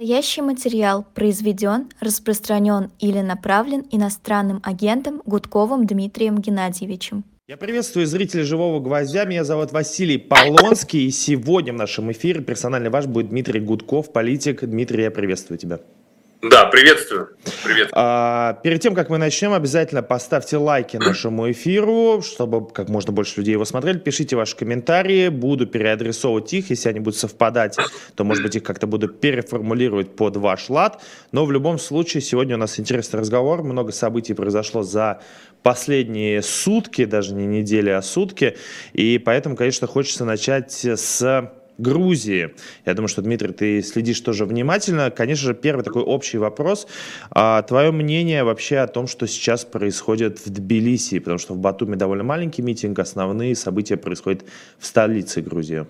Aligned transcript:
Настоящий 0.00 0.42
материал 0.42 1.04
произведен, 1.12 1.88
распространен 1.98 2.92
или 3.00 3.18
направлен 3.18 3.84
иностранным 3.90 4.60
агентом 4.62 5.20
Гудковым 5.26 5.88
Дмитрием 5.88 6.38
Геннадьевичем. 6.38 7.24
Я 7.48 7.56
приветствую 7.56 8.06
зрителей 8.06 8.44
«Живого 8.44 8.78
гвоздя». 8.78 9.24
Меня 9.24 9.42
зовут 9.42 9.72
Василий 9.72 10.16
Полонский. 10.16 11.06
И 11.06 11.10
сегодня 11.10 11.72
в 11.72 11.76
нашем 11.76 12.12
эфире 12.12 12.42
персональный 12.42 12.90
ваш 12.90 13.06
будет 13.06 13.30
Дмитрий 13.30 13.58
Гудков, 13.58 14.12
политик. 14.12 14.64
Дмитрий, 14.64 15.02
я 15.02 15.10
приветствую 15.10 15.58
тебя. 15.58 15.80
Да, 16.40 16.66
приветствую. 16.66 17.30
Привет. 17.64 17.88
А, 17.92 18.60
перед 18.62 18.80
тем, 18.80 18.94
как 18.94 19.10
мы 19.10 19.18
начнем, 19.18 19.52
обязательно 19.52 20.04
поставьте 20.04 20.56
лайки 20.56 20.96
нашему 20.96 21.50
эфиру, 21.50 22.22
чтобы 22.22 22.68
как 22.68 22.88
можно 22.88 23.12
больше 23.12 23.40
людей 23.40 23.52
его 23.52 23.64
смотрели. 23.64 23.98
Пишите 23.98 24.36
ваши 24.36 24.54
комментарии, 24.54 25.30
буду 25.30 25.66
переадресовывать 25.66 26.52
их. 26.52 26.70
Если 26.70 26.90
они 26.90 27.00
будут 27.00 27.18
совпадать, 27.18 27.76
то, 28.14 28.22
может 28.22 28.44
быть, 28.44 28.54
их 28.54 28.62
как-то 28.62 28.86
буду 28.86 29.08
переформулировать 29.08 30.14
под 30.14 30.36
ваш 30.36 30.68
лад. 30.68 31.02
Но 31.32 31.44
в 31.44 31.50
любом 31.50 31.76
случае, 31.80 32.20
сегодня 32.20 32.54
у 32.54 32.58
нас 32.58 32.78
интересный 32.78 33.18
разговор. 33.18 33.64
Много 33.64 33.90
событий 33.90 34.34
произошло 34.34 34.84
за 34.84 35.20
последние 35.64 36.42
сутки, 36.42 37.04
даже 37.04 37.34
не 37.34 37.46
недели, 37.46 37.90
а 37.90 38.00
сутки. 38.00 38.56
И 38.92 39.18
поэтому, 39.18 39.56
конечно, 39.56 39.88
хочется 39.88 40.24
начать 40.24 40.84
с 40.84 41.50
Грузии. 41.78 42.54
Я 42.84 42.94
думаю, 42.94 43.08
что, 43.08 43.22
Дмитрий, 43.22 43.52
ты 43.52 43.82
следишь 43.82 44.20
тоже 44.20 44.44
внимательно. 44.44 45.10
Конечно 45.10 45.46
же, 45.46 45.54
первый 45.54 45.82
такой 45.82 46.02
общий 46.02 46.38
вопрос. 46.38 46.86
А, 47.30 47.62
твое 47.62 47.92
мнение 47.92 48.44
вообще 48.44 48.78
о 48.78 48.86
том, 48.86 49.06
что 49.06 49.26
сейчас 49.26 49.64
происходит 49.64 50.44
в 50.44 50.50
Тбилиси? 50.50 51.20
Потому 51.20 51.38
что 51.38 51.54
в 51.54 51.58
Батуме 51.58 51.96
довольно 51.96 52.24
маленький 52.24 52.62
митинг, 52.62 52.98
основные 52.98 53.54
события 53.54 53.96
происходят 53.96 54.44
в 54.78 54.86
столице 54.86 55.40
Грузии. 55.40 55.86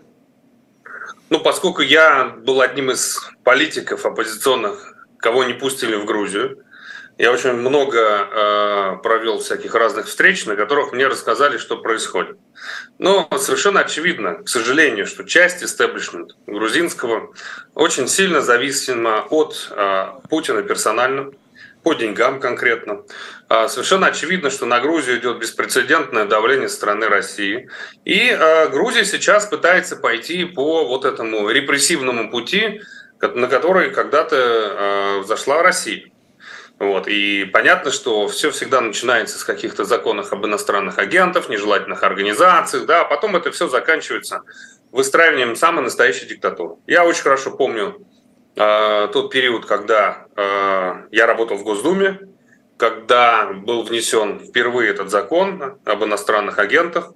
Ну, 1.31 1.41
поскольку 1.41 1.83
я 1.83 2.37
был 2.45 2.61
одним 2.61 2.91
из 2.91 3.19
политиков 3.43 4.07
оппозиционных, 4.07 5.07
кого 5.19 5.45
не 5.45 5.55
пустили 5.55 5.97
в 5.97 6.05
Грузию, 6.05 6.65
я 7.19 7.33
очень 7.33 7.53
много 7.53 7.99
э, 7.99 8.97
провел 9.03 9.41
всяких 9.41 9.75
разных 9.75 10.07
встреч, 10.07 10.47
на 10.47 10.55
которых 10.55 10.93
мне 10.93 11.09
рассказали, 11.09 11.59
что 11.59 11.79
происходит. 11.79 12.39
Но 12.99 13.29
совершенно 13.39 13.81
очевидно, 13.81 14.45
к 14.45 14.49
сожалению, 14.49 15.05
что 15.07 15.25
часть 15.25 15.63
истеблишмента 15.63 16.37
грузинского 16.47 17.35
очень 17.75 18.07
сильно 18.07 18.41
зависима 18.41 19.27
от 19.31 19.69
э, 19.71 20.07
Путина 20.31 20.63
персонально, 20.63 21.33
по 21.83 21.95
деньгам 21.95 22.39
конкретно. 22.39 23.03
Э, 23.49 23.67
совершенно 23.67 24.07
очевидно, 24.07 24.51
что 24.51 24.67
на 24.67 24.79
Грузию 24.79 25.19
идет 25.19 25.39
беспрецедентное 25.39 26.25
давление 26.25 26.69
со 26.69 26.77
стороны 26.77 27.09
России. 27.09 27.69
И 28.05 28.29
э, 28.31 28.69
Грузия 28.69 29.05
сейчас 29.05 29.47
пытается 29.47 29.97
пойти 29.97 30.45
по 30.45 30.87
вот 30.87 31.05
этому 31.05 31.51
репрессивному 31.51 32.31
пути, 32.31 32.83
на 33.21 33.49
который 33.49 33.91
когда-то 33.91 34.37
э, 34.37 35.25
зашла 35.27 35.63
Россия. 35.65 36.13
Вот. 36.79 37.09
И 37.09 37.45
понятно, 37.45 37.91
что 37.91 38.29
все 38.29 38.51
всегда 38.51 38.81
начинается 38.81 39.39
с 39.39 39.45
каких-то 39.45 39.85
законов 39.85 40.33
об 40.33 40.47
иностранных 40.47 40.99
агентах, 40.99 41.49
нежелательных 41.49 42.05
организациях, 42.05 42.87
да, 42.87 43.01
а 43.01 43.05
потом 43.05 43.35
это 43.35 43.51
все 43.51 43.69
заканчивается 43.69 44.43
выстраиванием 44.93 45.57
самой 45.57 45.83
настоящей 45.83 46.27
диктатуры. 46.27 46.77
Я 46.87 47.05
очень 47.05 47.23
хорошо 47.23 47.51
помню 47.51 48.07
э, 48.55 49.09
тот 49.13 49.31
период, 49.33 49.67
когда 49.67 50.27
э, 50.37 51.09
я 51.11 51.27
работал 51.27 51.57
в 51.57 51.65
Госдуме, 51.65 52.21
когда 52.77 53.53
был 53.53 53.83
внесен 53.83 54.39
впервые 54.39 54.91
этот 54.91 55.11
закон 55.11 55.79
об 55.85 56.05
иностранных 56.05 56.61
агентах. 56.61 57.13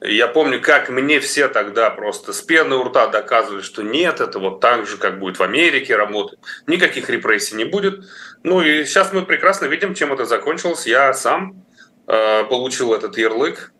Я 0.00 0.28
помню, 0.28 0.60
как 0.60 0.90
мне 0.90 1.18
все 1.18 1.48
тогда 1.48 1.90
просто 1.90 2.32
с 2.32 2.40
пены 2.40 2.76
у 2.76 2.84
рта 2.84 3.08
доказывали, 3.08 3.62
что 3.62 3.82
нет, 3.82 4.20
это 4.20 4.38
вот 4.38 4.60
так 4.60 4.86
же, 4.86 4.96
как 4.96 5.18
будет 5.18 5.38
в 5.38 5.42
Америке 5.42 5.96
работать, 5.96 6.38
никаких 6.66 7.10
репрессий 7.10 7.56
не 7.56 7.64
будет. 7.64 8.04
Ну 8.44 8.62
и 8.62 8.84
сейчас 8.84 9.12
мы 9.12 9.26
прекрасно 9.26 9.66
видим, 9.66 9.94
чем 9.94 10.12
это 10.12 10.24
закончилось. 10.24 10.86
Я 10.86 11.12
сам 11.14 11.64
э, 12.06 12.44
получил 12.44 12.94
этот 12.94 13.18
ярлык 13.18 13.72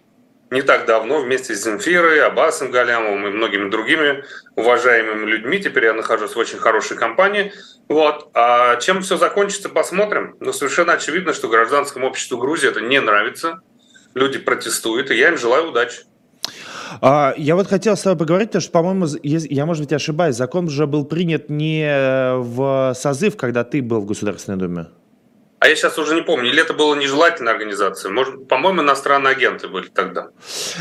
не 0.50 0.62
так 0.62 0.86
давно 0.86 1.20
вместе 1.20 1.54
с 1.54 1.62
Земфирой, 1.62 2.22
Аббасом 2.22 2.70
Галямовым 2.70 3.26
и 3.26 3.30
многими 3.30 3.70
другими 3.70 4.24
уважаемыми 4.56 5.26
людьми. 5.26 5.58
Теперь 5.58 5.84
я 5.84 5.92
нахожусь 5.92 6.34
в 6.34 6.38
очень 6.38 6.58
хорошей 6.58 6.96
компании. 6.96 7.52
Вот. 7.88 8.30
А 8.34 8.76
чем 8.76 9.02
все 9.02 9.16
закончится, 9.16 9.68
посмотрим. 9.68 10.36
Но 10.40 10.52
совершенно 10.52 10.94
очевидно, 10.94 11.34
что 11.34 11.48
гражданскому 11.48 12.06
обществу 12.06 12.38
Грузии 12.38 12.68
это 12.68 12.80
не 12.80 13.00
нравится. 13.00 13.60
Люди 14.14 14.38
протестуют, 14.38 15.10
и 15.10 15.16
я 15.16 15.28
им 15.28 15.38
желаю 15.38 15.70
удачи. 15.70 16.02
А, 17.00 17.34
я 17.36 17.54
вот 17.54 17.68
хотел 17.68 17.96
с 17.96 18.02
тобой 18.02 18.18
поговорить, 18.18 18.48
потому 18.48 18.62
что, 18.62 18.72
по-моему, 18.72 19.06
я, 19.22 19.66
может 19.66 19.84
быть, 19.84 19.92
ошибаюсь, 19.92 20.36
закон 20.36 20.66
уже 20.66 20.86
был 20.86 21.04
принят 21.04 21.50
не 21.50 21.86
в 22.38 22.94
созыв, 22.94 23.36
когда 23.36 23.64
ты 23.64 23.82
был 23.82 24.00
в 24.00 24.06
Государственной 24.06 24.58
Думе. 24.58 24.86
А 25.60 25.68
я 25.68 25.74
сейчас 25.74 25.98
уже 25.98 26.14
не 26.14 26.22
помню, 26.22 26.50
или 26.50 26.62
это 26.62 26.72
была 26.72 26.96
нежелательная 26.96 27.52
организация. 27.52 28.12
Может, 28.12 28.46
по-моему, 28.46 28.82
иностранные 28.82 29.32
агенты 29.32 29.66
были 29.66 29.88
тогда. 29.88 30.28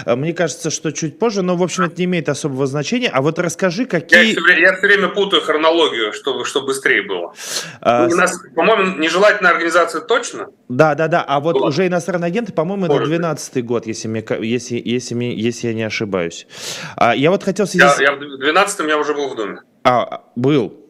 А, 0.06 0.16
мне 0.16 0.34
кажется, 0.34 0.70
что 0.70 0.92
чуть 0.92 1.18
позже, 1.18 1.42
но, 1.42 1.56
в 1.56 1.64
общем, 1.64 1.86
это 1.86 1.96
не 1.98 2.06
имеет 2.06 2.30
особого 2.30 2.68
значения. 2.68 3.10
А 3.10 3.22
вот 3.24 3.40
расскажи, 3.40 3.86
какие... 3.86 4.26
Я 4.26 4.32
все, 4.34 4.42
время, 4.42 4.62
я 4.62 4.76
все 4.76 4.88
время 4.88 5.10
путаю 5.10 5.42
хронологию, 5.42 6.14
чтобы, 6.14 6.46
чтобы 6.46 6.68
быстрее 6.68 7.02
было. 7.02 7.34
А... 7.82 8.08
Ну, 8.08 8.18
по-моему, 8.56 9.00
нежелательная 9.00 9.52
организация 9.52 10.02
точно? 10.02 10.50
Да, 10.70 10.94
да, 10.94 11.08
да. 11.08 11.24
А 11.28 11.40
вот 11.40 11.56
была. 11.56 11.70
уже 11.70 11.88
иностранные 11.88 12.28
агенты, 12.28 12.54
по-моему, 12.54 12.86
это 12.86 13.04
12 13.04 13.66
год, 13.66 13.88
если, 13.88 14.08
мне, 14.08 14.24
если, 14.42 14.80
если, 14.84 15.16
если 15.24 15.70
я 15.70 15.74
не 15.74 15.84
ошибаюсь. 15.84 16.46
А, 16.96 17.16
я 17.16 17.32
вот 17.32 17.44
хотел... 17.44 17.66
Я, 17.74 17.96
я 18.00 18.12
в 18.14 18.20
12 18.20 18.88
я 18.88 18.98
уже 19.00 19.16
был 19.16 19.30
в 19.30 19.36
Доме. 19.36 19.62
А, 19.84 20.24
был. 20.36 20.87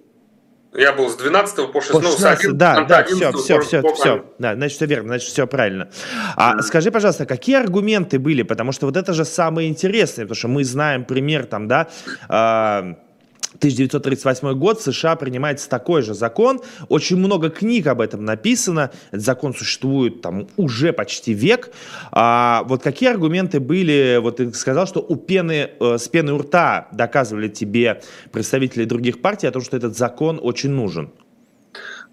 Я 0.73 0.93
был 0.93 1.09
с 1.09 1.15
12 1.15 1.71
по 1.71 1.81
16, 1.81 1.91
по 1.91 2.01
16 2.01 2.47
ну, 2.49 2.53
да, 2.53 2.83
да, 2.83 3.03
все, 3.03 3.31
все, 3.31 3.61
все, 3.61 3.81
по 3.81 3.93
все, 3.93 4.25
да, 4.37 4.53
значит, 4.55 4.75
все 4.75 4.85
верно, 4.85 5.07
значит, 5.09 5.29
все 5.29 5.47
правильно. 5.47 5.89
А 6.35 6.55
mm-hmm. 6.55 6.61
скажи, 6.61 6.91
пожалуйста, 6.91 7.25
какие 7.25 7.55
аргументы 7.55 8.19
были, 8.19 8.43
потому 8.43 8.71
что 8.71 8.85
вот 8.85 8.97
это 8.97 9.13
же 9.13 9.25
самое 9.25 9.69
интересное, 9.69 10.25
потому 10.25 10.35
что 10.35 10.47
мы 10.49 10.63
знаем 10.63 11.05
пример 11.05 11.45
там, 11.45 11.67
да, 11.67 11.87
э, 12.29 12.95
1938 13.57 14.53
год, 14.53 14.79
в 14.79 14.83
США 14.83 15.15
принимается 15.15 15.69
такой 15.69 16.01
же 16.01 16.13
закон. 16.13 16.61
Очень 16.89 17.17
много 17.17 17.49
книг 17.49 17.87
об 17.87 18.01
этом 18.01 18.23
написано. 18.23 18.91
Этот 19.11 19.25
закон 19.25 19.53
существует 19.53 20.21
там 20.21 20.47
уже 20.57 20.93
почти 20.93 21.33
век. 21.33 21.69
А 22.11 22.63
вот 22.65 22.83
какие 22.83 23.09
аргументы 23.09 23.59
были? 23.59 24.19
Вот 24.21 24.37
ты 24.37 24.53
сказал, 24.53 24.87
что 24.87 24.99
у 24.99 25.15
пены, 25.15 25.71
э, 25.79 25.97
с 25.97 26.07
пены 26.07 26.33
у 26.33 26.37
рта 26.39 26.87
доказывали 26.91 27.47
тебе 27.47 28.01
представители 28.31 28.85
других 28.85 29.21
партий 29.21 29.47
о 29.47 29.51
том, 29.51 29.61
что 29.61 29.75
этот 29.77 29.97
закон 29.97 30.39
очень 30.41 30.69
нужен. 30.69 31.11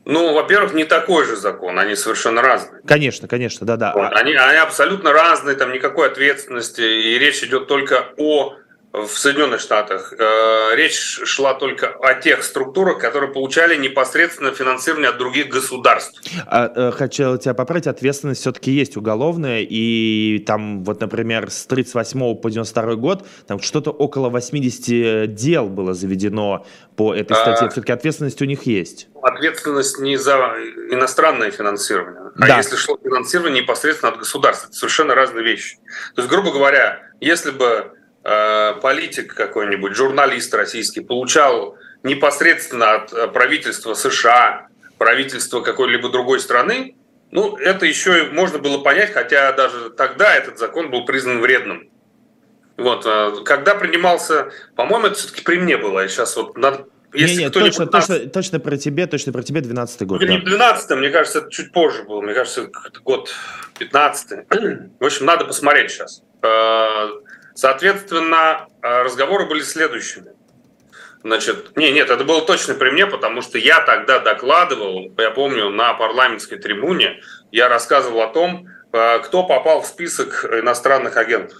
Ну, 0.06 0.34
во-первых, 0.34 0.74
не 0.74 0.84
такой 0.84 1.24
же 1.24 1.34
закон, 1.36 1.78
они 1.78 1.96
совершенно 1.96 2.42
разные. 2.42 2.82
Конечно, 2.86 3.26
конечно, 3.26 3.66
да-да. 3.66 3.92
Они, 3.92 4.34
они 4.34 4.58
абсолютно 4.58 5.12
разные, 5.12 5.56
там 5.56 5.72
никакой 5.72 6.08
ответственности, 6.08 6.82
и 6.82 7.18
речь 7.18 7.42
идет 7.42 7.68
только 7.68 8.08
о 8.18 8.54
в 8.94 9.18
Соединенных 9.18 9.60
Штатах 9.60 10.14
э, 10.16 10.76
речь 10.76 11.18
шла 11.24 11.54
только 11.54 11.88
о 11.88 12.14
тех 12.14 12.44
структурах, 12.44 13.00
которые 13.00 13.32
получали 13.32 13.74
непосредственно 13.74 14.52
финансирование 14.52 15.08
от 15.08 15.18
других 15.18 15.48
государств. 15.48 16.22
А, 16.46 16.70
э, 16.72 16.92
хотел 16.92 17.36
тебя 17.36 17.54
поправить, 17.54 17.88
ответственность 17.88 18.42
все-таки 18.42 18.70
есть 18.70 18.96
уголовная, 18.96 19.66
и 19.68 20.38
там 20.46 20.84
вот, 20.84 21.00
например, 21.00 21.50
с 21.50 21.66
38 21.66 22.36
по 22.36 22.48
92 22.48 22.94
год 22.94 23.26
там 23.48 23.60
что-то 23.60 23.90
около 23.90 24.28
80 24.28 25.34
дел 25.34 25.68
было 25.68 25.92
заведено 25.92 26.64
по 26.94 27.12
этой 27.12 27.34
статье. 27.34 27.66
А, 27.66 27.70
все-таки 27.70 27.90
ответственность 27.90 28.40
у 28.42 28.44
них 28.44 28.62
есть. 28.62 29.08
Ответственность 29.22 29.98
не 29.98 30.16
за 30.16 30.36
иностранное 30.90 31.50
финансирование, 31.50 32.30
а 32.36 32.46
да. 32.46 32.58
если 32.58 32.76
шло 32.76 32.96
финансирование 33.02 33.62
непосредственно 33.62 34.12
от 34.12 34.18
государства. 34.20 34.68
Это 34.68 34.76
совершенно 34.76 35.16
разные 35.16 35.44
вещи. 35.44 35.78
То 36.14 36.22
есть, 36.22 36.30
грубо 36.30 36.52
говоря, 36.52 37.00
если 37.20 37.50
бы 37.50 37.90
Э, 37.94 38.03
политик 38.80 39.34
какой-нибудь, 39.34 39.94
журналист 39.94 40.54
российский 40.54 41.00
получал 41.00 41.76
непосредственно 42.04 42.94
от 42.94 43.12
э, 43.12 43.26
правительства 43.28 43.94
США, 43.94 44.68
правительства 44.98 45.60
какой-либо 45.60 46.10
другой 46.10 46.38
страны, 46.38 46.94
ну, 47.32 47.56
это 47.56 47.84
еще 47.84 48.28
можно 48.30 48.58
было 48.58 48.78
понять, 48.78 49.12
хотя 49.12 49.52
даже 49.52 49.90
тогда 49.90 50.36
этот 50.36 50.58
закон 50.58 50.90
был 50.90 51.04
признан 51.04 51.40
вредным. 51.40 51.90
Вот, 52.76 53.04
э, 53.06 53.42
когда 53.44 53.74
принимался, 53.74 54.52
по-моему, 54.76 55.08
это 55.08 55.16
все-таки 55.16 55.42
при 55.42 55.56
мне 55.56 55.76
было, 55.76 56.04
и 56.04 56.08
сейчас 56.08 56.36
вот 56.36 56.56
надо 56.56 56.86
если 57.12 57.36
не, 57.36 57.44
не, 57.44 57.50
точно, 57.50 57.88
нас... 57.92 58.06
точно, 58.08 58.28
точно 58.28 58.60
про 58.60 58.76
тебе, 58.76 59.06
точно 59.06 59.32
про 59.32 59.42
тебе 59.42 59.60
12 59.60 60.02
год. 60.02 60.20
Ну, 60.20 60.26
да. 60.26 60.32
Не 60.32 60.40
12 60.40 60.90
мне 60.98 61.10
кажется, 61.10 61.38
это 61.38 61.50
чуть 61.50 61.70
позже 61.70 62.02
было. 62.02 62.20
Мне 62.20 62.34
кажется, 62.34 62.62
это 62.62 63.00
год 63.00 63.32
15 63.78 64.48
В 64.98 65.04
общем, 65.04 65.24
надо 65.24 65.44
посмотреть 65.44 65.92
сейчас. 65.92 66.24
Соответственно, 67.54 68.66
э, 68.82 69.02
разговоры 69.02 69.46
были 69.46 69.62
следующими. 69.62 70.32
Значит, 71.22 71.76
не, 71.76 71.90
нет, 71.90 72.10
это 72.10 72.22
было 72.24 72.42
точно 72.42 72.74
при 72.74 72.90
мне, 72.90 73.06
потому 73.06 73.40
что 73.40 73.56
я 73.56 73.80
тогда 73.80 74.18
докладывал, 74.18 75.10
я 75.16 75.30
помню, 75.30 75.70
на 75.70 75.94
парламентской 75.94 76.56
трибуне, 76.56 77.22
я 77.50 77.68
рассказывал 77.68 78.20
о 78.20 78.28
том, 78.28 78.68
э, 78.92 79.18
кто 79.20 79.44
попал 79.44 79.80
в 79.82 79.86
список 79.86 80.44
иностранных 80.44 81.16
агентов. 81.16 81.58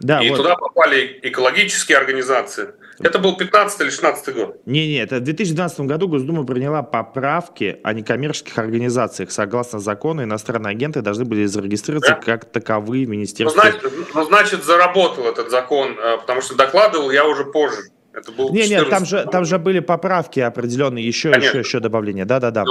Да, 0.00 0.20
и 0.22 0.30
вот. 0.30 0.38
туда 0.38 0.56
попали 0.56 1.20
экологические 1.22 1.98
организации, 1.98 2.74
Это 3.02 3.18
был 3.18 3.36
15 3.36 3.80
или 3.80 3.90
16 3.90 4.34
год. 4.34 4.56
Не-не, 4.66 4.98
это 4.98 5.16
в 5.16 5.20
2012 5.20 5.80
году 5.80 6.08
Госдума 6.08 6.44
приняла 6.44 6.82
поправки 6.82 7.80
о 7.82 7.92
некоммерческих 7.94 8.58
организациях. 8.58 9.30
Согласно 9.30 9.78
закону, 9.78 10.22
иностранные 10.22 10.72
агенты 10.72 11.00
должны 11.00 11.24
были 11.24 11.46
зарегистрироваться 11.46 12.12
да? 12.12 12.20
как 12.20 12.44
таковые 12.44 13.06
в 13.06 13.08
Министерстве. 13.08 13.62
Ну 13.62 13.70
значит, 13.70 14.14
ну, 14.14 14.24
значит, 14.24 14.64
заработал 14.64 15.24
этот 15.26 15.50
закон, 15.50 15.96
э, 15.98 16.18
потому 16.18 16.42
что 16.42 16.54
докладывал 16.56 17.10
я 17.10 17.26
уже 17.26 17.44
позже. 17.44 17.84
Это 18.12 18.32
был 18.32 18.52
не, 18.52 18.68
нет, 18.68 18.90
там 18.90 19.06
же, 19.06 19.26
там 19.30 19.44
же 19.44 19.58
были 19.58 19.80
поправки 19.80 20.40
определенные, 20.40 21.06
еще, 21.06 21.30
еще, 21.30 21.60
еще 21.60 21.80
добавления. 21.80 22.24
Да-да-да. 22.24 22.64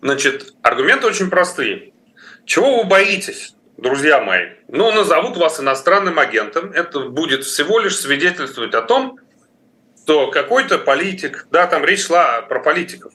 Значит, 0.00 0.54
аргументы 0.62 1.06
очень 1.06 1.28
простые. 1.28 1.92
Чего 2.44 2.78
вы 2.78 2.84
боитесь? 2.88 3.54
друзья 3.82 4.20
мои, 4.20 4.50
ну, 4.68 4.92
назовут 4.92 5.36
вас 5.36 5.60
иностранным 5.60 6.18
агентом, 6.18 6.70
это 6.72 7.00
будет 7.00 7.44
всего 7.44 7.80
лишь 7.80 7.96
свидетельствовать 7.96 8.74
о 8.74 8.82
том, 8.82 9.18
что 10.02 10.30
какой-то 10.30 10.78
политик, 10.78 11.46
да, 11.50 11.66
там 11.66 11.84
речь 11.84 12.06
шла 12.06 12.42
про 12.42 12.58
политиков, 12.58 13.12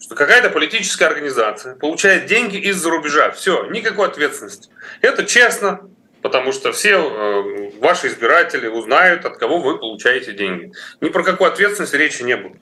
что 0.00 0.14
какая-то 0.14 0.50
политическая 0.50 1.06
организация 1.06 1.74
получает 1.74 2.26
деньги 2.26 2.56
из-за 2.56 2.90
рубежа. 2.90 3.30
Все, 3.32 3.66
никакой 3.66 4.06
ответственности. 4.06 4.70
Это 5.00 5.24
честно, 5.24 5.90
потому 6.22 6.52
что 6.52 6.72
все 6.72 6.96
э, 6.96 7.70
ваши 7.80 8.06
избиратели 8.06 8.68
узнают, 8.68 9.24
от 9.24 9.36
кого 9.36 9.58
вы 9.58 9.78
получаете 9.78 10.32
деньги. 10.32 10.72
Ни 11.00 11.08
про 11.08 11.24
какую 11.24 11.50
ответственность 11.50 11.94
речи 11.94 12.22
не 12.22 12.36
было. 12.36 12.54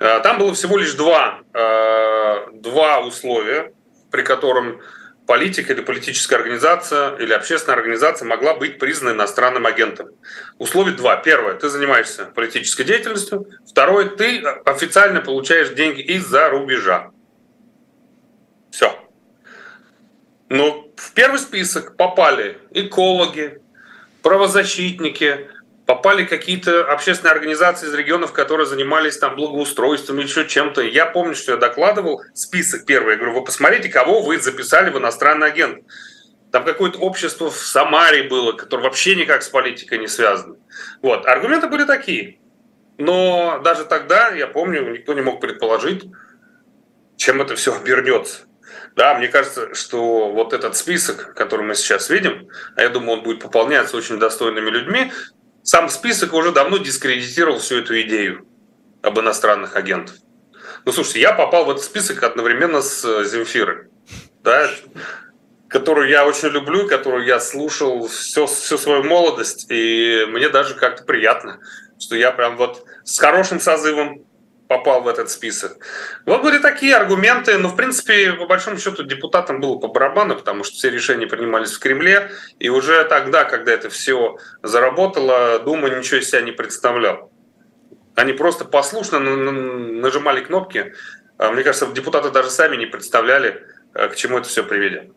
Э, 0.00 0.20
там 0.20 0.38
было 0.38 0.52
всего 0.54 0.76
лишь 0.76 0.94
два, 0.94 1.42
э, 1.54 2.50
два 2.54 3.00
условия, 3.00 3.72
при 4.10 4.22
котором 4.22 4.80
политик 5.30 5.70
или 5.70 5.80
политическая 5.80 6.34
организация 6.34 7.14
или 7.18 7.32
общественная 7.32 7.76
организация 7.76 8.26
могла 8.26 8.54
быть 8.54 8.80
признана 8.80 9.14
иностранным 9.14 9.64
агентом. 9.64 10.08
Условий 10.58 10.92
два. 10.94 11.18
Первое, 11.18 11.54
ты 11.54 11.68
занимаешься 11.68 12.24
политической 12.24 12.82
деятельностью. 12.82 13.46
Второе, 13.64 14.06
ты 14.06 14.40
официально 14.64 15.20
получаешь 15.20 15.68
деньги 15.68 16.00
из-за 16.00 16.48
рубежа. 16.48 17.12
Все. 18.72 18.92
Но 20.48 20.88
в 20.96 21.12
первый 21.12 21.38
список 21.38 21.96
попали 21.96 22.58
экологи, 22.72 23.62
правозащитники, 24.22 25.48
попали 25.90 26.24
какие-то 26.24 26.84
общественные 26.84 27.32
организации 27.32 27.88
из 27.88 27.94
регионов, 27.94 28.32
которые 28.32 28.64
занимались 28.64 29.18
там 29.18 29.34
благоустройством 29.34 30.20
или 30.20 30.28
еще 30.28 30.46
чем-то. 30.46 30.82
Я 30.82 31.04
помню, 31.04 31.34
что 31.34 31.50
я 31.50 31.58
докладывал 31.58 32.22
список 32.32 32.86
первый. 32.86 33.14
Я 33.14 33.16
говорю, 33.16 33.34
вы 33.34 33.44
посмотрите, 33.44 33.88
кого 33.88 34.22
вы 34.22 34.38
записали 34.38 34.90
в 34.90 34.98
иностранный 34.98 35.48
агент. 35.48 35.84
Там 36.52 36.64
какое-то 36.64 37.00
общество 37.00 37.50
в 37.50 37.56
Самаре 37.56 38.22
было, 38.28 38.52
которое 38.52 38.84
вообще 38.84 39.16
никак 39.16 39.42
с 39.42 39.48
политикой 39.48 39.98
не 39.98 40.06
связано. 40.06 40.58
Вот. 41.02 41.26
Аргументы 41.26 41.66
были 41.66 41.82
такие. 41.82 42.38
Но 42.96 43.60
даже 43.64 43.84
тогда, 43.84 44.28
я 44.28 44.46
помню, 44.46 44.92
никто 44.92 45.12
не 45.14 45.22
мог 45.22 45.40
предположить, 45.40 46.04
чем 47.16 47.42
это 47.42 47.56
все 47.56 47.74
обернется. 47.74 48.42
Да, 48.94 49.14
мне 49.14 49.26
кажется, 49.26 49.74
что 49.74 50.30
вот 50.30 50.52
этот 50.52 50.76
список, 50.76 51.34
который 51.34 51.66
мы 51.66 51.74
сейчас 51.74 52.10
видим, 52.10 52.48
а 52.76 52.82
я 52.82 52.90
думаю, 52.90 53.18
он 53.18 53.24
будет 53.24 53.40
пополняться 53.40 53.96
очень 53.96 54.20
достойными 54.20 54.70
людьми, 54.70 55.10
сам 55.62 55.88
список 55.88 56.32
уже 56.32 56.52
давно 56.52 56.78
дискредитировал 56.78 57.58
всю 57.58 57.78
эту 57.78 58.00
идею 58.02 58.46
об 59.02 59.18
иностранных 59.18 59.76
агентах. 59.76 60.16
Ну, 60.84 60.92
слушайте, 60.92 61.20
я 61.20 61.32
попал 61.32 61.64
в 61.64 61.70
этот 61.70 61.84
список 61.84 62.22
одновременно 62.22 62.80
с 62.80 63.04
э, 63.04 63.24
Земфирой, 63.24 63.88
да, 64.42 64.70
которую 65.68 66.08
я 66.08 66.26
очень 66.26 66.48
люблю, 66.48 66.88
которую 66.88 67.26
я 67.26 67.38
слушал 67.38 68.08
всю, 68.08 68.46
всю 68.46 68.78
свою 68.78 69.04
молодость, 69.04 69.66
и 69.70 70.26
мне 70.28 70.48
даже 70.48 70.74
как-то 70.74 71.04
приятно, 71.04 71.60
что 71.98 72.16
я 72.16 72.30
прям 72.32 72.56
вот 72.56 72.84
с 73.04 73.18
хорошим 73.18 73.60
созывом 73.60 74.24
попал 74.70 75.02
в 75.02 75.08
этот 75.08 75.30
список. 75.30 75.78
Вот 76.26 76.42
были 76.42 76.58
такие 76.58 76.94
аргументы, 76.94 77.58
но, 77.58 77.68
в 77.68 77.74
принципе, 77.74 78.34
по 78.34 78.46
большому 78.46 78.78
счету, 78.78 79.02
депутатам 79.02 79.60
было 79.60 79.76
по 79.78 79.88
барабану, 79.88 80.36
потому 80.36 80.62
что 80.62 80.76
все 80.76 80.90
решения 80.90 81.26
принимались 81.26 81.72
в 81.72 81.80
Кремле, 81.80 82.30
и 82.60 82.68
уже 82.68 83.02
тогда, 83.04 83.42
когда 83.42 83.72
это 83.72 83.90
все 83.90 84.36
заработало, 84.62 85.58
Дума 85.58 85.90
ничего 85.90 86.20
из 86.20 86.30
себя 86.30 86.42
не 86.42 86.52
представлял. 86.52 87.32
Они 88.14 88.32
просто 88.32 88.64
послушно 88.64 89.18
нажимали 89.18 90.40
кнопки. 90.40 90.94
А, 91.36 91.50
мне 91.50 91.64
кажется, 91.64 91.88
депутаты 91.88 92.30
даже 92.30 92.50
сами 92.50 92.76
не 92.76 92.86
представляли, 92.86 93.66
э, 93.94 94.06
к 94.06 94.14
чему 94.14 94.38
это 94.38 94.48
все 94.48 94.62
приведет. 94.62 95.10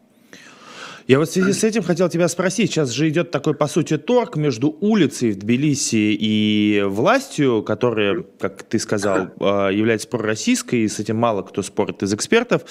Я 1.06 1.20
вот 1.20 1.28
в 1.28 1.34
связи 1.34 1.52
с 1.52 1.64
этим 1.66 1.84
хотел 1.84 2.08
тебя 2.08 2.30
спросить. 2.30 2.72
Сейчас 2.72 2.92
же 2.92 3.10
идет 3.10 3.30
такой, 3.30 3.54
по 3.54 3.68
сути, 3.68 3.98
торг 3.98 4.38
между 4.38 4.78
улицей 4.80 5.32
в 5.32 5.40
Тбилиси 5.40 6.16
и 6.18 6.82
властью, 6.86 7.62
которая, 7.62 8.24
как 8.40 8.64
ты 8.64 8.80
сказал, 8.80 9.28
а, 9.42 9.70
является 9.70 10.08
пророссийской, 10.08 10.80
и 10.80 10.88
с 10.88 11.00
этим 11.00 11.18
мало 11.18 11.42
кто 11.42 11.62
спорит 11.62 12.04
из 12.04 12.14
экспертов. 12.14 12.62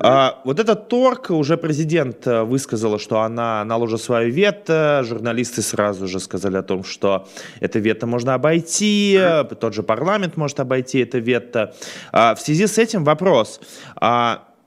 А, 0.00 0.40
вот 0.44 0.58
этот 0.58 0.88
торг, 0.88 1.30
уже 1.30 1.56
президент 1.56 2.26
а, 2.26 2.44
высказала, 2.44 2.98
что 2.98 3.20
она 3.20 3.64
наложит 3.64 4.00
свое 4.00 4.30
вето. 4.30 5.04
Журналисты 5.06 5.62
сразу 5.62 6.08
же 6.08 6.18
сказали 6.18 6.56
о 6.56 6.62
том, 6.62 6.82
что 6.82 7.28
это 7.60 7.78
вето 7.78 8.06
можно 8.08 8.34
обойти, 8.34 9.16
тот 9.60 9.74
же 9.74 9.84
парламент 9.84 10.36
может 10.36 10.58
обойти 10.58 10.98
это 10.98 11.18
вето. 11.18 11.72
В 12.12 12.36
связи 12.40 12.66
с 12.66 12.78
этим 12.78 13.04
вопрос 13.04 13.60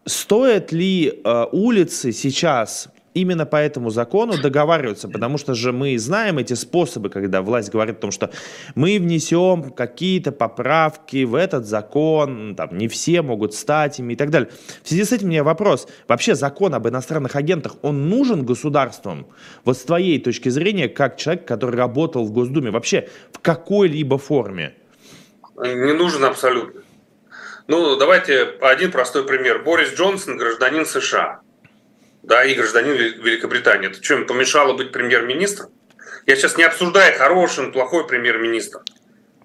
стоит 0.06 0.72
ли 0.72 1.22
э, 1.24 1.46
улицы 1.52 2.12
сейчас 2.12 2.90
именно 3.14 3.46
по 3.46 3.58
этому 3.58 3.90
закону 3.90 4.38
договариваются, 4.42 5.08
потому 5.08 5.38
что 5.38 5.54
же 5.54 5.72
мы 5.72 5.98
знаем 5.98 6.38
эти 6.38 6.54
способы, 6.54 7.10
когда 7.10 7.42
власть 7.42 7.72
говорит 7.72 7.98
о 7.98 8.02
том, 8.02 8.12
что 8.12 8.32
мы 8.76 8.98
внесем 9.00 9.72
какие-то 9.72 10.32
поправки 10.32 11.24
в 11.24 11.36
этот 11.36 11.66
закон, 11.66 12.56
там, 12.56 12.78
не 12.78 12.88
все 12.88 13.22
могут 13.22 13.54
стать 13.54 14.00
ими 14.00 14.14
и 14.14 14.16
так 14.16 14.30
далее. 14.30 14.50
В 14.84 14.88
связи 14.88 15.04
с 15.04 15.12
этим 15.12 15.28
у 15.28 15.30
меня 15.30 15.44
вопрос. 15.44 15.88
Вообще 16.08 16.36
закон 16.36 16.74
об 16.74 16.88
иностранных 16.88 17.36
агентах, 17.36 17.76
он 17.82 18.10
нужен 18.10 18.46
государством? 18.46 19.28
Вот 19.64 19.78
с 19.78 19.84
твоей 19.84 20.20
точки 20.20 20.50
зрения, 20.50 20.88
как 20.88 21.18
человек, 21.18 21.48
который 21.48 21.76
работал 21.76 22.26
в 22.26 22.32
Госдуме, 22.32 22.72
вообще 22.72 23.10
в 23.32 23.40
какой-либо 23.40 24.18
форме? 24.18 24.76
Не 25.58 25.94
нужен 25.94 26.24
абсолютно. 26.26 26.82
Ну, 27.68 27.96
давайте 27.96 28.44
один 28.62 28.92
простой 28.92 29.26
пример. 29.26 29.64
Борис 29.64 29.94
Джонсон, 29.94 30.38
гражданин 30.38 30.86
США 30.86 31.43
да, 32.24 32.44
и 32.46 32.56
гражданин 32.56 32.94
Великобритании. 32.94 33.90
Это 33.90 34.02
что, 34.02 34.16
им 34.16 34.26
помешало 34.26 34.74
быть 34.74 34.92
премьер-министром? 34.92 35.70
Я 36.26 36.36
сейчас 36.36 36.58
не 36.58 36.64
обсуждаю 36.64 37.18
хороший, 37.18 37.72
плохой 37.72 38.08
премьер-министр. 38.08 38.80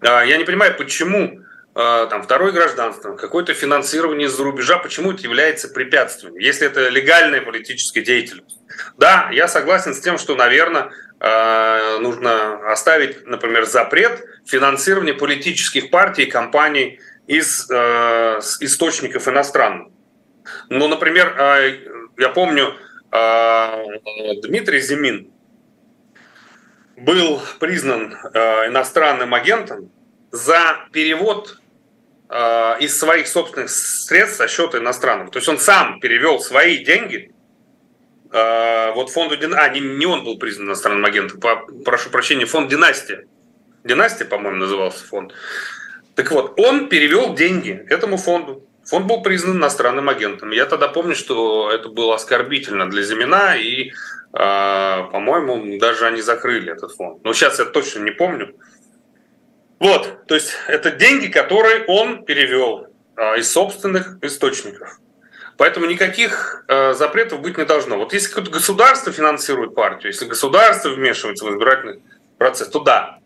А, 0.00 0.22
я 0.22 0.36
не 0.36 0.44
понимаю, 0.44 0.76
почему 0.76 1.40
а, 1.74 2.06
там 2.06 2.22
второе 2.22 2.52
гражданство, 2.52 3.16
какое-то 3.16 3.52
финансирование 3.52 4.28
из-за 4.28 4.44
рубежа, 4.44 4.78
почему 4.78 5.12
это 5.12 5.22
является 5.22 5.68
препятствием, 5.68 6.36
если 6.36 6.68
это 6.68 6.88
легальная 6.88 7.40
политическая 7.40 8.02
деятельность. 8.02 8.56
Да, 8.96 9.28
я 9.32 9.48
согласен 9.48 9.92
с 9.92 10.00
тем, 10.00 10.16
что, 10.16 10.36
наверное, 10.36 10.92
а, 11.18 11.98
нужно 11.98 12.70
оставить, 12.70 13.26
например, 13.26 13.64
запрет 13.64 14.24
финансирования 14.46 15.14
политических 15.14 15.90
партий 15.90 16.22
и 16.22 16.30
компаний 16.30 17.00
из 17.26 17.68
источников 17.70 19.28
иностранных. 19.28 19.88
Но, 20.70 20.88
например, 20.88 21.34
я 22.18 22.28
помню, 22.30 22.74
а, 23.10 23.84
Дмитрий 24.42 24.80
Зимин 24.80 25.30
был 26.96 27.40
признан 27.60 28.14
а, 28.34 28.66
иностранным 28.66 29.32
агентом 29.34 29.90
за 30.32 30.88
перевод 30.92 31.58
а, 32.28 32.76
из 32.80 32.98
своих 32.98 33.28
собственных 33.28 33.70
средств 33.70 34.36
со 34.36 34.48
счета 34.48 34.78
иностранного. 34.78 35.30
То 35.30 35.38
есть 35.38 35.48
он 35.48 35.58
сам 35.58 36.00
перевел 36.00 36.40
свои 36.40 36.84
деньги 36.84 37.32
вот 38.30 39.08
фонду 39.08 39.38
А, 39.56 39.68
не, 39.70 39.80
не 39.80 40.04
он 40.04 40.22
был 40.22 40.38
признан 40.38 40.66
иностранным 40.66 41.06
агентом, 41.06 41.40
прошу 41.82 42.10
прощения, 42.10 42.44
фонд 42.44 42.68
Династия. 42.68 43.24
Династия, 43.84 44.26
по-моему, 44.26 44.58
назывался 44.58 45.02
фонд. 45.06 45.32
Так 46.14 46.30
вот, 46.30 46.60
он 46.60 46.90
перевел 46.90 47.34
деньги 47.34 47.86
этому 47.88 48.18
фонду. 48.18 48.67
Фонд 48.88 49.06
был 49.06 49.22
признан 49.22 49.58
иностранным 49.58 50.08
агентом. 50.08 50.50
Я 50.50 50.64
тогда 50.64 50.88
помню, 50.88 51.14
что 51.14 51.70
это 51.70 51.90
было 51.90 52.14
оскорбительно 52.14 52.88
для 52.88 53.02
Зимина, 53.02 53.54
и, 53.56 53.90
э, 53.90 53.92
по-моему, 54.32 55.78
даже 55.78 56.06
они 56.06 56.22
закрыли 56.22 56.72
этот 56.72 56.92
фонд. 56.92 57.22
Но 57.22 57.34
сейчас 57.34 57.58
я 57.58 57.66
точно 57.66 58.04
не 58.04 58.12
помню. 58.12 58.54
Вот, 59.78 60.26
то 60.26 60.34
есть 60.34 60.52
это 60.66 60.90
деньги, 60.90 61.26
которые 61.26 61.84
он 61.84 62.24
перевел 62.24 62.86
э, 63.16 63.38
из 63.38 63.52
собственных 63.52 64.16
источников. 64.22 64.98
Поэтому 65.58 65.86
никаких 65.86 66.64
э, 66.68 66.94
запретов 66.94 67.42
быть 67.42 67.58
не 67.58 67.64
должно. 67.64 67.98
Вот 67.98 68.14
если 68.14 68.28
какое-то 68.28 68.52
государство 68.52 69.12
финансирует 69.12 69.74
партию, 69.74 70.12
если 70.12 70.24
государство 70.24 70.88
вмешивается 70.88 71.44
в 71.44 71.50
избирательный 71.50 72.00
процесс, 72.38 72.68
то 72.68 72.80
да, 72.80 73.17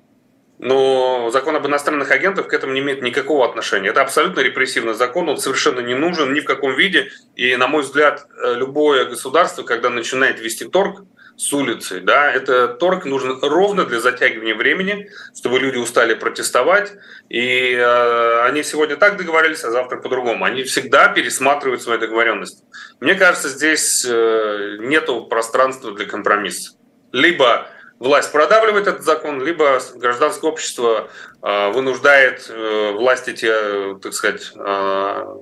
но 0.63 1.29
закон 1.31 1.57
об 1.57 1.67
иностранных 1.67 2.13
агентах 2.13 2.47
к 2.47 2.55
этому 2.55 2.73
не 2.73 2.81
имеет 2.81 3.03
никакого 3.03 3.45
отношения. 3.45 3.89
Это 3.89 4.01
абсолютно 4.01 4.41
репрессивный 4.41 4.95
закон, 4.95 5.29
он 5.29 5.39
совершенно 5.39 5.81
не 5.81 5.95
нужен 5.95 6.33
ни 6.33 6.39
в 6.39 6.45
каком 6.45 6.77
виде. 6.77 7.11
И, 7.35 7.57
на 7.57 7.67
мой 7.67 7.83
взгляд, 7.83 8.27
э, 8.45 8.55
любое 8.55 9.07
государство, 9.07 9.65
когда 9.65 9.91
начинает 9.91 10.39
вести 10.41 10.65
торг, 10.65 11.03
с 11.35 11.53
улицы, 11.53 12.01
да, 12.01 12.31
это 12.31 12.69
торг 12.69 13.07
нужен 13.07 13.39
ровно 13.43 13.87
для 13.87 13.99
затягивания 13.99 14.55
времени, 14.55 15.11
чтобы 15.35 15.59
люди 15.59 15.79
устали 15.79 16.15
протестовать, 16.15 16.93
и 17.29 17.73
э, 17.73 18.43
они 18.43 18.63
сегодня 18.63 18.97
так 18.97 19.17
договорились, 19.17 19.65
а 19.65 19.71
завтра 19.71 19.97
по-другому. 19.97 20.45
Они 20.45 20.63
всегда 20.63 21.09
пересматривают 21.09 21.83
свои 21.83 21.99
договоренности. 21.99 22.63
Мне 23.01 23.15
кажется, 23.15 23.49
здесь 23.49 24.07
э, 24.09 24.77
нет 24.81 25.09
пространства 25.29 25.93
для 25.93 26.07
компромисса. 26.07 26.75
Либо 27.11 27.67
власть 28.03 28.33
продавливает 28.33 28.89
этот 28.89 29.03
закон, 29.03 29.43
либо 29.43 29.79
гражданское 29.95 30.51
общество 30.51 31.09
э, 31.41 31.73
вынуждает 31.73 32.47
э, 32.49 32.93
власть 32.93 33.29
эти, 33.29 33.47
э, 33.47 33.99
так 34.01 34.13
сказать, 34.13 34.53
э, 34.57 35.37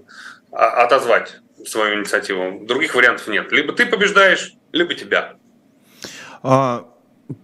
отозвать 0.52 1.40
свою 1.66 1.98
инициативу. 1.98 2.66
Других 2.66 2.94
вариантов 2.94 3.28
нет. 3.28 3.50
Либо 3.50 3.72
ты 3.72 3.86
побеждаешь, 3.86 4.52
либо 4.72 4.94
тебя. 4.94 5.36
А, 6.42 6.86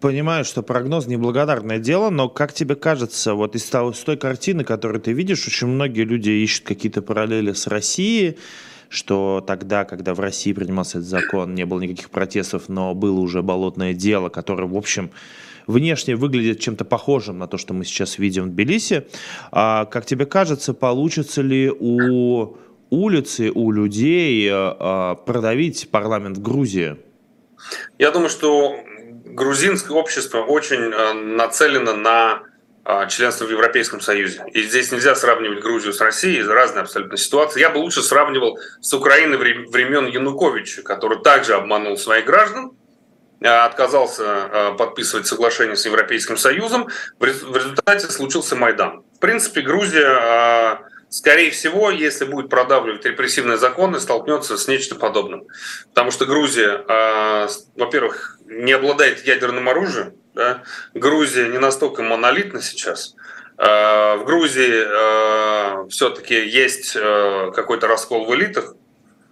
понимаю, 0.00 0.44
что 0.44 0.62
прогноз 0.62 1.06
неблагодарное 1.06 1.78
дело, 1.78 2.11
но 2.11 2.28
как 2.28 2.52
тебе 2.52 2.75
кажется, 2.75 3.35
вот 3.35 3.54
из, 3.54 3.64
того, 3.64 3.92
с 3.94 4.00
той 4.00 4.18
картины, 4.18 4.64
которую 4.64 5.00
ты 5.00 5.12
видишь, 5.12 5.46
очень 5.46 5.68
многие 5.68 6.04
люди 6.04 6.30
ищут 6.30 6.66
какие-то 6.66 7.00
параллели 7.00 7.52
с 7.52 7.66
Россией, 7.66 8.38
что 8.88 9.44
тогда, 9.46 9.84
когда 9.84 10.14
в 10.14 10.20
России 10.20 10.52
принимался 10.52 10.98
этот 10.98 11.08
закон, 11.08 11.54
не 11.54 11.64
было 11.64 11.80
никаких 11.80 12.10
протестов, 12.10 12.68
но 12.68 12.94
было 12.94 13.20
уже 13.20 13.42
болотное 13.42 13.92
дело, 13.92 14.28
которое, 14.28 14.66
в 14.66 14.76
общем, 14.76 15.10
внешне 15.66 16.16
выглядит 16.16 16.60
чем-то 16.60 16.84
похожим 16.84 17.38
на 17.38 17.46
то, 17.46 17.58
что 17.58 17.74
мы 17.74 17.84
сейчас 17.84 18.18
видим 18.18 18.44
в 18.44 18.48
Тбилиси. 18.50 19.06
А, 19.50 19.84
как 19.86 20.06
тебе 20.06 20.26
кажется, 20.26 20.74
получится 20.74 21.42
ли 21.42 21.70
у 21.70 22.56
улицы, 22.90 23.50
у 23.52 23.70
людей 23.72 24.48
а, 24.50 25.14
продавить 25.16 25.90
парламент 25.90 26.38
в 26.38 26.42
Грузии? 26.42 26.96
Я 27.98 28.10
думаю, 28.10 28.30
что 28.30 28.76
грузинское 29.24 29.96
общество 29.96 30.38
очень 30.38 30.92
э, 30.92 31.12
нацелено 31.12 31.94
на 31.94 32.42
членство 33.08 33.44
в 33.46 33.50
Европейском 33.50 34.00
Союзе. 34.00 34.44
И 34.52 34.62
здесь 34.62 34.92
нельзя 34.92 35.14
сравнивать 35.14 35.60
Грузию 35.60 35.92
с 35.92 36.00
Россией, 36.00 36.42
разные 36.42 36.82
абсолютно 36.82 37.16
ситуации. 37.16 37.60
Я 37.60 37.70
бы 37.70 37.78
лучше 37.78 38.02
сравнивал 38.02 38.58
с 38.80 38.92
Украиной 38.94 39.36
времен 39.36 40.06
Януковича, 40.06 40.82
который 40.82 41.20
также 41.22 41.54
обманул 41.54 41.96
своих 41.96 42.26
граждан, 42.26 42.72
а, 43.44 43.66
отказался 43.66 44.24
а, 44.24 44.74
подписывать 44.74 45.26
соглашение 45.26 45.76
с 45.76 45.84
Европейским 45.84 46.36
Союзом. 46.36 46.88
В 47.18 47.24
результате 47.24 48.06
случился 48.08 48.56
Майдан. 48.56 49.02
В 49.16 49.18
принципе, 49.18 49.62
Грузия 49.62 50.80
скорее 51.08 51.50
всего, 51.50 51.90
если 51.90 52.25
будет 52.25 52.48
продавливать 52.48 53.04
репрессивные 53.04 53.56
законы, 53.56 54.00
столкнется 54.00 54.56
с 54.56 54.68
нечто 54.68 54.94
подобным. 54.94 55.44
Потому 55.88 56.10
что 56.10 56.26
Грузия, 56.26 56.84
э, 56.86 57.48
во-первых, 57.76 58.38
не 58.46 58.72
обладает 58.72 59.26
ядерным 59.26 59.68
оружием. 59.68 60.14
Да? 60.34 60.62
Грузия 60.94 61.48
не 61.48 61.58
настолько 61.58 62.02
монолитна 62.02 62.60
сейчас. 62.60 63.14
Э, 63.58 64.16
в 64.16 64.25
Грузии 64.25 64.84
э, 64.84 65.88
все-таки 65.88 66.34
есть 66.46 66.92
какой-то 66.92 67.86
раскол 67.86 68.26
в 68.26 68.34
элитах. 68.34 68.75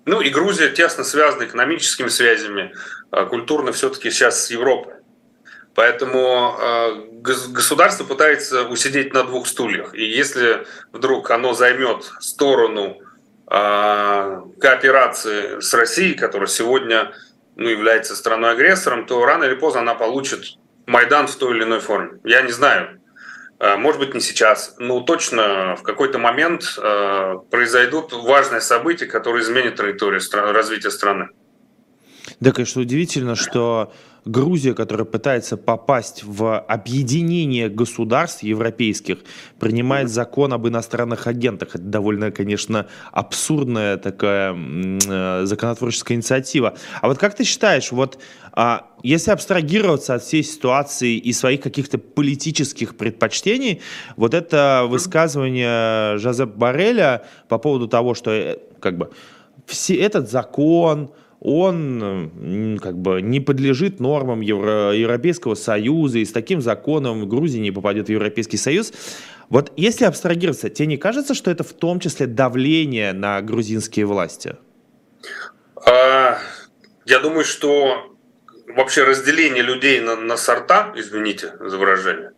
Ну 0.07 0.21
и 0.21 0.29
Грузия 0.29 0.69
тесно 0.69 1.03
связана 1.03 1.45
экономическими 1.45 2.09
связями, 2.09 2.75
культурно 3.31 3.73
все-таки 3.73 4.11
сейчас 4.11 4.45
с 4.45 4.51
Европой. 4.51 4.94
Поэтому 5.75 6.57
э, 6.61 6.95
государство 7.21 8.05
пытается 8.05 8.63
усидеть 8.63 9.13
на 9.13 9.25
двух 9.25 9.47
стульях. 9.47 9.95
И 9.95 10.05
если 10.05 10.67
вдруг 10.93 11.31
оно 11.31 11.53
займет 11.53 12.13
сторону 12.21 12.99
э, 13.51 14.41
кооперации 14.61 15.61
с 15.61 15.75
Россией, 15.75 16.15
которая 16.15 16.47
сегодня 16.47 17.13
ну, 17.57 17.69
является 17.69 18.15
страной-агрессором, 18.15 19.07
то 19.07 19.25
рано 19.25 19.45
или 19.45 19.55
поздно 19.55 19.81
она 19.81 19.95
получит 19.95 20.59
Майдан 20.87 21.27
в 21.27 21.35
той 21.35 21.57
или 21.57 21.65
иной 21.65 21.81
форме. 21.81 22.21
Я 22.23 22.43
не 22.43 22.53
знаю, 22.53 23.01
э, 23.59 23.77
может 23.77 24.01
быть, 24.01 24.15
не 24.15 24.21
сейчас, 24.21 24.77
но 24.79 25.01
точно 25.01 25.75
в 25.75 25.83
какой-то 25.83 26.19
момент 26.19 26.79
произойдут 27.51 28.13
важные 28.13 28.61
события, 28.61 29.07
которые 29.07 29.43
изменят 29.43 29.75
траекторию 29.75 30.21
развития 30.53 30.93
страны. 30.93 31.31
Да, 32.39 32.53
конечно, 32.53 32.81
удивительно, 32.81 33.35
что 33.35 33.93
Грузия, 34.25 34.75
которая 34.75 35.05
пытается 35.05 35.57
попасть 35.57 36.25
в 36.25 36.59
объединение 36.59 37.69
государств 37.69 38.43
европейских, 38.43 39.19
принимает 39.61 40.09
закон 40.09 40.53
об 40.53 40.67
иностранных 40.67 41.27
агентах. 41.27 41.75
Это 41.75 41.85
довольно, 41.85 42.31
конечно, 42.31 42.87
абсурдная 43.13 43.99
такая 43.99 44.57
э, 44.57 45.43
законотворческая 45.45 46.17
инициатива. 46.17 46.77
А 47.03 47.09
вот 47.09 47.19
как 47.19 47.35
ты 47.35 47.45
считаешь, 47.45 47.93
вот 47.93 48.19
а, 48.53 48.87
если 49.03 49.31
абстрагироваться 49.31 50.15
от 50.15 50.23
всей 50.23 50.43
ситуации 50.43 51.17
и 51.19 51.33
своих 51.33 51.61
каких-то 51.61 51.99
политических 51.99 52.97
предпочтений, 52.97 53.83
вот 54.17 54.33
это 54.33 54.87
высказывание 54.89 56.17
Жозеп 56.17 56.51
Барреля 56.51 57.25
по 57.49 57.59
поводу 57.59 57.89
того, 57.89 58.15
что 58.15 58.31
э, 58.31 58.59
как 58.81 58.97
бы 58.97 59.11
все 59.67 59.97
этот 59.97 60.31
закон, 60.31 61.13
он 61.45 62.81
как 62.83 62.97
бы 62.97 63.21
не 63.21 63.39
подлежит 63.39 64.01
нормам 64.01 64.41
Евро, 64.41 64.93
Европейского 64.93 65.55
Союза, 65.55 66.19
и 66.19 66.25
с 66.25 66.33
таким 66.33 66.63
законом 66.63 67.29
Грузия 67.29 67.61
не 67.61 67.71
попадет 67.71 68.07
в 68.07 68.11
Европейский 68.11 68.57
Союз. 68.57 68.93
Вот 69.51 69.71
если 69.77 70.07
абстрагироваться, 70.07 70.71
тебе 70.71 70.87
не 70.87 70.97
кажется, 70.97 71.35
что 71.35 71.51
это 71.51 71.63
в 71.63 71.75
том 71.75 72.01
числе 72.01 72.27
давление 72.27 73.13
на 73.13 73.43
грузинские 73.43 74.07
власти? 74.07 74.57
А, 75.87 76.39
я 77.05 77.19
думаю, 77.19 77.45
что 77.45 78.17
вообще 78.75 79.05
разделение 79.05 79.63
людей 79.63 80.01
на, 80.01 80.17
на 80.17 80.39
сорта, 80.39 80.95
извините 80.97 81.53
за 81.61 81.77
выражение, 81.77 82.31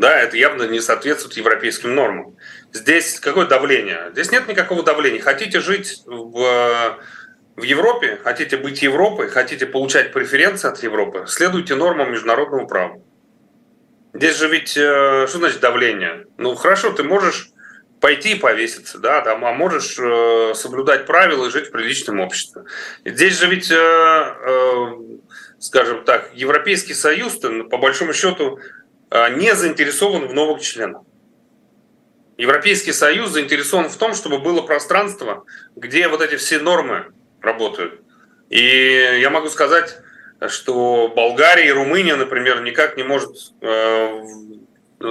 да, 0.00 0.18
это 0.18 0.36
явно 0.36 0.64
не 0.64 0.80
соответствует 0.80 1.36
европейским 1.36 1.94
нормам. 1.94 2.36
Здесь 2.72 3.20
какое 3.20 3.46
давление? 3.46 4.08
Здесь 4.12 4.32
нет 4.32 4.48
никакого 4.48 4.82
давления. 4.82 5.20
Хотите 5.20 5.60
жить 5.60 6.02
в 6.06 6.98
в 7.58 7.62
Европе, 7.64 8.20
хотите 8.22 8.56
быть 8.56 8.82
Европой, 8.82 9.28
хотите 9.28 9.66
получать 9.66 10.12
преференции 10.12 10.68
от 10.68 10.80
Европы, 10.80 11.24
следуйте 11.26 11.74
нормам 11.74 12.12
международного 12.12 12.66
права. 12.66 13.02
Здесь 14.14 14.36
же 14.36 14.48
ведь, 14.48 14.76
э, 14.76 15.26
что 15.28 15.38
значит 15.38 15.58
давление? 15.58 16.26
Ну 16.36 16.54
хорошо, 16.54 16.92
ты 16.92 17.02
можешь 17.02 17.50
пойти 18.00 18.36
и 18.36 18.38
повеситься, 18.38 18.98
да, 18.98 19.22
там, 19.22 19.44
а 19.44 19.52
можешь 19.52 19.98
э, 19.98 20.54
соблюдать 20.54 21.06
правила 21.06 21.46
и 21.46 21.50
жить 21.50 21.66
в 21.66 21.70
приличном 21.72 22.20
обществе. 22.20 22.62
Здесь 23.04 23.36
же 23.36 23.48
ведь, 23.48 23.72
э, 23.72 24.96
скажем 25.58 26.04
так, 26.04 26.30
Европейский 26.34 26.94
Союз, 26.94 27.40
по 27.70 27.78
большому 27.78 28.12
счету, 28.12 28.60
не 29.10 29.54
заинтересован 29.54 30.28
в 30.28 30.34
новых 30.34 30.60
членах. 30.60 31.02
Европейский 32.36 32.92
Союз 32.92 33.30
заинтересован 33.30 33.88
в 33.88 33.96
том, 33.96 34.14
чтобы 34.14 34.38
было 34.38 34.62
пространство, 34.62 35.44
где 35.74 36.06
вот 36.06 36.20
эти 36.20 36.36
все 36.36 36.60
нормы 36.60 37.06
работают. 37.40 38.00
И 38.50 39.18
я 39.20 39.30
могу 39.30 39.48
сказать, 39.48 39.98
что 40.48 41.12
Болгария 41.14 41.68
и 41.68 41.72
Румыния, 41.72 42.16
например, 42.16 42.62
никак 42.62 42.96
не 42.96 43.02
может 43.02 43.30
э, 43.60 44.22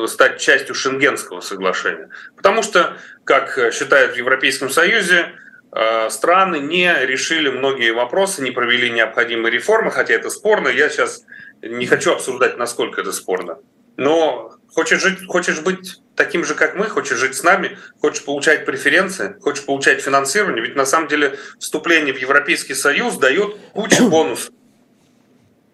стать 0.08 0.40
частью 0.40 0.76
Шенгенского 0.76 1.42
соглашения. 1.42 2.10
Потому 2.36 2.64
что, 2.64 2.98
как 3.24 3.74
считают 3.74 4.14
в 4.14 4.18
Европейском 4.18 4.70
Союзе, 4.70 5.34
э, 5.72 6.10
страны 6.10 6.60
не 6.60 6.94
решили 7.06 7.50
многие 7.50 7.92
вопросы, 7.92 8.42
не 8.42 8.52
провели 8.52 8.90
необходимые 8.90 9.52
реформы, 9.52 9.92
хотя 9.92 10.14
это 10.14 10.30
спорно. 10.30 10.70
Я 10.70 10.90
сейчас 10.90 11.26
не 11.62 11.86
хочу 11.86 12.14
обсуждать, 12.14 12.58
насколько 12.58 13.02
это 13.02 13.12
спорно. 13.12 13.60
Но 13.98 14.54
хочешь, 14.72 15.02
жить, 15.02 15.26
хочешь 15.28 15.60
быть 15.60 16.02
таким 16.18 16.44
же, 16.44 16.56
как 16.56 16.76
мы, 16.76 16.88
хочешь 16.90 17.18
жить 17.18 17.36
с 17.36 17.44
нами, 17.44 17.78
хочешь 18.02 18.26
получать 18.26 18.66
преференции, 18.66 19.38
хочешь 19.40 19.64
получать 19.64 20.02
финансирование. 20.02 20.66
Ведь 20.66 20.76
на 20.76 20.86
самом 20.86 21.08
деле 21.08 21.40
вступление 21.60 22.14
в 22.14 22.18
Европейский 22.18 22.74
Союз 22.74 23.16
дает 23.18 23.56
кучу 23.74 24.10
бонусов. 24.10 24.52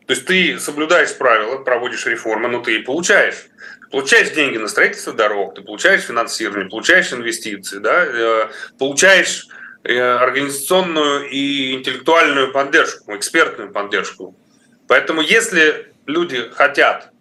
То 0.06 0.14
есть 0.14 0.26
ты 0.26 0.60
соблюдаешь 0.60 1.18
правила, 1.18 1.58
проводишь 1.60 2.06
реформы, 2.06 2.50
но 2.50 2.60
ты 2.60 2.76
и 2.76 2.80
получаешь. 2.80 3.48
получаешь 3.90 4.32
деньги 4.32 4.58
на 4.58 4.68
строительство 4.68 5.14
дорог, 5.14 5.56
ты 5.56 5.62
получаешь 5.62 6.02
финансирование, 6.02 6.70
получаешь 6.70 7.14
инвестиции, 7.14 7.78
да, 7.80 8.04
э, 8.06 8.50
получаешь 8.78 9.48
э, 9.86 9.98
организационную 9.98 11.30
и 11.30 11.74
интеллектуальную 11.74 12.52
поддержку, 12.52 13.16
экспертную 13.16 13.72
поддержку. 13.72 14.36
Поэтому 14.90 15.22
если 15.22 15.94
люди 16.06 16.50
хотят 16.50 17.13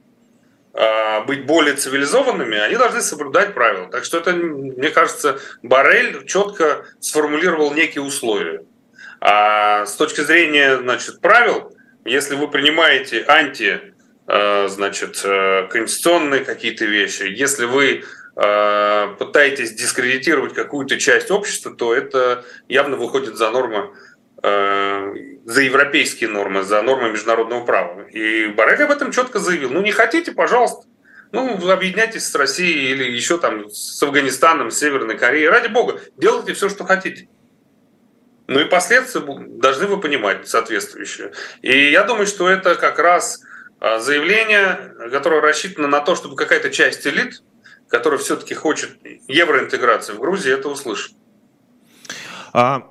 быть 1.26 1.44
более 1.44 1.74
цивилизованными, 1.74 2.56
они 2.58 2.76
должны 2.76 3.02
соблюдать 3.02 3.52
правила. 3.52 3.90
Так 3.90 4.04
что 4.04 4.18
это, 4.18 4.32
мне 4.32 4.88
кажется, 4.88 5.38
Барель 5.62 6.24
четко 6.26 6.86
сформулировал 6.98 7.74
некие 7.74 8.02
условия. 8.02 8.64
А 9.20 9.84
с 9.84 9.94
точки 9.96 10.22
зрения 10.22 10.78
значит, 10.78 11.20
правил, 11.20 11.76
если 12.04 12.34
вы 12.34 12.48
принимаете 12.48 13.24
анти 13.28 13.92
а, 14.26 14.68
значит, 14.68 15.20
э, 15.24 15.66
конституционные 15.68 16.44
какие-то 16.44 16.84
вещи, 16.84 17.24
если 17.24 17.64
вы 17.64 18.04
а, 18.34 19.14
пытаетесь 19.18 19.74
дискредитировать 19.74 20.54
какую-то 20.54 20.98
часть 20.98 21.30
общества, 21.30 21.74
то 21.74 21.94
это 21.94 22.44
явно 22.68 22.96
выходит 22.96 23.36
за 23.36 23.50
нормы 23.50 23.90
за 24.42 25.60
европейские 25.62 26.28
нормы, 26.28 26.64
за 26.64 26.82
нормы 26.82 27.10
международного 27.10 27.64
права. 27.64 28.02
И 28.08 28.48
Барель 28.48 28.82
об 28.82 28.90
этом 28.90 29.12
четко 29.12 29.38
заявил. 29.38 29.70
Ну, 29.70 29.82
не 29.82 29.92
хотите, 29.92 30.32
пожалуйста, 30.32 30.86
ну, 31.30 31.56
объединяйтесь 31.70 32.28
с 32.28 32.34
Россией 32.34 32.90
или 32.90 33.04
еще 33.04 33.38
там 33.38 33.70
с 33.70 34.02
Афганистаном, 34.02 34.70
с 34.70 34.78
Северной 34.78 35.16
Кореей. 35.16 35.48
Ради 35.48 35.68
бога, 35.68 36.00
делайте 36.16 36.52
все, 36.54 36.68
что 36.68 36.84
хотите. 36.84 37.28
Ну 38.48 38.60
и 38.60 38.64
последствия 38.64 39.22
должны 39.22 39.86
вы 39.86 39.98
понимать 40.00 40.46
соответствующие. 40.46 41.32
И 41.62 41.90
я 41.90 42.02
думаю, 42.02 42.26
что 42.26 42.48
это 42.48 42.74
как 42.74 42.98
раз 42.98 43.40
а, 43.80 43.98
заявление, 43.98 44.94
которое 45.10 45.40
рассчитано 45.40 45.88
на 45.88 46.00
то, 46.00 46.14
чтобы 46.16 46.36
какая-то 46.36 46.70
часть 46.70 47.06
элит, 47.06 47.42
которая 47.88 48.18
все-таки 48.18 48.54
хочет 48.54 48.90
евроинтеграции 49.28 50.12
в 50.12 50.18
Грузии, 50.18 50.52
это 50.52 50.68
услышит. 50.68 51.12
А, 52.52 52.90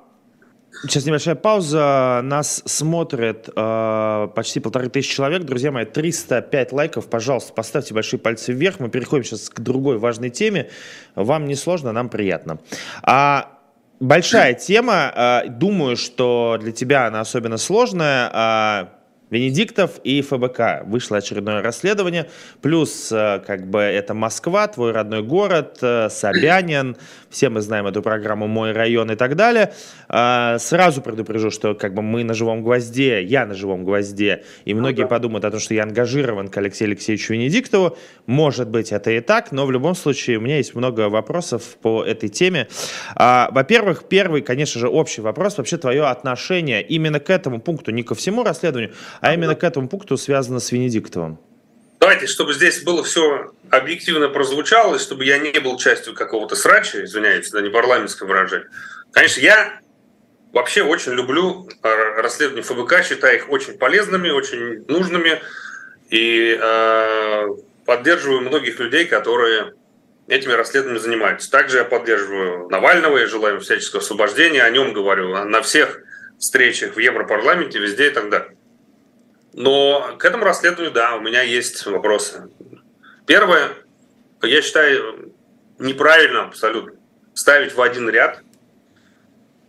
сейчас 0.83 1.05
небольшая 1.05 1.35
пауза. 1.35 2.21
Нас 2.23 2.63
смотрит 2.65 3.49
э, 3.55 4.27
почти 4.35 4.59
полторы 4.59 4.89
тысячи 4.89 5.15
человек. 5.15 5.43
Друзья 5.43 5.71
мои, 5.71 5.85
305 5.85 6.71
лайков. 6.71 7.09
Пожалуйста, 7.09 7.53
поставьте 7.53 7.93
большие 7.93 8.19
пальцы 8.19 8.53
вверх. 8.53 8.79
Мы 8.79 8.89
переходим 8.89 9.23
сейчас 9.23 9.49
к 9.49 9.59
другой 9.59 9.97
важной 9.97 10.29
теме. 10.29 10.69
Вам 11.15 11.45
не 11.45 11.55
сложно, 11.55 11.91
нам 11.91 12.09
приятно. 12.09 12.59
А 13.03 13.59
большая 13.99 14.53
тема. 14.53 15.43
Думаю, 15.47 15.97
что 15.97 16.57
для 16.61 16.71
тебя 16.71 17.07
она 17.07 17.21
особенно 17.21 17.57
сложная. 17.57 19.00
Венедиктов 19.31 19.99
и 20.03 20.21
ФБК. 20.21 20.83
Вышло 20.85 21.17
очередное 21.17 21.61
расследование. 21.61 22.29
Плюс, 22.61 23.11
э, 23.11 23.41
как 23.47 23.67
бы, 23.67 23.79
это 23.79 24.13
Москва, 24.13 24.67
твой 24.67 24.91
родной 24.91 25.23
город, 25.23 25.77
э, 25.81 26.09
Собянин. 26.09 26.97
Все 27.29 27.49
мы 27.49 27.61
знаем 27.61 27.87
эту 27.87 28.01
программу 28.01 28.47
«Мой 28.47 28.73
район» 28.73 29.09
и 29.09 29.15
так 29.15 29.37
далее. 29.37 29.73
А, 30.09 30.59
сразу 30.59 31.01
предупрежу, 31.01 31.49
что 31.49 31.73
как 31.73 31.93
бы 31.93 32.01
мы 32.01 32.25
на 32.25 32.33
живом 32.33 32.61
гвозде, 32.61 33.23
я 33.23 33.45
на 33.45 33.53
живом 33.53 33.85
гвозде, 33.85 34.43
и 34.65 34.73
многие 34.73 35.03
ну, 35.03 35.07
да. 35.07 35.15
подумают 35.15 35.45
о 35.45 35.51
том, 35.51 35.61
что 35.61 35.73
я 35.73 35.83
ангажирован 35.83 36.49
к 36.49 36.57
Алексею 36.57 36.89
Алексеевичу 36.89 37.33
Венедиктову. 37.33 37.97
Может 38.25 38.67
быть, 38.67 38.91
это 38.91 39.11
и 39.11 39.21
так, 39.21 39.53
но 39.53 39.65
в 39.65 39.71
любом 39.71 39.95
случае 39.95 40.39
у 40.39 40.41
меня 40.41 40.57
есть 40.57 40.75
много 40.75 41.07
вопросов 41.07 41.77
по 41.81 42.03
этой 42.03 42.27
теме. 42.27 42.67
А, 43.15 43.49
во-первых, 43.51 44.03
первый, 44.09 44.41
конечно 44.41 44.81
же, 44.81 44.89
общий 44.89 45.21
вопрос, 45.21 45.57
вообще 45.57 45.77
твое 45.77 46.03
отношение 46.07 46.83
именно 46.83 47.21
к 47.21 47.29
этому 47.29 47.61
пункту, 47.61 47.91
не 47.91 48.03
ко 48.03 48.13
всему 48.13 48.43
расследованию, 48.43 48.93
а 49.21 49.33
именно 49.33 49.55
к 49.55 49.63
этому 49.63 49.87
пункту 49.87 50.17
связано 50.17 50.59
с 50.59 50.71
Венедиктовым. 50.71 51.39
Давайте, 51.99 52.25
чтобы 52.25 52.53
здесь 52.53 52.81
было 52.81 53.03
все 53.03 53.51
объективно 53.69 54.27
прозвучало, 54.27 54.95
и 54.95 54.99
чтобы 54.99 55.23
я 55.23 55.37
не 55.37 55.59
был 55.59 55.77
частью 55.77 56.15
какого-то 56.15 56.55
срача, 56.55 57.05
извиняюсь, 57.05 57.51
да 57.51 57.61
не 57.61 57.69
парламентское 57.69 58.27
выражение. 58.27 58.67
Конечно, 59.11 59.39
я 59.41 59.79
вообще 60.51 60.81
очень 60.81 61.13
люблю 61.13 61.69
э, 61.83 62.21
расследования 62.21 62.63
ФБК, 62.63 63.03
считаю 63.03 63.37
их 63.37 63.49
очень 63.49 63.77
полезными, 63.77 64.29
очень 64.29 64.83
нужными, 64.87 65.41
и 66.09 66.57
э, 66.59 67.47
поддерживаю 67.85 68.41
многих 68.41 68.79
людей, 68.79 69.05
которые 69.05 69.73
этими 70.27 70.53
расследованиями 70.53 71.03
занимаются. 71.03 71.51
Также 71.51 71.77
я 71.77 71.83
поддерживаю 71.83 72.67
Навального 72.69 73.19
и 73.19 73.25
желаю 73.25 73.55
ему 73.55 73.63
всяческого 73.63 74.01
освобождения, 74.01 74.63
о 74.63 74.69
нем 74.71 74.93
говорю 74.93 75.45
на 75.45 75.61
всех 75.61 76.01
встречах 76.39 76.95
в 76.95 76.99
Европарламенте, 76.99 77.77
везде 77.77 78.07
и 78.07 78.11
так 78.11 78.29
далее. 78.29 78.55
Но 79.53 80.15
к 80.17 80.25
этому 80.25 80.45
расследованию, 80.45 80.93
да, 80.93 81.15
у 81.15 81.21
меня 81.21 81.41
есть 81.41 81.85
вопросы. 81.85 82.49
Первое, 83.25 83.69
я 84.41 84.61
считаю 84.61 85.33
неправильно 85.77 86.43
абсолютно 86.45 86.93
ставить 87.33 87.73
в 87.73 87.81
один 87.81 88.09
ряд 88.09 88.41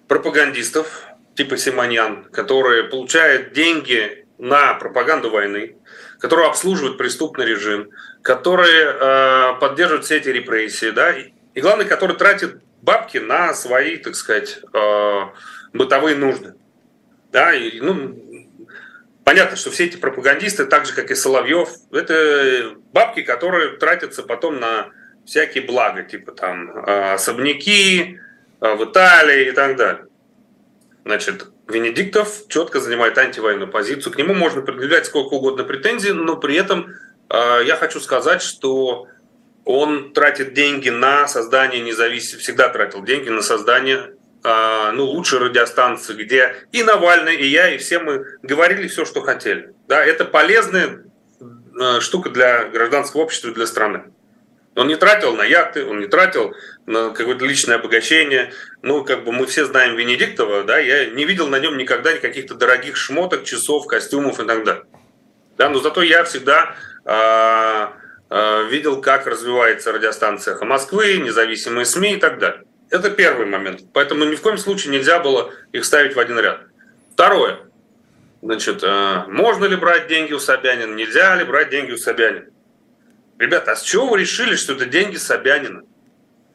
пропагандистов 0.08 1.06
типа 1.34 1.56
Симоньян, 1.56 2.24
которые 2.24 2.84
получают 2.84 3.52
деньги 3.52 4.26
на 4.38 4.74
пропаганду 4.74 5.30
войны, 5.30 5.76
которые 6.18 6.48
обслуживают 6.48 6.98
преступный 6.98 7.46
режим, 7.46 7.90
которые 8.22 8.86
э, 8.86 9.60
поддерживают 9.60 10.04
все 10.04 10.18
эти 10.18 10.28
репрессии, 10.28 10.90
да, 10.90 11.12
и 11.12 11.60
главное, 11.60 11.86
которые 11.86 12.16
тратят 12.16 12.60
бабки 12.82 13.18
на 13.18 13.54
свои, 13.54 13.96
так 13.96 14.14
сказать, 14.14 14.60
э, 14.72 15.20
бытовые 15.72 16.16
нужды. 16.16 16.54
Да, 17.30 17.54
и, 17.54 17.80
ну, 17.80 18.14
Понятно, 19.24 19.56
что 19.56 19.70
все 19.70 19.84
эти 19.84 19.96
пропагандисты, 19.96 20.64
так 20.66 20.84
же 20.86 20.94
как 20.94 21.10
и 21.10 21.14
Соловьев, 21.14 21.68
это 21.92 22.74
бабки, 22.92 23.22
которые 23.22 23.76
тратятся 23.76 24.22
потом 24.22 24.58
на 24.58 24.90
всякие 25.24 25.64
блага, 25.64 26.02
типа 26.02 26.32
там 26.32 26.70
а, 26.74 27.14
особняки 27.14 28.18
а, 28.60 28.74
в 28.74 28.84
Италии 28.84 29.48
и 29.48 29.52
так 29.52 29.76
далее. 29.76 30.06
Значит, 31.04 31.46
Венедиктов 31.68 32.48
четко 32.48 32.80
занимает 32.80 33.16
антивоенную 33.16 33.70
позицию. 33.70 34.12
К 34.12 34.16
нему 34.16 34.34
можно 34.34 34.62
предъявлять 34.62 35.06
сколько 35.06 35.34
угодно 35.34 35.64
претензий, 35.64 36.12
но 36.12 36.36
при 36.36 36.56
этом 36.56 36.92
а, 37.28 37.60
я 37.60 37.76
хочу 37.76 38.00
сказать, 38.00 38.42
что 38.42 39.06
он 39.64 40.12
тратит 40.12 40.54
деньги 40.54 40.88
на 40.90 41.28
создание 41.28 41.80
независимости, 41.80 42.42
всегда 42.42 42.68
тратил 42.68 43.04
деньги 43.04 43.28
на 43.28 43.42
создание 43.42 44.14
ну, 44.44 45.04
лучшей 45.04 45.38
радиостанции, 45.38 46.14
где 46.14 46.66
и 46.72 46.82
Навальный, 46.82 47.36
и 47.36 47.46
я, 47.46 47.74
и 47.74 47.78
все 47.78 48.00
мы 48.00 48.26
говорили 48.42 48.88
все, 48.88 49.04
что 49.04 49.20
хотели. 49.20 49.72
Да, 49.86 50.04
это 50.04 50.24
полезная 50.24 51.04
а, 51.80 52.00
штука 52.00 52.30
для 52.30 52.64
гражданского 52.64 53.22
общества, 53.22 53.52
для 53.52 53.66
страны. 53.66 54.04
Он 54.74 54.88
не 54.88 54.96
тратил 54.96 55.34
на 55.36 55.42
яхты, 55.42 55.84
он 55.84 56.00
не 56.00 56.06
тратил 56.06 56.54
на 56.86 57.10
какое-то 57.10 57.44
личное 57.44 57.76
обогащение. 57.76 58.52
Ну, 58.80 59.04
как 59.04 59.24
бы 59.24 59.32
мы 59.32 59.46
все 59.46 59.66
знаем 59.66 59.96
Венедиктова, 59.96 60.64
да, 60.64 60.78
я 60.78 61.06
не 61.06 61.24
видел 61.24 61.48
на 61.48 61.58
нем 61.58 61.76
никогда 61.76 62.14
каких-то 62.14 62.54
дорогих 62.54 62.96
шмоток, 62.96 63.44
часов, 63.44 63.86
костюмов 63.86 64.40
и 64.40 64.46
так 64.46 64.64
далее. 64.64 64.84
Да, 65.58 65.68
но 65.68 65.78
зато 65.80 66.00
я 66.02 66.24
всегда 66.24 66.74
а, 67.04 67.92
а, 68.30 68.62
видел, 68.64 69.02
как 69.02 69.26
развивается 69.26 69.92
радиостанция 69.92 70.56
Москвы, 70.64 71.18
независимые 71.18 71.84
СМИ 71.84 72.14
и 72.14 72.16
так 72.16 72.38
далее. 72.38 72.64
Это 72.92 73.10
первый 73.10 73.46
момент. 73.46 73.80
Поэтому 73.94 74.26
ни 74.26 74.34
в 74.34 74.42
коем 74.42 74.58
случае 74.58 74.92
нельзя 74.92 75.18
было 75.18 75.50
их 75.72 75.86
ставить 75.86 76.14
в 76.14 76.20
один 76.20 76.38
ряд. 76.38 76.60
Второе. 77.14 77.60
Значит, 78.42 78.80
э, 78.82 79.24
можно 79.28 79.64
ли 79.64 79.76
брать 79.76 80.08
деньги 80.08 80.34
у 80.34 80.38
Собянина, 80.38 80.94
нельзя 80.94 81.34
ли 81.36 81.44
брать 81.44 81.70
деньги 81.70 81.92
у 81.92 81.96
Собянина? 81.96 82.48
Ребята, 83.38 83.72
а 83.72 83.76
с 83.76 83.82
чего 83.82 84.08
вы 84.08 84.20
решили, 84.20 84.56
что 84.56 84.74
это 84.74 84.84
деньги 84.84 85.16
Собянина? 85.16 85.84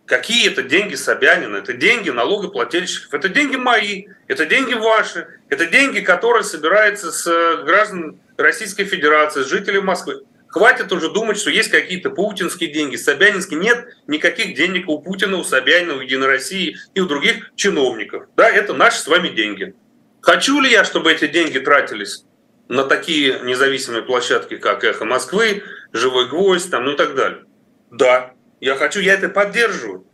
Какие 0.06 0.52
это 0.52 0.62
деньги 0.62 0.94
Собянина? 0.94 1.58
Это 1.58 1.74
деньги 1.74 2.12
налогоплательщиков, 2.12 3.16
это 3.16 3.30
деньги 3.30 3.56
мои, 3.56 4.06
это 4.28 4.46
деньги 4.46 4.76
ваши, 4.76 5.28
это 5.50 5.66
деньги, 5.66 6.02
которые 6.02 6.44
собираются 6.44 7.12
с 7.12 7.26
э, 7.26 7.64
граждан 7.64 8.20
Российской 8.38 8.84
Федерации, 8.84 9.42
с 9.42 9.48
жителей 9.48 9.82
Москвы. 9.82 10.22
Хватит 10.50 10.92
уже 10.92 11.12
думать, 11.12 11.38
что 11.38 11.50
есть 11.50 11.70
какие-то 11.70 12.10
путинские 12.10 12.72
деньги, 12.72 12.96
собянинские. 12.96 13.60
Нет 13.60 13.86
никаких 14.08 14.56
денег 14.56 14.88
у 14.88 15.00
Путина, 15.00 15.38
у 15.38 15.44
Собянина, 15.44 15.96
у 15.96 16.00
Единой 16.00 16.28
России 16.28 16.78
и 16.94 17.02
у 17.02 17.06
других 17.06 17.52
чиновников. 17.56 18.26
Да, 18.36 18.50
это 18.50 18.74
наши 18.74 19.00
с 19.00 19.08
вами 19.08 19.30
деньги. 19.30 19.76
Хочу 20.22 20.60
ли 20.60 20.72
я, 20.72 20.84
чтобы 20.84 21.12
эти 21.12 21.28
деньги 21.28 21.60
тратились 21.60 22.26
на 22.70 22.84
такие 22.84 23.40
независимые 23.44 24.04
площадки, 24.04 24.58
как 24.58 24.84
«Эхо 24.84 25.06
Москвы», 25.06 25.64
«Живой 25.94 26.28
гвоздь» 26.28 26.70
там, 26.70 26.86
ну 26.86 26.94
и 26.94 26.98
так 26.98 27.16
далее? 27.16 27.46
Да, 27.92 28.34
я 28.60 28.76
хочу, 28.76 29.00
я 29.00 29.14
это 29.14 29.30
поддерживаю. 29.30 30.06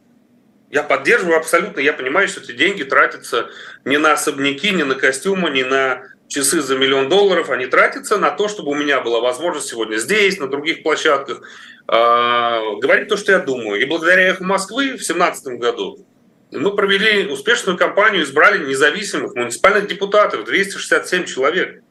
Я 0.70 0.84
поддерживаю 0.84 1.38
абсолютно, 1.38 1.80
я 1.80 1.94
понимаю, 1.94 2.28
что 2.28 2.42
эти 2.42 2.52
деньги 2.52 2.84
тратятся 2.84 3.50
не 3.86 3.98
на 3.98 4.14
особняки, 4.14 4.72
не 4.72 4.84
на 4.84 4.96
костюмы, 4.96 5.52
не 5.52 5.64
на 5.64 6.04
часы 6.34 6.62
за 6.62 6.76
миллион 6.76 7.10
долларов, 7.10 7.50
они 7.50 7.68
тратятся 7.68 8.18
на 8.18 8.32
то, 8.32 8.48
чтобы 8.48 8.72
у 8.72 8.76
меня 8.76 9.02
была 9.02 9.20
возможность 9.20 9.68
сегодня 9.68 9.98
здесь, 9.98 10.40
на 10.40 10.48
других 10.48 10.82
площадках, 10.82 11.42
э, 11.88 11.92
говорить 11.92 13.08
то, 13.08 13.18
что 13.18 13.32
я 13.32 13.40
думаю. 13.40 13.80
И 13.80 13.86
благодаря 13.86 14.30
«Эху 14.30 14.44
Москвы» 14.44 14.86
в 14.86 15.04
2017 15.04 15.60
году 15.60 16.06
мы 16.52 16.76
провели 16.76 17.28
успешную 17.32 17.78
кампанию, 17.78 18.24
избрали 18.24 18.66
независимых 18.66 19.36
муниципальных 19.36 19.88
депутатов, 19.88 20.46
267 20.46 21.26
человек. 21.26 21.84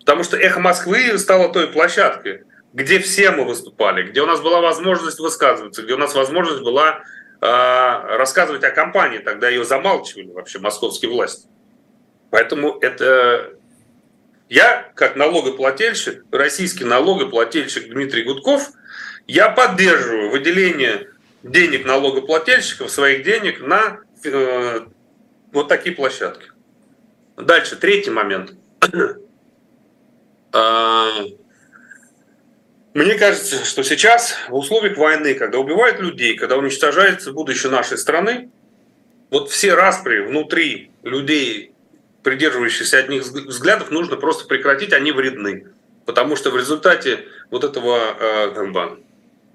Потому 0.00 0.24
что 0.24 0.38
«Эхо 0.38 0.60
Москвы» 0.60 1.18
стало 1.18 1.52
той 1.52 1.68
площадкой, 1.68 2.44
где 2.72 2.98
все 3.00 3.30
мы 3.32 3.44
выступали, 3.44 4.02
где 4.10 4.22
у 4.22 4.26
нас 4.26 4.40
была 4.40 4.60
возможность 4.60 5.18
высказываться, 5.18 5.82
где 5.82 5.92
у 5.92 5.98
нас 5.98 6.14
возможность 6.14 6.62
была 6.62 7.02
э, 7.40 7.46
рассказывать 8.16 8.64
о 8.64 8.70
кампании, 8.70 9.18
тогда 9.18 9.50
ее 9.50 9.64
замалчивали 9.64 10.30
вообще 10.32 10.58
московские 10.58 11.10
власти. 11.10 11.48
Поэтому 12.30 12.78
это 12.80 13.57
я, 14.48 14.90
как 14.94 15.16
налогоплательщик, 15.16 16.24
российский 16.30 16.84
налогоплательщик 16.84 17.90
Дмитрий 17.90 18.24
Гудков, 18.24 18.70
я 19.26 19.50
поддерживаю 19.50 20.30
выделение 20.30 21.10
денег 21.42 21.86
налогоплательщиков, 21.86 22.90
своих 22.90 23.24
денег 23.24 23.60
на 23.60 23.98
э, 24.24 24.80
вот 25.52 25.68
такие 25.68 25.94
площадки. 25.94 26.46
Дальше, 27.36 27.76
третий 27.76 28.10
момент. 28.10 28.54
А, 30.52 31.10
мне 32.94 33.14
кажется, 33.14 33.64
что 33.64 33.82
сейчас 33.82 34.34
в 34.48 34.54
условиях 34.54 34.96
войны, 34.96 35.34
когда 35.34 35.58
убивают 35.58 36.00
людей, 36.00 36.36
когда 36.36 36.56
уничтожается 36.56 37.32
будущее 37.32 37.70
нашей 37.70 37.98
страны, 37.98 38.50
вот 39.30 39.50
все 39.50 39.74
распри 39.74 40.20
внутри 40.20 40.90
людей 41.02 41.74
придерживающихся 42.28 42.98
одних 42.98 43.22
взглядов, 43.22 43.90
нужно 43.90 44.16
просто 44.16 44.46
прекратить, 44.46 44.92
они 44.92 45.12
вредны. 45.12 45.68
Потому 46.04 46.36
что 46.36 46.50
в 46.50 46.58
результате 46.58 47.24
вот 47.50 47.64
этого 47.64 47.98
э, 48.20 48.96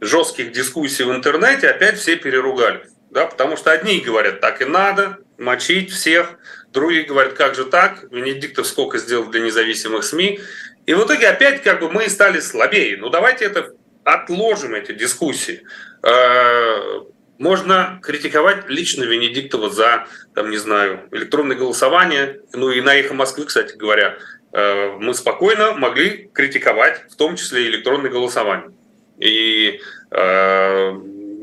жестких 0.01 0.51
дискуссий 0.51 1.03
в 1.03 1.11
интернете 1.11 1.69
опять 1.69 1.99
все 1.99 2.15
переругали. 2.15 2.87
Да, 3.11 3.27
потому 3.27 3.57
что 3.57 3.71
одни 3.71 3.99
говорят, 3.99 4.41
так 4.41 4.63
и 4.63 4.65
надо, 4.65 5.19
мочить 5.37 5.91
всех, 5.91 6.39
другие 6.71 7.03
говорят, 7.03 7.33
как 7.33 7.53
же 7.53 7.65
так, 7.65 8.05
Венедиктов 8.11 8.65
сколько 8.65 8.97
сделал 8.97 9.25
для 9.25 9.41
независимых 9.41 10.03
СМИ. 10.03 10.39
И 10.87 10.95
в 10.95 11.05
итоге 11.05 11.27
опять 11.27 11.61
как 11.61 11.79
бы 11.79 11.91
мы 11.91 12.09
стали 12.09 12.39
слабее. 12.39 12.97
Ну 12.97 13.09
давайте 13.09 13.45
это 13.45 13.71
отложим, 14.03 14.73
эти 14.73 14.93
дискуссии. 14.93 15.61
Э, 16.01 17.01
можно 17.37 17.99
критиковать 18.01 18.69
лично 18.69 19.03
Венедиктова 19.03 19.69
за, 19.69 20.07
там, 20.35 20.49
не 20.49 20.57
знаю, 20.57 21.01
электронное 21.11 21.57
голосование. 21.57 22.41
Ну 22.53 22.69
и 22.69 22.81
на 22.81 22.95
«Эхо 22.95 23.13
Москвы», 23.13 23.45
кстати 23.45 23.75
говоря, 23.75 24.17
э, 24.53 24.91
мы 24.99 25.13
спокойно 25.13 25.73
могли 25.73 26.29
критиковать, 26.33 27.03
в 27.11 27.15
том 27.15 27.35
числе 27.35 27.67
электронное 27.67 28.11
голосование. 28.11 28.71
И 29.19 29.79
э, 30.11 30.91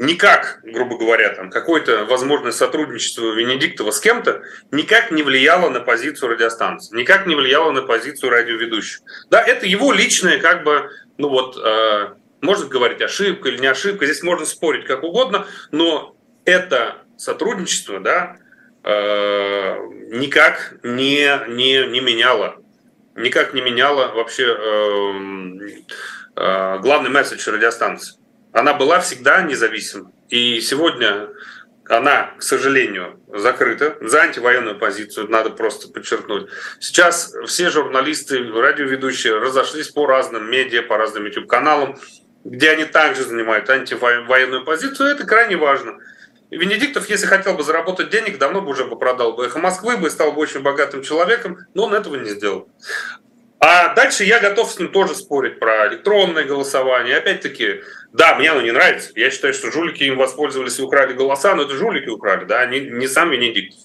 никак, 0.00 0.60
грубо 0.62 0.96
говоря, 0.96 1.28
там 1.34 1.50
какое-то 1.50 2.06
возможное 2.06 2.52
сотрудничество 2.52 3.34
Венедиктова 3.34 3.90
с 3.90 4.00
кем-то 4.00 4.42
никак 4.70 5.10
не 5.10 5.22
влияло 5.22 5.68
на 5.68 5.80
позицию 5.80 6.30
радиостанции, 6.30 6.96
никак 6.96 7.26
не 7.26 7.34
влияло 7.34 7.70
на 7.70 7.82
позицию 7.82 8.30
радиоведущего. 8.30 9.04
Да, 9.28 9.42
это 9.42 9.66
его 9.66 9.92
личное, 9.92 10.38
как 10.38 10.64
бы, 10.64 10.90
ну 11.18 11.28
вот, 11.28 11.56
э, 11.62 12.14
можно 12.40 12.66
говорить 12.66 13.02
ошибка 13.02 13.48
или 13.48 13.58
не 13.58 13.66
ошибка, 13.66 14.06
здесь 14.06 14.22
можно 14.22 14.46
спорить 14.46 14.86
как 14.86 15.02
угодно, 15.02 15.46
но 15.70 16.16
это 16.44 16.96
сотрудничество, 17.16 18.00
да, 18.00 18.36
э, 18.82 19.76
никак 20.12 20.74
не, 20.82 21.48
не, 21.48 21.86
не 21.86 22.00
меняло, 22.00 22.56
никак 23.14 23.54
не 23.54 23.60
меняло 23.60 24.12
вообще 24.14 24.44
э, 24.44 25.72
э, 26.36 26.78
главный 26.80 27.10
месседж 27.10 27.48
радиостанции. 27.48 28.16
Она 28.52 28.74
была 28.74 29.00
всегда 29.00 29.42
независима. 29.42 30.10
И 30.28 30.60
сегодня 30.60 31.28
она, 31.90 32.34
к 32.38 32.42
сожалению, 32.42 33.20
закрыта 33.28 33.96
за 34.00 34.22
антивоенную 34.22 34.78
позицию, 34.78 35.28
надо 35.28 35.50
просто 35.50 35.88
подчеркнуть. 35.88 36.48
Сейчас 36.78 37.34
все 37.46 37.68
журналисты, 37.68 38.44
радиоведущие 38.52 39.36
разошлись 39.38 39.88
по 39.88 40.06
разным 40.06 40.48
медиа, 40.48 40.82
по 40.82 40.96
разным 40.96 41.26
YouTube-каналам, 41.26 41.96
где 42.44 42.70
они 42.70 42.84
также 42.84 43.24
занимают 43.24 43.68
антивоенную 43.68 44.64
позицию, 44.64 45.10
это 45.10 45.26
крайне 45.26 45.56
важно. 45.56 45.98
Венедиктов, 46.50 47.08
если 47.08 47.26
хотел 47.26 47.54
бы 47.54 47.62
заработать 47.62 48.10
денег, 48.10 48.38
давно 48.38 48.60
бы 48.60 48.70
уже 48.70 48.84
бы 48.84 48.98
продал 48.98 49.34
бы 49.34 49.46
«Эхо 49.46 49.58
Москвы», 49.58 49.96
бы 49.96 50.10
стал 50.10 50.32
бы 50.32 50.40
очень 50.40 50.60
богатым 50.60 51.02
человеком, 51.02 51.58
но 51.74 51.84
он 51.84 51.94
этого 51.94 52.16
не 52.16 52.30
сделал. 52.30 52.68
А 53.60 53.94
дальше 53.94 54.24
я 54.24 54.40
готов 54.40 54.72
с 54.72 54.78
ним 54.78 54.90
тоже 54.90 55.14
спорить 55.14 55.60
про 55.60 55.86
электронное 55.88 56.44
голосование. 56.44 57.18
Опять-таки, 57.18 57.82
да, 58.12 58.34
мне 58.34 58.50
оно 58.50 58.62
не 58.62 58.72
нравится. 58.72 59.10
Я 59.14 59.30
считаю, 59.30 59.52
что 59.52 59.70
жулики 59.70 60.02
им 60.02 60.16
воспользовались 60.16 60.78
и 60.78 60.82
украли 60.82 61.12
голоса, 61.12 61.54
но 61.54 61.64
это 61.64 61.74
жулики 61.74 62.08
украли, 62.08 62.46
да, 62.46 62.64
не, 62.64 62.80
не 62.80 63.06
сам 63.06 63.30
Венедиктов. 63.30 63.80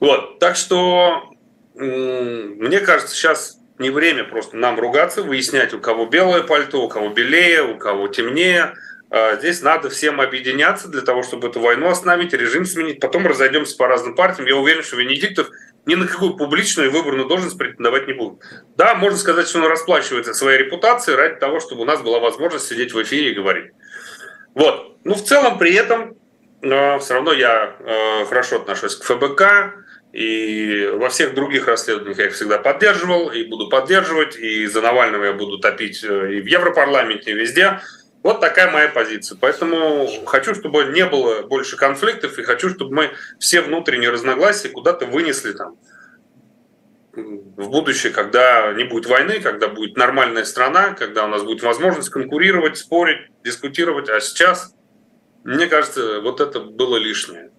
Вот, 0.00 0.40
так 0.40 0.56
что 0.56 1.30
мне 1.74 2.80
кажется, 2.80 3.14
сейчас 3.14 3.59
не 3.80 3.90
время 3.90 4.24
просто 4.24 4.56
нам 4.56 4.78
ругаться, 4.78 5.22
выяснять, 5.22 5.74
у 5.74 5.80
кого 5.80 6.06
белое 6.06 6.42
пальто, 6.42 6.82
у 6.82 6.88
кого 6.88 7.08
белее, 7.08 7.62
у 7.62 7.78
кого 7.78 8.08
темнее. 8.08 8.74
А, 9.10 9.36
здесь 9.36 9.62
надо 9.62 9.90
всем 9.90 10.20
объединяться 10.20 10.88
для 10.88 11.00
того, 11.00 11.22
чтобы 11.22 11.48
эту 11.48 11.60
войну 11.60 11.88
остановить, 11.88 12.32
режим 12.32 12.64
сменить. 12.64 13.00
Потом 13.00 13.26
разойдемся 13.26 13.76
по 13.76 13.88
разным 13.88 14.14
партиям. 14.14 14.46
Я 14.46 14.56
уверен, 14.56 14.82
что 14.82 14.96
Венедиктов 14.96 15.50
ни 15.86 15.94
на 15.94 16.06
какую 16.06 16.36
публичную 16.36 16.92
выборную 16.92 17.26
должность 17.26 17.58
претендовать 17.58 18.06
не 18.06 18.12
будет. 18.12 18.40
Да, 18.76 18.94
можно 18.94 19.18
сказать, 19.18 19.48
что 19.48 19.58
он 19.58 19.66
расплачивается 19.66 20.34
своей 20.34 20.58
репутацией 20.58 21.16
ради 21.16 21.36
того, 21.36 21.58
чтобы 21.58 21.82
у 21.82 21.84
нас 21.86 22.02
была 22.02 22.20
возможность 22.20 22.68
сидеть 22.68 22.92
в 22.92 23.02
эфире 23.02 23.32
и 23.32 23.34
говорить. 23.34 23.72
Вот. 24.54 24.96
Ну, 25.04 25.14
в 25.14 25.24
целом, 25.24 25.58
при 25.58 25.74
этом, 25.74 26.16
э, 26.62 26.98
все 26.98 27.14
равно 27.14 27.32
я 27.32 27.76
э, 27.78 28.24
хорошо 28.26 28.56
отношусь 28.56 28.96
к 28.96 29.04
ФБК, 29.04 29.79
и 30.12 30.90
во 30.94 31.08
всех 31.08 31.34
других 31.34 31.68
расследованиях 31.68 32.18
я 32.18 32.26
их 32.26 32.34
всегда 32.34 32.58
поддерживал 32.58 33.30
и 33.30 33.44
буду 33.44 33.68
поддерживать. 33.68 34.36
И 34.36 34.66
за 34.66 34.80
Навального 34.80 35.24
я 35.24 35.32
буду 35.32 35.58
топить 35.58 36.02
э, 36.02 36.34
и 36.34 36.40
в 36.40 36.46
Европарламенте, 36.46 37.30
и 37.30 37.34
везде. 37.34 37.80
Вот 38.22 38.40
такая 38.40 38.70
моя 38.70 38.88
позиция. 38.88 39.38
Поэтому 39.40 40.08
хочу, 40.26 40.54
чтобы 40.54 40.86
не 40.86 41.06
было 41.06 41.42
больше 41.42 41.76
конфликтов, 41.76 42.38
и 42.38 42.42
хочу, 42.42 42.70
чтобы 42.70 42.94
мы 42.94 43.10
все 43.38 43.62
внутренние 43.62 44.10
разногласия 44.10 44.68
куда-то 44.68 45.06
вынесли 45.06 45.52
там 45.52 45.78
в 47.12 47.70
будущее, 47.70 48.12
когда 48.12 48.72
не 48.72 48.84
будет 48.84 49.06
войны, 49.06 49.40
когда 49.40 49.68
будет 49.68 49.96
нормальная 49.96 50.44
страна, 50.44 50.94
когда 50.94 51.24
у 51.24 51.28
нас 51.28 51.42
будет 51.42 51.62
возможность 51.62 52.10
конкурировать, 52.10 52.78
спорить, 52.78 53.30
дискутировать. 53.44 54.08
А 54.08 54.20
сейчас, 54.20 54.74
мне 55.44 55.66
кажется, 55.66 56.20
вот 56.20 56.40
это 56.40 56.60
было 56.60 56.96
лишнее. 56.96 57.49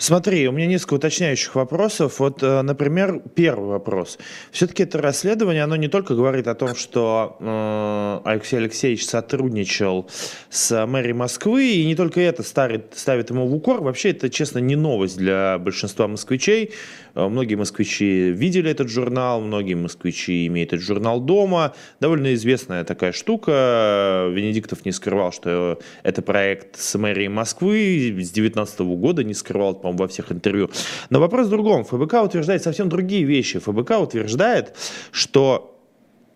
Смотри, 0.00 0.48
у 0.48 0.52
меня 0.52 0.66
несколько 0.66 0.94
уточняющих 0.94 1.54
вопросов. 1.54 2.20
Вот, 2.20 2.42
э, 2.42 2.62
например, 2.62 3.20
первый 3.34 3.68
вопрос. 3.68 4.18
Все-таки 4.50 4.84
это 4.84 4.96
расследование, 4.96 5.62
оно 5.62 5.76
не 5.76 5.88
только 5.88 6.14
говорит 6.14 6.46
о 6.46 6.54
том, 6.54 6.74
что 6.74 7.36
э, 7.38 8.20
Алексей 8.24 8.56
Алексеевич 8.56 9.04
сотрудничал 9.04 10.08
с 10.48 10.86
мэрией 10.86 11.12
Москвы, 11.12 11.72
и 11.72 11.84
не 11.84 11.96
только 11.96 12.22
это 12.22 12.42
ставит, 12.42 12.94
ставит 12.96 13.28
ему 13.28 13.46
в 13.46 13.54
укор. 13.54 13.82
Вообще, 13.82 14.12
это, 14.12 14.30
честно, 14.30 14.58
не 14.58 14.74
новость 14.74 15.18
для 15.18 15.58
большинства 15.58 16.08
москвичей. 16.08 16.72
Э, 17.14 17.28
многие 17.28 17.54
москвичи 17.54 18.30
видели 18.30 18.70
этот 18.70 18.88
журнал, 18.88 19.40
многие 19.40 19.74
москвичи 19.74 20.46
имеют 20.46 20.72
этот 20.72 20.84
журнал 20.84 21.20
дома. 21.20 21.74
Довольно 22.00 22.34
известная 22.34 22.84
такая 22.84 23.12
штука. 23.12 24.28
Венедиктов 24.30 24.84
не 24.84 24.92
скрывал, 24.92 25.32
что 25.32 25.78
это 26.02 26.22
проект 26.22 26.78
с 26.78 26.98
мэрией 26.98 27.28
Москвы 27.28 28.10
с 28.22 28.30
2019 28.30 28.80
года, 28.80 29.24
не 29.24 29.34
скрывал, 29.34 29.74
по-моему, 29.74 29.98
во 29.98 30.08
всех 30.08 30.32
интервью. 30.32 30.70
Но 31.10 31.20
вопрос 31.20 31.46
в 31.46 31.50
другом. 31.50 31.84
ФБК 31.84 32.14
утверждает 32.24 32.62
совсем 32.62 32.88
другие 32.88 33.24
вещи. 33.24 33.58
ФБК 33.58 34.00
утверждает, 34.00 34.76
что 35.10 35.76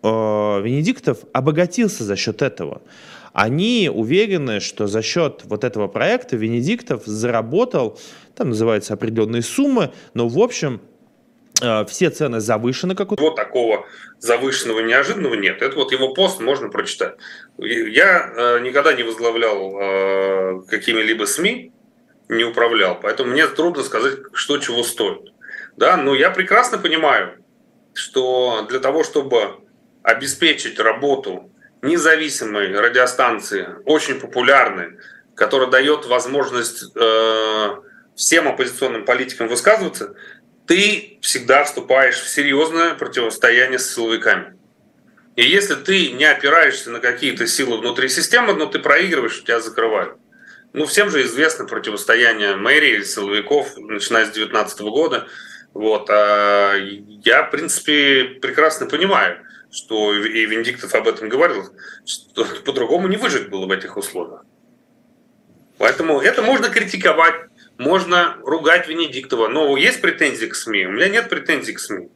э, 0.03 0.07
Венедиктов 0.07 1.19
обогатился 1.33 2.03
за 2.03 2.15
счет 2.15 2.41
этого. 2.41 2.81
Они 3.35 3.91
уверены, 3.93 4.61
что 4.61 4.87
за 4.87 5.01
счет 5.01 5.41
вот 5.43 5.65
этого 5.65 5.89
проекта 5.89 6.37
Венедиктов 6.37 7.05
заработал, 7.05 7.99
там 8.33 8.49
называются 8.49 8.93
определенные 8.93 9.41
суммы, 9.41 9.91
но 10.13 10.29
в 10.29 10.39
общем 10.39 10.79
э, 11.61 11.83
все 11.83 12.09
цены 12.11 12.39
завышены. 12.39 12.95
Как... 12.95 13.11
Вот 13.11 13.35
такого 13.35 13.87
завышенного 14.19 14.79
неожиданного 14.79 15.33
нет. 15.33 15.61
Это 15.61 15.75
вот 15.75 15.91
его 15.91 16.13
пост 16.13 16.39
можно 16.39 16.69
прочитать. 16.69 17.15
Я 17.57 18.31
э, 18.37 18.59
никогда 18.61 18.93
не 18.93 19.03
возглавлял 19.03 19.81
э, 19.81 20.61
какими-либо 20.69 21.25
СМИ, 21.25 21.73
не 22.29 22.45
управлял, 22.45 22.97
поэтому 23.01 23.31
мне 23.31 23.47
трудно 23.47 23.83
сказать, 23.83 24.13
что 24.31 24.59
чего 24.59 24.81
стоит. 24.81 25.33
Да, 25.75 25.97
но 25.97 26.15
я 26.15 26.29
прекрасно 26.29 26.77
понимаю, 26.77 27.33
что 27.93 28.65
для 28.69 28.79
того, 28.79 29.03
чтобы 29.03 29.57
обеспечить 30.03 30.79
работу 30.79 31.51
независимой 31.85 32.77
радиостанции, 32.77 33.67
очень 33.85 34.19
популярной, 34.19 34.97
которая 35.35 35.69
дает 35.69 36.05
возможность 36.05 36.85
э, 36.95 37.75
всем 38.15 38.47
оппозиционным 38.47 39.05
политикам 39.05 39.47
высказываться, 39.47 40.15
ты 40.67 41.19
всегда 41.21 41.63
вступаешь 41.63 42.19
в 42.19 42.27
серьезное 42.27 42.95
противостояние 42.95 43.79
с 43.79 43.93
силовиками. 43.93 44.55
И 45.35 45.43
если 45.43 45.75
ты 45.75 46.11
не 46.11 46.25
опираешься 46.25 46.89
на 46.89 46.99
какие-то 46.99 47.45
силы 47.45 47.77
внутри 47.79 48.07
системы, 48.07 48.53
но 48.53 48.65
ты 48.65 48.79
проигрываешь, 48.79 49.43
тебя 49.43 49.59
закрывают. 49.59 50.17
Ну, 50.73 50.85
всем 50.85 51.09
же 51.09 51.21
известно 51.23 51.65
противостояние 51.65 52.55
мэрии, 52.55 53.03
силовиков, 53.03 53.77
начиная 53.77 54.25
с 54.25 54.29
2019 54.29 54.81
года. 54.81 55.27
Вот. 55.73 56.09
А 56.09 56.75
я, 56.77 57.43
в 57.43 57.51
принципе, 57.51 58.39
прекрасно 58.41 58.85
понимаю, 58.85 59.39
что 59.71 60.13
и 60.13 60.45
Виндиктов 60.45 60.93
об 60.95 61.07
этом 61.07 61.29
говорил, 61.29 61.63
что 62.05 62.45
по-другому 62.65 63.07
не 63.07 63.17
выжить 63.17 63.49
было 63.49 63.65
в 63.65 63.71
этих 63.71 63.97
условиях. 63.97 64.43
Поэтому 65.77 66.21
это 66.21 66.41
можно 66.41 66.69
критиковать, 66.69 67.35
можно 67.77 68.37
ругать 68.43 68.87
Венедиктова, 68.87 69.47
но 69.49 69.75
есть 69.75 70.01
претензии 70.01 70.45
к 70.45 70.55
СМИ? 70.55 70.85
У 70.85 70.91
меня 70.91 71.09
нет 71.09 71.29
претензий 71.29 71.73
к 71.73 71.79
СМИ. 71.79 72.09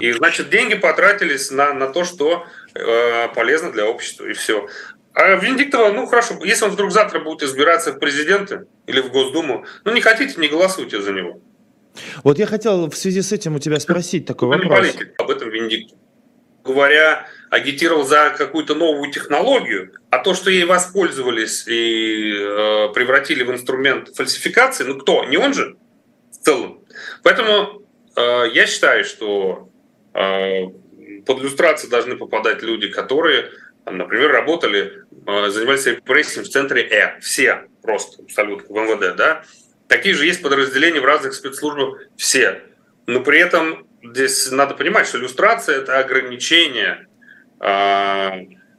И, 0.00 0.12
значит, 0.12 0.50
деньги 0.50 0.74
потратились 0.74 1.50
на, 1.50 1.72
на 1.72 1.88
то, 1.88 2.04
что 2.04 2.46
э, 2.74 3.28
полезно 3.34 3.72
для 3.72 3.86
общества, 3.86 4.26
и 4.26 4.32
все. 4.32 4.68
А 5.14 5.34
Венедиктова, 5.36 5.92
ну 5.92 6.06
хорошо, 6.06 6.38
если 6.44 6.64
он 6.64 6.70
вдруг 6.70 6.90
завтра 6.90 7.20
будет 7.20 7.42
избираться 7.42 7.92
в 7.92 7.98
президенты 7.98 8.66
или 8.86 9.00
в 9.00 9.10
Госдуму, 9.10 9.66
ну 9.84 9.92
не 9.92 10.00
хотите, 10.00 10.40
не 10.40 10.48
голосуйте 10.48 11.00
за 11.00 11.12
него. 11.12 11.40
Вот 12.24 12.38
я 12.38 12.46
хотел 12.46 12.88
в 12.88 12.96
связи 12.96 13.20
с 13.20 13.32
этим 13.32 13.56
у 13.56 13.58
тебя 13.58 13.78
спросить 13.78 14.26
такой 14.26 14.48
вопрос. 14.48 14.78
Политик, 14.78 15.14
об 15.18 15.30
этом 15.30 15.50
Венедиктов 15.50 15.98
говоря, 16.64 17.26
агитировал 17.50 18.04
за 18.04 18.34
какую-то 18.36 18.74
новую 18.74 19.10
технологию, 19.10 19.92
а 20.10 20.18
то, 20.18 20.34
что 20.34 20.50
ей 20.50 20.64
воспользовались 20.64 21.66
и 21.66 22.34
э, 22.34 22.88
превратили 22.94 23.42
в 23.42 23.50
инструмент 23.50 24.14
фальсификации, 24.14 24.84
ну 24.84 24.98
кто? 24.98 25.24
Не 25.24 25.36
он 25.36 25.52
же 25.52 25.76
в 26.30 26.44
целом. 26.44 26.84
Поэтому 27.22 27.82
э, 28.16 28.44
я 28.52 28.66
считаю, 28.66 29.04
что 29.04 29.70
э, 30.14 30.64
под 31.26 31.40
иллюстрацию 31.40 31.90
должны 31.90 32.16
попадать 32.16 32.62
люди, 32.62 32.88
которые, 32.88 33.50
например, 33.84 34.30
работали, 34.30 35.04
э, 35.26 35.50
занимались 35.50 35.86
репрессией 35.86 36.44
в 36.44 36.48
центре 36.48 36.82
Э. 36.82 37.20
Все 37.20 37.66
просто, 37.82 38.22
абсолютно, 38.22 38.74
в 38.74 38.78
МВД, 38.78 39.16
да. 39.16 39.44
Такие 39.88 40.14
же 40.14 40.24
есть 40.24 40.42
подразделения 40.42 41.00
в 41.00 41.04
разных 41.04 41.34
спецслужбах, 41.34 42.00
все. 42.16 42.62
Но 43.06 43.20
при 43.20 43.40
этом 43.40 43.86
здесь 44.02 44.50
надо 44.50 44.74
понимать, 44.74 45.06
что 45.06 45.18
иллюстрация– 45.18 45.76
это 45.78 45.98
ограничение, 45.98 47.06
э, 47.60 48.30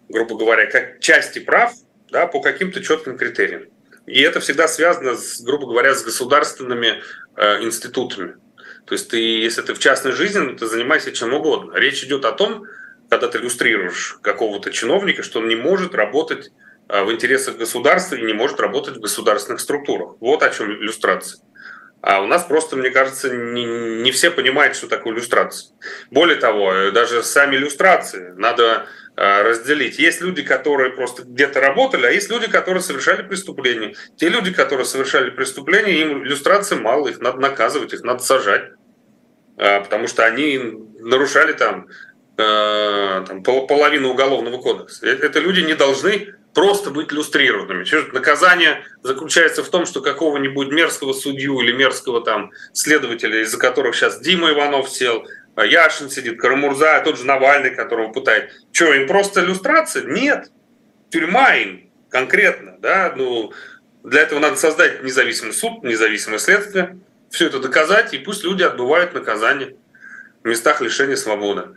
грубо 0.10 0.38
говоря, 0.38 0.70
как 0.70 1.00
части 1.00 1.40
прав 1.40 1.74
да, 2.10 2.28
по 2.28 2.42
каким-то 2.42 2.82
четким 2.84 3.18
критериям. 3.18 3.64
И 4.06 4.22
это 4.22 4.40
всегда 4.40 4.68
связано, 4.68 5.16
с, 5.16 5.42
грубо 5.42 5.66
говоря, 5.68 5.94
с 5.94 6.04
государственными 6.04 7.02
э, 7.36 7.64
институтами. 7.64 8.36
То 8.86 8.94
есть 8.94 9.10
ты, 9.10 9.18
если 9.18 9.62
ты 9.62 9.74
в 9.74 9.80
частной 9.80 10.12
жизни, 10.12 10.56
ты 10.56 10.68
занимайся 10.68 11.14
чем 11.14 11.34
угодно. 11.34 11.74
Речь 11.76 12.04
идет 12.04 12.26
о 12.26 12.34
том, 12.34 12.66
когда 13.10 13.28
ты 13.28 13.38
иллюстрируешь 13.38 14.18
какого-то 14.22 14.72
чиновника, 14.72 15.24
что 15.24 15.40
он 15.40 15.48
не 15.48 15.56
может 15.56 15.96
работать 15.96 16.52
э, 16.90 17.04
в 17.04 17.12
интересах 17.12 17.58
государства 17.58 18.16
и 18.16 18.24
не 18.24 18.34
может 18.34 18.60
работать 18.60 18.98
в 18.98 19.00
государственных 19.00 19.62
структурах. 19.62 20.18
Вот 20.20 20.44
о 20.44 20.50
чем 20.50 20.72
иллюстрация. 20.72 21.40
А 22.04 22.22
у 22.22 22.28
нас 22.28 22.44
просто, 22.44 22.76
мне 22.76 22.92
кажется, 22.92 23.34
не, 23.36 23.66
не 23.66 24.12
все 24.12 24.30
понимают, 24.30 24.76
что 24.76 24.88
такое 24.88 25.14
иллюстрация. 25.14 25.72
Более 26.12 26.36
того, 26.36 26.72
э, 26.72 26.92
даже 26.92 27.24
сами 27.24 27.56
иллюстрации 27.56 28.34
надо 28.38 28.88
Э, 29.16 29.44
разделить. 29.44 30.00
Есть 30.00 30.22
люди, 30.22 30.42
которые 30.42 30.90
просто 30.90 31.22
где-то 31.22 31.60
работали, 31.62 32.08
а 32.08 32.10
есть 32.10 32.32
люди, 32.32 32.50
которые 32.50 32.82
совершали 32.82 33.22
преступления. 33.22 33.94
Те 34.16 34.30
люди, 34.30 34.52
которые 34.52 34.86
совершали 34.86 35.30
преступления, 35.30 36.02
им 36.02 36.24
иллюстрации 36.24 36.76
мало, 36.76 37.08
их 37.10 37.20
надо 37.22 37.40
наказывать, 37.40 37.94
их 37.94 38.02
надо 38.02 38.24
сажать. 38.24 38.72
Э, 39.58 39.82
потому 39.82 40.08
что 40.08 40.26
они 40.26 40.60
нарушали 41.00 41.54
там, 41.54 41.90
э, 42.38 43.26
там 43.28 43.44
половину 43.44 44.10
уголовного 44.10 44.60
кодекса. 44.60 45.06
Это 45.06 45.40
люди 45.40 45.60
не 45.60 45.76
должны 45.76 46.34
просто 46.54 46.92
быть 46.92 47.12
иллюстрированными. 47.12 47.86
Наказание 48.14 48.84
заключается 49.02 49.64
в 49.64 49.70
том, 49.70 49.86
что 49.86 50.02
какого-нибудь 50.02 50.72
мерзкого 50.72 51.14
судью 51.14 51.60
или 51.62 51.72
мерзкого 51.72 52.22
там 52.22 52.52
следователя, 52.74 53.42
из-за 53.42 53.58
которых 53.58 53.96
сейчас 53.96 54.20
Дима 54.20 54.52
Иванов 54.52 54.90
сел, 54.90 55.28
Яшин 55.58 56.10
сидит, 56.10 56.40
Карамурза, 56.40 57.02
тот 57.04 57.18
же 57.18 57.26
Навальный, 57.26 57.76
которого 57.76 58.12
пытают. 58.12 58.52
Что, 58.72 58.94
им 58.94 59.08
просто 59.08 59.42
иллюстрация? 59.42 60.04
Нет. 60.04 60.52
Тюрьма 61.10 61.56
им 61.56 61.90
конкретно. 62.10 62.78
Да? 62.80 63.14
Ну, 63.16 63.54
для 64.04 64.22
этого 64.22 64.40
надо 64.40 64.56
создать 64.56 65.04
независимый 65.04 65.54
суд, 65.54 65.84
независимое 65.84 66.40
следствие, 66.40 67.00
все 67.30 67.48
это 67.48 67.60
доказать, 67.60 68.14
и 68.14 68.20
пусть 68.20 68.44
люди 68.44 68.62
отбывают 68.62 69.14
наказание 69.14 69.76
в 70.44 70.48
местах 70.48 70.82
лишения 70.82 71.16
свободы. 71.16 71.70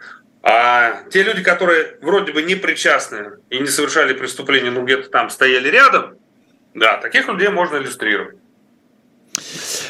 А 0.48 1.02
те 1.10 1.24
люди, 1.24 1.42
которые 1.42 1.96
вроде 2.00 2.32
бы 2.32 2.40
не 2.40 2.54
причастны 2.54 3.32
и 3.50 3.58
не 3.58 3.66
совершали 3.66 4.12
преступления, 4.12 4.70
но 4.70 4.84
где-то 4.84 5.10
там 5.10 5.28
стояли 5.28 5.68
рядом, 5.68 6.18
да, 6.72 6.98
таких 6.98 7.26
людей 7.26 7.48
можно 7.48 7.78
иллюстрировать. 7.78 8.36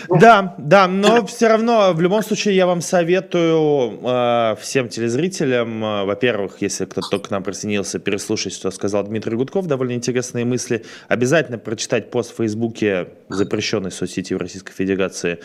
Да, 0.08 0.54
да, 0.56 0.88
но 0.88 1.26
все 1.26 1.48
равно 1.48 1.92
в 1.92 2.00
любом 2.00 2.22
случае 2.22 2.56
я 2.56 2.66
вам 2.66 2.80
советую 2.80 4.00
э, 4.02 4.56
всем 4.58 4.88
телезрителям, 4.88 5.84
э, 5.84 6.04
во-первых, 6.04 6.56
если 6.60 6.86
кто-то 6.86 7.08
только 7.10 7.28
к 7.28 7.30
нам 7.30 7.42
присоединился, 7.42 7.98
переслушать, 7.98 8.54
что 8.54 8.70
сказал 8.70 9.04
Дмитрий 9.04 9.36
Гудков, 9.36 9.66
довольно 9.66 9.92
интересные 9.92 10.46
мысли. 10.46 10.86
Обязательно 11.08 11.58
прочитать 11.58 12.10
пост 12.10 12.32
в 12.32 12.36
Фейсбуке 12.36 13.08
запрещенной 13.28 13.90
соцсети 13.90 14.32
в 14.32 14.38
Российской 14.38 14.72
Федерации 14.72 15.40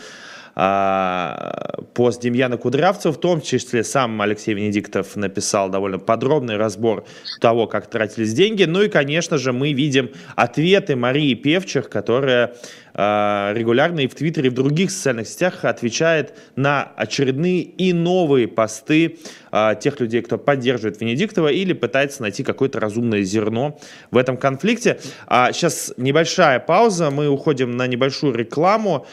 пост 0.54 2.20
Демьяна 2.20 2.58
Кудрявцева, 2.58 3.12
в 3.12 3.18
том 3.18 3.40
числе 3.40 3.82
сам 3.84 4.20
Алексей 4.20 4.54
Венедиктов 4.54 5.16
написал 5.16 5.70
довольно 5.70 5.98
подробный 5.98 6.56
разбор 6.56 7.04
того, 7.40 7.66
как 7.66 7.86
тратились 7.88 8.34
деньги. 8.34 8.64
Ну 8.64 8.82
и, 8.82 8.88
конечно 8.88 9.38
же, 9.38 9.52
мы 9.52 9.72
видим 9.72 10.10
ответы 10.36 10.94
Марии 10.94 11.34
Певчих, 11.34 11.88
которая 11.88 12.46
а, 12.46 12.56
регулярно 12.94 14.00
и 14.00 14.06
в 14.06 14.14
Твиттере, 14.14 14.48
и 14.48 14.50
в 14.50 14.54
других 14.54 14.90
социальных 14.90 15.26
сетях 15.26 15.64
отвечает 15.64 16.34
на 16.56 16.82
очередные 16.96 17.62
и 17.62 17.92
новые 17.92 18.48
посты 18.48 19.18
а, 19.50 19.74
тех 19.74 19.98
людей, 20.00 20.22
кто 20.22 20.38
поддерживает 20.38 21.00
Венедиктова 21.00 21.48
или 21.48 21.72
пытается 21.72 22.22
найти 22.22 22.42
какое-то 22.42 22.80
разумное 22.80 23.22
зерно 23.22 23.78
в 24.10 24.16
этом 24.16 24.36
конфликте. 24.36 25.00
А 25.26 25.52
сейчас 25.52 25.92
небольшая 25.96 26.60
пауза, 26.60 27.10
мы 27.10 27.28
уходим 27.28 27.76
на 27.76 27.86
небольшую 27.86 28.34
рекламу. 28.34 29.06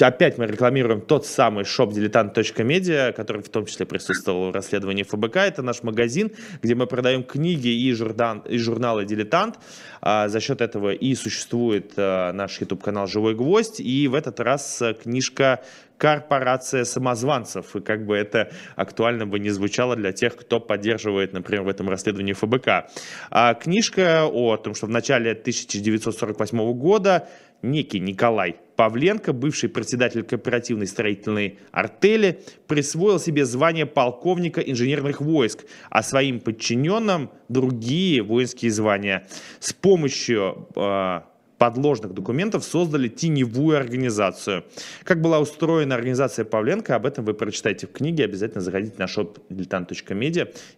Опять 0.00 0.38
мы 0.38 0.46
рекламируем 0.46 1.00
тот 1.00 1.24
самый 1.24 1.64
шоп 1.64 1.92
diletant.media, 1.92 3.12
который 3.12 3.42
в 3.42 3.48
том 3.48 3.64
числе 3.64 3.86
присутствовал 3.86 4.50
в 4.50 4.54
расследовании 4.54 5.04
ФБК. 5.04 5.36
Это 5.36 5.62
наш 5.62 5.84
магазин, 5.84 6.32
где 6.62 6.74
мы 6.74 6.86
продаем 6.88 7.22
книги 7.22 7.68
и, 7.68 7.92
журдан, 7.92 8.40
и 8.40 8.58
журналы 8.58 9.04
«Дилетант». 9.04 9.58
А, 10.00 10.28
за 10.28 10.40
счет 10.40 10.60
этого 10.60 10.92
и 10.92 11.14
существует 11.14 11.92
а, 11.96 12.32
наш 12.32 12.60
YouTube-канал 12.60 13.06
«Живой 13.06 13.36
гвоздь». 13.36 13.78
И 13.78 14.08
в 14.08 14.14
этот 14.14 14.40
раз 14.40 14.82
а, 14.82 14.94
книжка 14.94 15.62
корпорация 15.98 16.84
самозванцев. 16.84 17.76
И 17.76 17.80
как 17.80 18.06
бы 18.06 18.16
это 18.16 18.50
актуально 18.76 19.26
бы 19.26 19.38
не 19.38 19.50
звучало 19.50 19.96
для 19.96 20.12
тех, 20.12 20.36
кто 20.36 20.60
поддерживает, 20.60 21.32
например, 21.32 21.64
в 21.64 21.68
этом 21.68 21.88
расследовании 21.88 22.32
ФБК. 22.32 22.90
А 23.30 23.54
книжка 23.54 24.26
о 24.26 24.56
том, 24.56 24.74
что 24.74 24.86
в 24.86 24.90
начале 24.90 25.32
1948 25.32 26.72
года 26.74 27.28
некий 27.62 28.00
Николай 28.00 28.56
Павленко, 28.76 29.32
бывший 29.32 29.68
председатель 29.68 30.22
кооперативной 30.22 30.86
строительной 30.86 31.58
артели, 31.72 32.42
присвоил 32.68 33.18
себе 33.18 33.44
звание 33.44 33.86
полковника 33.86 34.60
инженерных 34.60 35.20
войск, 35.20 35.64
а 35.90 36.02
своим 36.02 36.38
подчиненным 36.38 37.30
другие 37.48 38.22
воинские 38.22 38.70
звания. 38.70 39.26
С 39.58 39.72
помощью 39.72 40.68
э, 40.76 41.20
подложных 41.58 42.14
документов 42.14 42.64
создали 42.64 43.08
теневую 43.08 43.76
организацию. 43.76 44.64
Как 45.04 45.20
была 45.20 45.40
устроена 45.40 45.94
организация 45.94 46.44
Павленко, 46.44 46.94
об 46.94 47.04
этом 47.04 47.24
вы 47.24 47.34
прочитаете 47.34 47.86
в 47.86 47.92
книге. 47.92 48.24
Обязательно 48.24 48.60
заходите 48.60 48.94
на 48.98 49.04
shop 49.04 49.40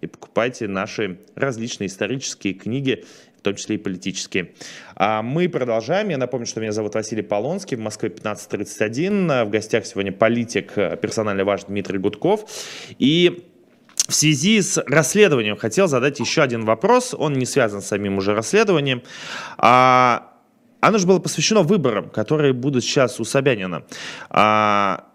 и 0.01 0.07
покупайте 0.07 0.67
наши 0.67 1.19
различные 1.35 1.89
исторические 1.89 2.55
книги 2.55 3.05
в 3.41 3.43
том 3.43 3.55
числе 3.55 3.77
и 3.77 3.79
политические. 3.79 4.53
А 4.95 5.23
мы 5.23 5.49
продолжаем. 5.49 6.11
Я 6.11 6.19
напомню, 6.19 6.47
что 6.47 6.61
меня 6.61 6.73
зовут 6.73 6.95
Василий 6.95 7.23
Полонский, 7.23 7.77
в 7.77 7.81
Москве 7.81 8.11
15.31. 8.11 9.45
В 9.47 9.51
гостях 9.51 9.87
сегодня 9.87 10.13
политик, 10.13 10.75
персонально 10.75 11.45
ваш 11.45 11.65
Дмитрий 11.65 11.99
Гудков. 11.99 12.45
И 12.99 13.47
в 14.11 14.13
связи 14.13 14.61
с 14.61 14.83
расследованием 14.87 15.57
хотел 15.57 15.87
задать 15.89 16.21
еще 16.21 16.43
один 16.43 16.65
вопрос. 16.65 17.15
Он 17.17 17.33
не 17.33 17.47
связан 17.47 17.81
с 17.81 17.87
самим 17.87 18.19
уже 18.19 18.35
расследованием. 18.35 19.03
А, 19.57 20.33
оно 20.81 20.99
же 20.99 21.07
было 21.07 21.19
посвящено 21.19 21.63
выборам, 21.63 22.11
которые 22.11 22.53
будут 22.53 22.83
сейчас 22.83 23.21
у 23.21 23.25
Собянина. 23.25 23.85
А, 24.29 25.10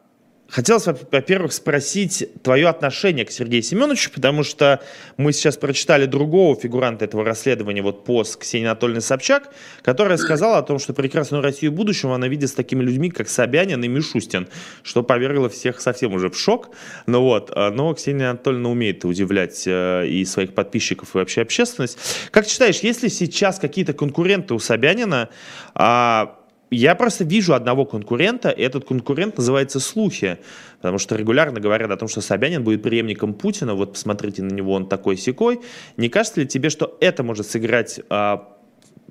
Хотелось, 0.55 0.85
во-первых, 0.85 1.51
спросить 1.51 2.29
твое 2.41 2.69
отношение 2.69 3.25
к 3.25 3.31
Сергею 3.31 3.61
Семеновичу, 3.61 4.09
потому 4.09 4.43
что 4.43 4.81
мы 5.17 5.33
сейчас 5.33 5.57
прочитали 5.57 6.05
другого 6.05 6.55
фигуранта 6.55 7.03
этого 7.03 7.25
расследования, 7.25 7.81
вот 7.81 8.05
пост 8.05 8.37
Ксении 8.37 8.65
Анатольевны 8.65 9.01
Собчак, 9.01 9.49
которая 9.81 10.15
сказала 10.15 10.59
о 10.59 10.61
том, 10.61 10.79
что 10.79 10.93
прекрасную 10.93 11.43
Россию 11.43 11.73
будущего 11.73 12.15
она 12.15 12.29
видит 12.29 12.51
с 12.51 12.53
такими 12.53 12.81
людьми, 12.81 13.09
как 13.09 13.27
Собянин 13.27 13.83
и 13.83 13.89
Мишустин, 13.89 14.47
что 14.81 15.03
повергло 15.03 15.49
всех 15.49 15.81
совсем 15.81 16.13
уже 16.13 16.29
в 16.29 16.39
шок. 16.39 16.69
Ну 17.05 17.19
вот, 17.19 17.51
а, 17.53 17.69
но 17.71 17.93
Ксения 17.93 18.29
Анатольевна 18.29 18.69
умеет 18.69 19.03
удивлять 19.03 19.63
э, 19.67 20.07
и 20.07 20.23
своих 20.23 20.53
подписчиков, 20.53 21.15
и 21.15 21.17
вообще 21.17 21.41
общественность. 21.41 21.99
Как 22.31 22.47
считаешь, 22.47 22.79
есть 22.79 23.03
ли 23.03 23.09
сейчас 23.09 23.59
какие-то 23.59 23.91
конкуренты 23.91 24.53
у 24.53 24.59
Собянина, 24.59 25.27
а, 25.73 26.39
я 26.75 26.95
просто 26.95 27.23
вижу 27.23 27.53
одного 27.53 27.85
конкурента, 27.85 28.49
и 28.49 28.61
этот 28.61 28.85
конкурент 28.85 29.37
называется 29.37 29.79
слухи, 29.79 30.37
потому 30.77 30.97
что 30.97 31.15
регулярно 31.15 31.59
говорят 31.59 31.91
о 31.91 31.97
том, 31.97 32.07
что 32.07 32.21
Собянин 32.21 32.63
будет 32.63 32.83
преемником 32.83 33.33
Путина, 33.33 33.73
вот 33.73 33.93
посмотрите 33.93 34.43
на 34.43 34.53
него, 34.53 34.73
он 34.73 34.87
такой 34.87 35.17
секой. 35.17 35.61
Не 35.97 36.09
кажется 36.09 36.41
ли 36.41 36.47
тебе, 36.47 36.69
что 36.69 36.97
это 36.99 37.23
может 37.23 37.47
сыграть 37.47 37.99
а, 38.09 38.55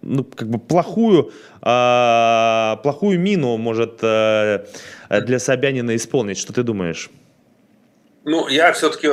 ну, 0.03 0.25
как 0.25 0.49
бы 0.49 0.59
плохую, 0.59 1.33
а, 1.63 2.81
плохую 2.83 3.19
мину 3.19 3.57
может 3.57 3.99
а, 4.03 4.65
для 5.11 5.39
Собянина 5.39 5.97
исполнить? 5.97 6.39
Что 6.39 6.53
ты 6.53 6.63
думаешь? 6.63 7.11
Ну, 8.25 8.49
я 8.49 8.73
все-таки 8.73 9.09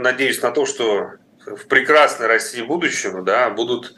надеюсь 0.00 0.40
на 0.42 0.50
то, 0.50 0.66
что 0.66 1.10
в 1.46 1.66
прекрасной 1.66 2.26
России 2.26 2.62
будущего 2.62 3.22
да, 3.22 3.50
будут 3.50 3.94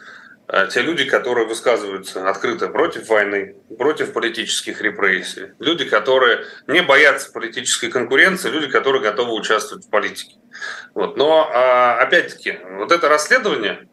те 0.72 0.80
люди, 0.80 1.04
которые 1.04 1.46
высказываются 1.46 2.28
открыто 2.28 2.68
против 2.68 3.08
войны, 3.08 3.56
против 3.76 4.12
политических 4.12 4.80
репрессий, 4.80 5.52
люди, 5.58 5.84
которые 5.84 6.44
не 6.68 6.82
боятся 6.82 7.32
политической 7.32 7.88
конкуренции, 7.88 8.50
люди, 8.50 8.68
которые 8.68 9.02
готовы 9.02 9.32
участвовать 9.32 9.86
в 9.86 9.90
политике. 9.90 10.36
Вот. 10.94 11.16
Но 11.16 11.50
а, 11.52 11.98
опять-таки, 11.98 12.60
вот 12.78 12.92
это 12.92 13.08
расследование, 13.08 13.88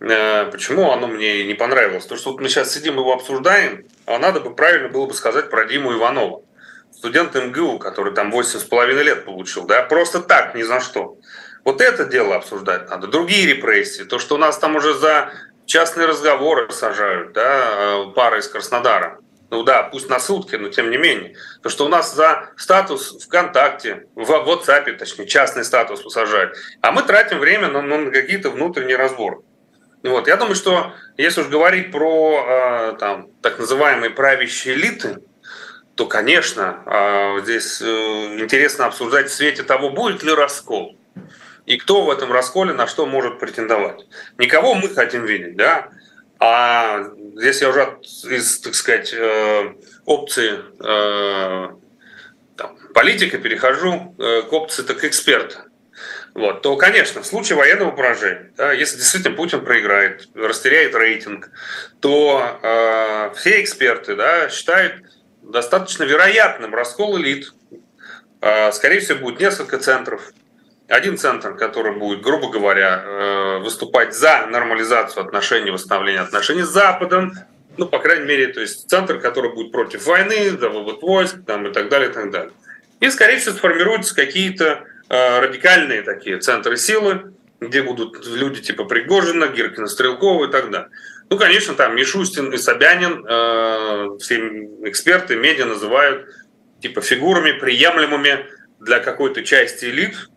э, 0.00 0.46
почему 0.50 0.90
оно 0.90 1.06
мне 1.06 1.44
не 1.44 1.54
понравилось? 1.54 2.06
То, 2.06 2.16
что 2.16 2.32
вот 2.32 2.40
мы 2.40 2.48
сейчас 2.48 2.72
сидим 2.72 2.94
его 2.94 3.12
обсуждаем, 3.12 3.86
а 4.06 4.18
надо 4.18 4.40
бы 4.40 4.54
правильно 4.54 4.88
было 4.88 5.06
бы 5.06 5.12
сказать 5.12 5.50
про 5.50 5.66
Диму 5.66 5.92
Иванова. 5.92 6.42
студент 6.92 7.34
МГУ, 7.34 7.78
который 7.78 8.14
там 8.14 8.32
8,5 8.32 9.02
лет 9.02 9.26
получил, 9.26 9.66
да, 9.66 9.82
просто 9.82 10.20
так, 10.20 10.54
ни 10.54 10.62
за 10.62 10.80
что. 10.80 11.18
Вот 11.64 11.80
это 11.80 12.04
дело 12.04 12.36
обсуждать 12.36 12.88
надо. 12.88 13.06
Другие 13.06 13.46
репрессии, 13.46 14.04
то, 14.04 14.18
что 14.18 14.36
у 14.36 14.38
нас 14.38 14.58
там 14.58 14.76
уже 14.76 14.94
за 14.94 15.32
частные 15.66 16.06
разговоры 16.06 16.70
сажают, 16.70 17.32
да, 17.32 17.68
э, 17.70 18.12
пара 18.14 18.38
из 18.38 18.48
Краснодара. 18.48 19.18
Ну 19.50 19.62
да, 19.62 19.84
пусть 19.84 20.08
на 20.08 20.18
сутки, 20.18 20.56
но 20.56 20.68
тем 20.68 20.90
не 20.90 20.96
менее. 20.96 21.36
То, 21.62 21.68
что 21.68 21.84
у 21.84 21.88
нас 21.88 22.14
за 22.14 22.50
статус 22.56 23.24
ВКонтакте, 23.24 24.06
в 24.14 24.30
WhatsApp, 24.30 24.92
точнее, 24.96 25.26
частный 25.26 25.64
статус 25.64 26.02
посажают. 26.02 26.56
А 26.80 26.90
мы 26.90 27.02
тратим 27.02 27.38
время 27.38 27.68
на, 27.68 27.82
на 27.82 28.10
какие-то 28.10 28.50
внутренние 28.50 28.96
разборы. 28.96 29.38
Вот. 30.02 30.28
Я 30.28 30.36
думаю, 30.36 30.54
что 30.54 30.92
если 31.16 31.42
уж 31.42 31.48
говорить 31.48 31.92
про 31.92 32.44
э, 32.46 32.96
там, 32.98 33.28
так 33.42 33.58
называемые 33.58 34.10
правящие 34.10 34.74
элиты, 34.74 35.18
то, 35.94 36.06
конечно, 36.06 36.82
э, 36.84 37.40
здесь 37.42 37.80
э, 37.80 37.86
интересно 38.40 38.86
обсуждать 38.86 39.30
в 39.30 39.34
свете 39.34 39.62
того, 39.62 39.90
будет 39.90 40.22
ли 40.22 40.34
раскол. 40.34 40.98
И 41.66 41.76
кто 41.76 42.04
в 42.04 42.10
этом 42.10 42.32
расколе 42.32 42.72
на 42.72 42.86
что 42.86 43.06
может 43.06 43.38
претендовать. 43.38 44.06
Никого 44.38 44.74
мы 44.74 44.88
хотим 44.88 45.24
видеть, 45.24 45.56
да? 45.56 45.88
А 46.38 47.04
здесь 47.36 47.62
я 47.62 47.70
уже 47.70 47.98
из, 48.02 48.60
так 48.60 48.74
сказать, 48.74 49.14
опции 50.04 50.58
там, 52.56 52.78
политика 52.92 53.38
перехожу 53.38 54.14
к 54.18 54.52
опции 54.52 54.82
так 54.82 55.02
эксперта 55.04 55.66
вот, 56.34 56.62
то, 56.62 56.76
конечно, 56.76 57.22
в 57.22 57.26
случае 57.26 57.56
военного 57.56 57.92
поражения, 57.92 58.52
да, 58.56 58.72
если 58.72 58.96
действительно 58.96 59.36
Путин 59.36 59.64
проиграет, 59.64 60.28
растеряет 60.34 60.94
рейтинг, 60.96 61.50
то 62.00 62.58
э, 62.60 63.32
все 63.36 63.62
эксперты 63.62 64.16
да, 64.16 64.48
считают 64.48 65.04
достаточно 65.42 66.02
вероятным 66.02 66.74
раскол 66.74 67.18
элит. 67.18 67.52
Э, 68.40 68.72
скорее 68.72 68.98
всего, 68.98 69.20
будет 69.20 69.38
несколько 69.38 69.78
центров. 69.78 70.32
Один 70.88 71.16
центр, 71.16 71.54
который 71.54 71.92
будет, 71.96 72.20
грубо 72.20 72.50
говоря, 72.50 73.02
э, 73.04 73.58
выступать 73.58 74.14
за 74.14 74.46
нормализацию 74.46 75.24
отношений, 75.24 75.70
восстановление 75.70 76.22
отношений 76.22 76.62
с 76.62 76.68
Западом, 76.68 77.32
ну, 77.76 77.86
по 77.86 77.98
крайней 77.98 78.26
мере, 78.26 78.48
то 78.48 78.60
есть 78.60 78.88
центр, 78.88 79.18
который 79.18 79.52
будет 79.52 79.72
против 79.72 80.06
войны, 80.06 80.50
за 80.50 80.68
вывод 80.68 81.02
войск 81.02 81.38
там, 81.46 81.66
и 81.66 81.72
так 81.72 81.88
далее, 81.88 82.10
и 82.10 82.12
так 82.12 82.30
далее. 82.30 82.52
И, 83.00 83.10
скорее 83.10 83.38
всего, 83.38 83.54
сформируются 83.54 84.14
какие-то 84.14 84.84
Э, 85.08 85.40
радикальные 85.40 86.02
такие 86.02 86.38
центры 86.38 86.76
силы, 86.76 87.34
где 87.60 87.82
будут 87.82 88.26
люди 88.26 88.62
типа 88.62 88.84
Пригожина, 88.84 89.48
Гиркина, 89.48 89.86
Стрелкова 89.86 90.48
и 90.48 90.50
так 90.50 90.70
далее. 90.70 90.88
Ну, 91.28 91.38
конечно, 91.38 91.74
там 91.74 91.94
Мишустин 91.94 92.52
и 92.52 92.56
Собянин, 92.56 93.24
э, 93.26 94.18
все 94.18 94.36
эксперты, 94.84 95.36
медиа 95.36 95.66
называют 95.66 96.26
типа 96.80 97.02
фигурами, 97.02 97.52
приемлемыми 97.52 98.46
для 98.80 98.98
какой-то 99.00 99.44
части 99.44 99.84
элит, 99.86 100.30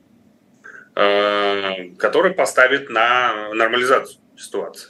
э, 0.98 1.90
которые 1.98 2.34
поставят 2.34 2.90
на 2.90 3.54
нормализацию 3.54 4.20
ситуации. 4.36 4.90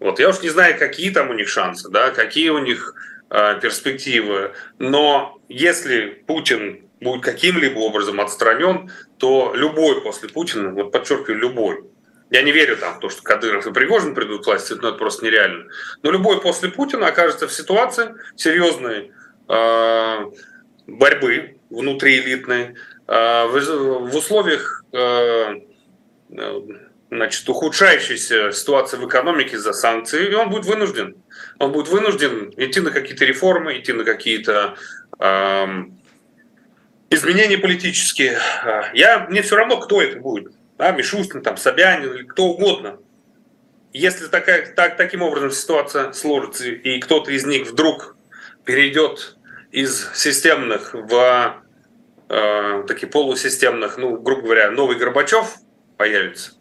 Вот. 0.00 0.18
Я 0.18 0.30
уж 0.30 0.40
не 0.40 0.48
знаю, 0.48 0.78
какие 0.78 1.10
там 1.10 1.30
у 1.30 1.34
них 1.34 1.48
шансы, 1.48 1.90
да, 1.90 2.10
какие 2.10 2.48
у 2.48 2.58
них 2.58 2.94
э, 3.30 3.60
перспективы, 3.60 4.52
но 4.78 5.38
если 5.48 6.22
Путин 6.26 6.88
будет 7.00 7.22
каким-либо 7.22 7.78
образом 7.80 8.20
отстранен, 8.20 8.90
то 9.18 9.52
любой 9.54 10.00
после 10.00 10.30
Путина, 10.30 10.70
вот 10.70 10.90
подчеркиваю, 10.90 11.38
любой, 11.38 11.84
я 12.30 12.42
не 12.42 12.50
верю 12.50 12.78
там 12.78 12.94
в 12.94 13.00
то, 13.00 13.10
что 13.10 13.22
Кадыров 13.22 13.66
и 13.66 13.72
Пригожин 13.72 14.14
придут 14.14 14.44
к 14.44 14.46
власти, 14.46 14.72
но 14.72 14.88
это 14.88 14.98
просто 14.98 15.26
нереально. 15.26 15.66
Но 16.02 16.10
любой 16.10 16.40
после 16.40 16.70
Путина 16.70 17.08
окажется 17.08 17.46
в 17.46 17.52
ситуации 17.52 18.14
серьезной 18.34 19.12
э, 19.48 20.18
борьбы 20.86 21.58
внутриэлитной, 21.68 22.76
в, 23.06 24.08
в 24.10 24.16
условиях 24.16 24.84
э, 24.92 25.60
значит, 27.10 27.48
ухудшающейся 27.48 28.52
ситуации 28.52 28.96
в 28.96 29.06
экономике 29.06 29.56
из-за 29.56 29.72
санкций, 29.72 30.30
и 30.30 30.34
он 30.34 30.50
будет 30.50 30.64
вынужден. 30.64 31.16
Он 31.58 31.72
будет 31.72 31.88
вынужден 31.88 32.52
идти 32.56 32.80
на 32.80 32.90
какие-то 32.90 33.24
реформы, 33.24 33.78
идти 33.78 33.92
на 33.92 34.04
какие-то 34.04 34.76
э, 35.18 35.66
изменения 37.10 37.58
политические. 37.58 38.38
Я, 38.94 39.26
мне 39.28 39.42
все 39.42 39.56
равно, 39.56 39.80
кто 39.80 40.02
это 40.02 40.18
будет. 40.18 40.52
Да, 40.78 40.90
Мишустин, 40.90 41.42
там, 41.42 41.56
Собянин 41.56 42.12
или 42.12 42.24
кто 42.24 42.46
угодно. 42.46 42.98
Если 43.92 44.26
такая, 44.26 44.74
так, 44.74 44.96
таким 44.96 45.22
образом 45.22 45.52
ситуация 45.52 46.12
сложится, 46.12 46.66
и 46.66 46.98
кто-то 46.98 47.30
из 47.30 47.46
них 47.46 47.68
вдруг 47.68 48.16
перейдет 48.64 49.36
из 49.70 50.10
системных 50.14 50.94
в 50.94 51.63
э, 52.28 52.84
таких 52.86 53.10
полусистемных, 53.10 53.96
ну, 53.98 54.16
грубо 54.16 54.42
говоря, 54.42 54.70
новый 54.70 54.96
Горбачев 54.96 55.56
появится, 55.96 56.52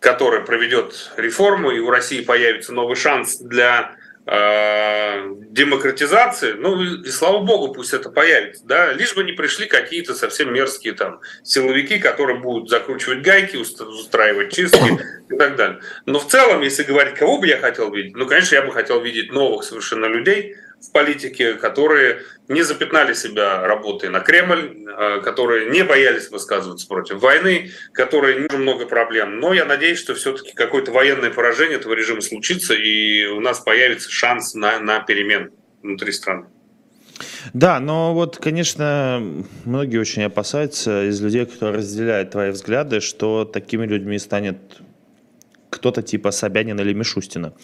который 0.00 0.40
проведет 0.40 1.12
реформу, 1.16 1.70
и 1.70 1.78
у 1.78 1.90
России 1.90 2.22
появится 2.22 2.72
новый 2.72 2.96
шанс 2.96 3.38
для 3.38 3.96
Э, 4.28 5.24
демократизации, 5.50 6.54
ну 6.54 6.82
и 6.82 7.08
слава 7.10 7.44
богу, 7.44 7.72
пусть 7.72 7.94
это 7.94 8.10
появится, 8.10 8.66
да, 8.66 8.92
лишь 8.92 9.14
бы 9.14 9.22
не 9.22 9.30
пришли 9.30 9.66
какие-то 9.66 10.14
совсем 10.14 10.52
мерзкие 10.52 10.94
там 10.94 11.20
силовики, 11.44 12.00
которые 12.00 12.40
будут 12.40 12.68
закручивать 12.68 13.22
гайки, 13.22 13.54
устраивать 13.54 14.52
чистки 14.52 15.00
и 15.30 15.36
так 15.36 15.54
далее. 15.54 15.78
Но 16.06 16.18
в 16.18 16.26
целом, 16.26 16.62
если 16.62 16.82
говорить, 16.82 17.14
кого 17.14 17.38
бы 17.38 17.46
я 17.46 17.58
хотел 17.58 17.92
видеть, 17.92 18.16
ну, 18.16 18.26
конечно, 18.26 18.56
я 18.56 18.62
бы 18.62 18.72
хотел 18.72 19.00
видеть 19.00 19.30
новых 19.30 19.62
совершенно 19.62 20.06
людей, 20.06 20.56
в 20.80 20.92
политике, 20.92 21.54
которые 21.54 22.22
не 22.48 22.62
запятнали 22.62 23.14
себя 23.14 23.66
работой 23.66 24.08
на 24.10 24.20
Кремль, 24.20 24.86
э, 24.86 25.20
которые 25.20 25.70
не 25.70 25.82
боялись 25.82 26.30
высказываться 26.30 26.86
против 26.86 27.20
войны, 27.20 27.70
которые 27.92 28.48
не 28.48 28.56
много 28.56 28.86
проблем. 28.86 29.40
Но 29.40 29.52
я 29.52 29.64
надеюсь, 29.64 29.98
что 29.98 30.14
все-таки 30.14 30.52
какое-то 30.52 30.92
военное 30.92 31.30
поражение 31.30 31.78
этого 31.78 31.94
режима 31.94 32.20
случится, 32.20 32.74
и 32.74 33.26
у 33.26 33.40
нас 33.40 33.60
появится 33.60 34.10
шанс 34.10 34.54
на, 34.54 34.78
на 34.78 35.00
перемен 35.00 35.50
внутри 35.82 36.12
страны. 36.12 36.46
Да, 37.52 37.80
но 37.80 38.14
вот, 38.14 38.36
конечно, 38.36 39.22
многие 39.64 39.98
очень 39.98 40.24
опасаются 40.24 41.08
из 41.08 41.20
людей, 41.20 41.46
кто 41.46 41.72
разделяет 41.72 42.30
твои 42.30 42.50
взгляды, 42.50 43.00
что 43.00 43.44
такими 43.44 43.86
людьми 43.86 44.18
станет 44.18 44.58
кто-то 45.70 46.02
типа 46.02 46.30
Собянина 46.30 46.80
или 46.80 46.92
Мишустина. 46.92 47.54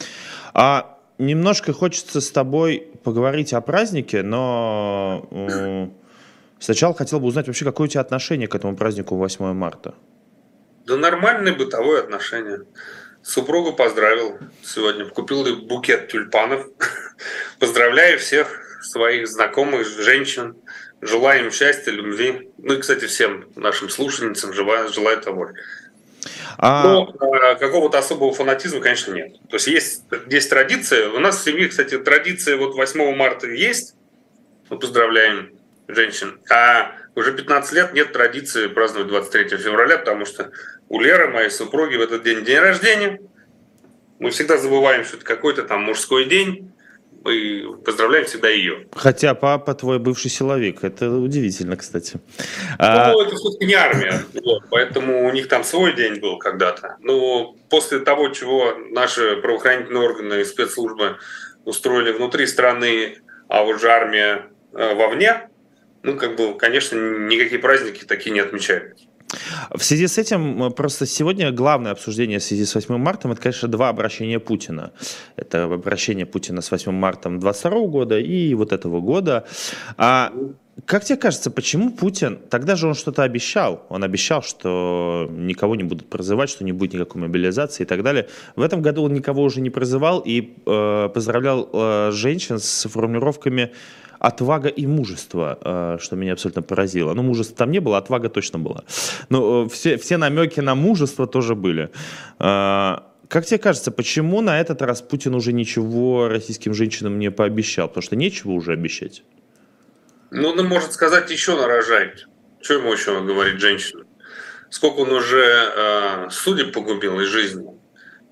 А 0.54 0.91
немножко 1.18 1.72
хочется 1.72 2.20
с 2.20 2.30
тобой 2.30 2.88
поговорить 3.04 3.52
о 3.52 3.60
празднике, 3.60 4.22
но 4.22 5.28
сначала 6.58 6.94
хотел 6.94 7.20
бы 7.20 7.26
узнать 7.26 7.46
вообще, 7.46 7.64
какое 7.64 7.86
у 7.86 7.90
тебя 7.90 8.00
отношение 8.00 8.48
к 8.48 8.54
этому 8.54 8.76
празднику 8.76 9.16
8 9.16 9.52
марта? 9.52 9.94
Да 10.86 10.96
нормальное 10.96 11.54
бытовое 11.54 12.00
отношение. 12.00 12.62
Супругу 13.22 13.72
поздравил 13.72 14.38
сегодня, 14.64 15.06
купил 15.06 15.44
букет 15.66 16.08
тюльпанов. 16.08 16.66
Поздравляю 17.60 18.18
всех 18.18 18.48
своих 18.82 19.28
знакомых, 19.28 19.86
женщин. 19.86 20.56
Желаю 21.00 21.46
им 21.46 21.50
счастья, 21.52 21.92
любви. 21.92 22.50
Ну 22.58 22.74
и, 22.74 22.78
кстати, 22.80 23.06
всем 23.06 23.46
нашим 23.54 23.88
слушательницам 23.88 24.52
желаю, 24.52 24.92
желаю 24.92 25.20
того 25.20 25.46
же. 25.46 25.54
А... 26.58 26.82
Но 26.84 27.14
э, 27.20 27.56
какого-то 27.56 27.98
особого 27.98 28.32
фанатизма, 28.32 28.80
конечно, 28.80 29.12
нет. 29.12 29.36
То 29.48 29.56
есть 29.56 29.66
есть, 29.66 30.04
есть 30.28 30.50
традиция. 30.50 31.10
У 31.10 31.18
нас 31.18 31.40
в 31.40 31.44
семье, 31.44 31.68
кстати, 31.68 31.98
традиция 31.98 32.56
вот 32.56 32.74
8 32.74 33.14
марта 33.14 33.48
есть. 33.48 33.94
Мы 34.68 34.78
поздравляем 34.78 35.52
женщин. 35.88 36.40
А 36.50 36.92
уже 37.14 37.32
15 37.32 37.72
лет 37.72 37.92
нет 37.92 38.12
традиции 38.12 38.66
праздновать 38.68 39.08
23 39.08 39.58
февраля, 39.58 39.98
потому 39.98 40.24
что 40.24 40.50
у 40.88 41.00
Леры, 41.00 41.28
моей 41.28 41.50
супруги, 41.50 41.96
в 41.96 42.00
этот 42.00 42.22
день 42.22 42.44
день 42.44 42.58
рождения. 42.58 43.20
Мы 44.18 44.30
всегда 44.30 44.56
забываем, 44.56 45.04
что 45.04 45.16
это 45.16 45.24
какой-то 45.24 45.64
там 45.64 45.82
мужской 45.82 46.26
день 46.26 46.71
мы 47.24 47.76
поздравляем 47.84 48.26
всегда 48.26 48.48
ее. 48.48 48.86
Хотя 48.92 49.34
папа 49.34 49.74
твой 49.74 49.98
бывший 49.98 50.30
силовик. 50.30 50.84
Это 50.84 51.10
удивительно, 51.10 51.76
кстати. 51.76 52.20
А 52.78 53.12
ну, 53.12 53.20
а... 53.20 53.26
это 53.26 53.36
все-таки 53.36 53.66
не 53.66 53.74
армия. 53.74 54.22
Вот, 54.44 54.64
поэтому 54.70 55.26
у 55.26 55.32
них 55.32 55.48
там 55.48 55.64
свой 55.64 55.94
день 55.94 56.20
был 56.20 56.38
когда-то. 56.38 56.96
Но 57.00 57.54
после 57.70 58.00
того, 58.00 58.28
чего 58.30 58.74
наши 58.90 59.36
правоохранительные 59.36 60.02
органы 60.02 60.40
и 60.40 60.44
спецслужбы 60.44 61.18
устроили 61.64 62.12
внутри 62.12 62.46
страны, 62.46 63.18
а 63.48 63.62
уже 63.64 63.88
армия 63.88 64.46
э, 64.72 64.94
вовне, 64.94 65.48
ну, 66.02 66.16
как 66.16 66.36
бы, 66.36 66.54
конечно, 66.58 66.96
никакие 66.96 67.60
праздники 67.60 68.04
такие 68.04 68.32
не 68.32 68.40
отмечают. 68.40 68.98
В 69.74 69.82
связи 69.82 70.06
с 70.06 70.18
этим, 70.18 70.72
просто 70.72 71.06
сегодня 71.06 71.50
главное 71.52 71.92
обсуждение 71.92 72.38
в 72.38 72.42
связи 72.42 72.64
с 72.64 72.74
8 72.74 72.96
марта, 72.96 73.28
это, 73.28 73.40
конечно, 73.40 73.68
два 73.68 73.88
обращения 73.88 74.38
Путина. 74.38 74.92
Это 75.36 75.64
обращение 75.64 76.26
Путина 76.26 76.60
с 76.60 76.70
8 76.70 76.92
марта 76.92 77.30
22 77.30 77.86
года 77.86 78.18
и 78.18 78.54
вот 78.54 78.72
этого 78.72 79.00
года. 79.00 79.44
А 79.96 80.32
как 80.86 81.04
тебе 81.04 81.18
кажется, 81.18 81.50
почему 81.50 81.90
Путин, 81.90 82.38
тогда 82.48 82.76
же 82.76 82.88
он 82.88 82.94
что-то 82.94 83.22
обещал, 83.22 83.84
он 83.90 84.04
обещал, 84.04 84.42
что 84.42 85.28
никого 85.30 85.76
не 85.76 85.84
будут 85.84 86.08
призывать, 86.08 86.48
что 86.48 86.64
не 86.64 86.72
будет 86.72 86.94
никакой 86.94 87.20
мобилизации 87.20 87.82
и 87.82 87.86
так 87.86 88.02
далее. 88.02 88.28
В 88.56 88.62
этом 88.62 88.80
году 88.80 89.02
он 89.02 89.12
никого 89.12 89.42
уже 89.42 89.60
не 89.60 89.70
призывал 89.70 90.20
и 90.20 90.54
э, 90.64 91.10
поздравлял 91.12 91.68
э, 91.72 92.10
женщин 92.12 92.58
с 92.58 92.88
формулировками 92.88 93.72
отвага 94.22 94.68
и 94.68 94.86
мужество, 94.86 95.58
э, 95.60 95.98
что 96.00 96.16
меня 96.16 96.34
абсолютно 96.34 96.62
поразило. 96.62 97.12
Ну, 97.12 97.22
мужества 97.22 97.56
там 97.56 97.72
не 97.72 97.80
было, 97.80 97.98
отвага 97.98 98.28
точно 98.28 98.60
была. 98.60 98.84
Но 99.30 99.64
э, 99.64 99.68
все, 99.68 99.96
все 99.96 100.16
намеки 100.16 100.60
на 100.60 100.76
мужество 100.76 101.26
тоже 101.26 101.56
были. 101.56 101.90
Э, 102.38 102.98
как 103.28 103.46
тебе 103.46 103.58
кажется, 103.58 103.90
почему 103.90 104.40
на 104.40 104.60
этот 104.60 104.80
раз 104.82 105.02
Путин 105.02 105.34
уже 105.34 105.52
ничего 105.52 106.28
российским 106.28 106.72
женщинам 106.72 107.18
не 107.18 107.32
пообещал? 107.32 107.88
Потому 107.88 108.02
что 108.02 108.14
нечего 108.14 108.52
уже 108.52 108.72
обещать. 108.72 109.24
Ну, 110.30 110.50
он 110.50 110.68
может 110.68 110.92
сказать, 110.92 111.28
еще 111.30 111.56
нарожать. 111.56 112.26
Что 112.60 112.74
ему 112.74 112.92
еще 112.92 113.20
говорить 113.24 113.60
женщинам? 113.60 114.06
Сколько 114.70 115.00
он 115.00 115.12
уже 115.12 115.44
э, 115.44 116.30
судеб 116.30 116.72
погубил 116.72 117.18
из 117.20 117.26
жизни? 117.26 117.66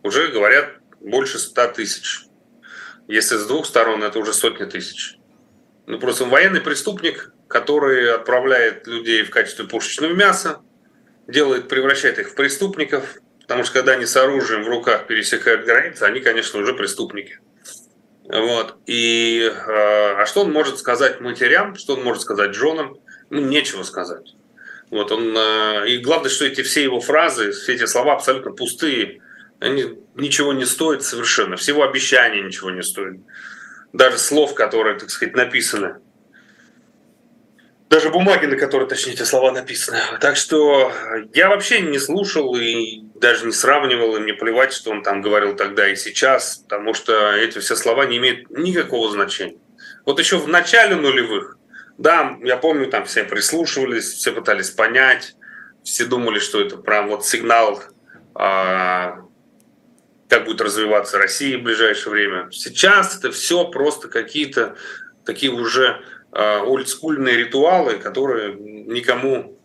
Уже 0.04 0.28
говорят 0.28 0.66
больше 1.00 1.40
ста 1.40 1.66
тысяч. 1.66 2.26
Если 3.08 3.36
с 3.36 3.46
двух 3.46 3.66
сторон, 3.66 4.04
это 4.04 4.20
уже 4.20 4.32
сотни 4.32 4.66
тысяч. 4.66 5.19
Ну, 5.86 5.98
просто 5.98 6.24
он 6.24 6.30
военный 6.30 6.60
преступник, 6.60 7.32
который 7.48 8.12
отправляет 8.12 8.86
людей 8.86 9.24
в 9.24 9.30
качестве 9.30 9.66
пушечного 9.66 10.12
мяса, 10.12 10.60
делает, 11.26 11.68
превращает 11.68 12.18
их 12.18 12.30
в 12.30 12.34
преступников, 12.34 13.16
потому 13.42 13.64
что 13.64 13.74
когда 13.74 13.92
они 13.92 14.06
с 14.06 14.16
оружием 14.16 14.62
в 14.62 14.68
руках 14.68 15.06
пересекают 15.06 15.64
границы, 15.64 16.04
они, 16.04 16.20
конечно, 16.20 16.60
уже 16.60 16.74
преступники. 16.74 17.40
Вот. 18.24 18.76
И, 18.86 19.42
э, 19.42 19.52
а 19.66 20.24
что 20.26 20.42
он 20.42 20.52
может 20.52 20.78
сказать 20.78 21.20
матерям, 21.20 21.74
что 21.74 21.94
он 21.94 22.04
может 22.04 22.22
сказать 22.22 22.54
женам? 22.54 22.98
Ну, 23.28 23.40
нечего 23.40 23.82
сказать. 23.82 24.34
Вот 24.90 25.10
он, 25.10 25.36
э, 25.36 25.88
и 25.88 25.98
главное, 25.98 26.30
что 26.30 26.44
эти 26.44 26.62
все 26.62 26.82
его 26.82 27.00
фразы, 27.00 27.50
все 27.50 27.74
эти 27.74 27.86
слова 27.86 28.14
абсолютно 28.14 28.52
пустые, 28.52 29.20
они 29.58 29.98
ничего 30.14 30.52
не 30.52 30.64
стоят 30.64 31.02
совершенно. 31.02 31.56
Всего 31.56 31.82
обещания 31.82 32.42
ничего 32.42 32.70
не 32.70 32.82
стоят. 32.82 33.16
Даже 33.92 34.18
слов, 34.18 34.54
которые, 34.54 34.98
так 34.98 35.10
сказать, 35.10 35.34
написаны. 35.34 35.96
Даже 37.88 38.10
бумаги, 38.10 38.46
на 38.46 38.56
которой, 38.56 38.88
точнее, 38.88 39.14
эти 39.14 39.24
слова 39.24 39.50
написаны. 39.50 39.98
Так 40.20 40.36
что 40.36 40.92
я 41.34 41.48
вообще 41.48 41.80
не 41.80 41.98
слушал 41.98 42.54
и 42.54 43.00
даже 43.16 43.46
не 43.46 43.52
сравнивал, 43.52 44.16
и 44.16 44.20
мне 44.20 44.32
плевать, 44.32 44.72
что 44.72 44.92
он 44.92 45.02
там 45.02 45.20
говорил 45.20 45.56
тогда 45.56 45.88
и 45.88 45.96
сейчас, 45.96 46.58
потому 46.58 46.94
что 46.94 47.32
эти 47.32 47.58
все 47.58 47.74
слова 47.74 48.06
не 48.06 48.18
имеют 48.18 48.48
никакого 48.50 49.10
значения. 49.10 49.58
Вот 50.06 50.20
еще 50.20 50.36
в 50.36 50.46
начале 50.46 50.94
нулевых, 50.94 51.58
да, 51.98 52.38
я 52.44 52.56
помню, 52.56 52.88
там 52.88 53.06
все 53.06 53.24
прислушивались, 53.24 54.12
все 54.12 54.30
пытались 54.30 54.70
понять, 54.70 55.34
все 55.82 56.04
думали, 56.04 56.38
что 56.38 56.60
это 56.60 56.76
прям 56.76 57.08
вот 57.08 57.26
сигнал 57.26 57.82
а, 58.34 59.24
как 60.30 60.44
будет 60.44 60.60
развиваться 60.60 61.18
Россия 61.18 61.58
в 61.58 61.62
ближайшее 61.62 62.12
время. 62.12 62.48
Сейчас 62.52 63.18
это 63.18 63.32
все 63.32 63.64
просто 63.64 64.08
какие-то 64.08 64.76
такие 65.24 65.50
уже 65.50 66.02
э, 66.32 66.58
олдскульные 66.60 67.36
ритуалы, 67.36 67.94
которые 67.98 68.54
никому 68.54 69.60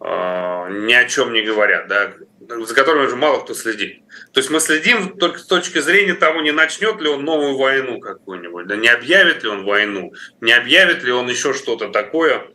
э, 0.00 0.06
ни 0.06 0.92
о 0.94 1.04
чем 1.04 1.34
не 1.34 1.42
говорят, 1.42 1.88
да, 1.88 2.14
за 2.40 2.74
которыми 2.74 3.06
уже 3.06 3.16
мало 3.16 3.40
кто 3.40 3.52
следит. 3.52 4.00
То 4.32 4.40
есть 4.40 4.48
мы 4.48 4.58
следим 4.58 5.18
только 5.18 5.38
с 5.38 5.46
точки 5.46 5.80
зрения 5.80 6.14
того, 6.14 6.40
не 6.40 6.52
начнет 6.52 6.98
ли 7.02 7.08
он 7.08 7.22
новую 7.22 7.58
войну 7.58 8.00
какую-нибудь, 8.00 8.66
да, 8.66 8.76
не 8.76 8.88
объявит 8.88 9.42
ли 9.42 9.50
он 9.50 9.64
войну, 9.66 10.14
не 10.40 10.52
объявит 10.52 11.04
ли 11.04 11.12
он 11.12 11.28
еще 11.28 11.52
что-то 11.52 11.90
такое, 11.90 12.46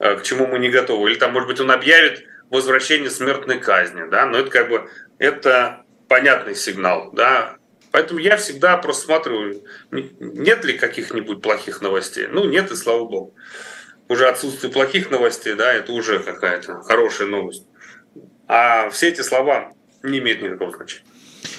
э, 0.00 0.16
к 0.16 0.24
чему 0.24 0.48
мы 0.48 0.58
не 0.58 0.70
готовы. 0.70 1.08
Или 1.08 1.18
там, 1.18 1.32
может 1.32 1.48
быть, 1.48 1.60
он 1.60 1.70
объявит 1.70 2.24
возвращение 2.50 3.10
смертной 3.10 3.60
казни, 3.60 4.10
да, 4.10 4.26
но 4.26 4.38
это 4.38 4.50
как 4.50 4.68
бы 4.68 4.90
это 5.18 5.85
понятный 6.08 6.54
сигнал, 6.54 7.10
да. 7.12 7.56
Поэтому 7.90 8.20
я 8.20 8.36
всегда 8.36 8.76
просматриваю, 8.76 9.64
нет 9.90 10.64
ли 10.64 10.76
каких-нибудь 10.76 11.40
плохих 11.40 11.80
новостей. 11.80 12.26
Ну, 12.26 12.44
нет, 12.44 12.70
и 12.70 12.76
слава 12.76 13.04
богу. 13.04 13.34
Уже 14.08 14.28
отсутствие 14.28 14.72
плохих 14.72 15.10
новостей, 15.10 15.54
да, 15.54 15.72
это 15.72 15.92
уже 15.92 16.18
какая-то 16.20 16.82
хорошая 16.82 17.28
новость. 17.28 17.66
А 18.46 18.90
все 18.90 19.08
эти 19.08 19.22
слова 19.22 19.72
не 20.02 20.18
имеют 20.18 20.42
никакого 20.42 20.72
значения. 20.72 21.06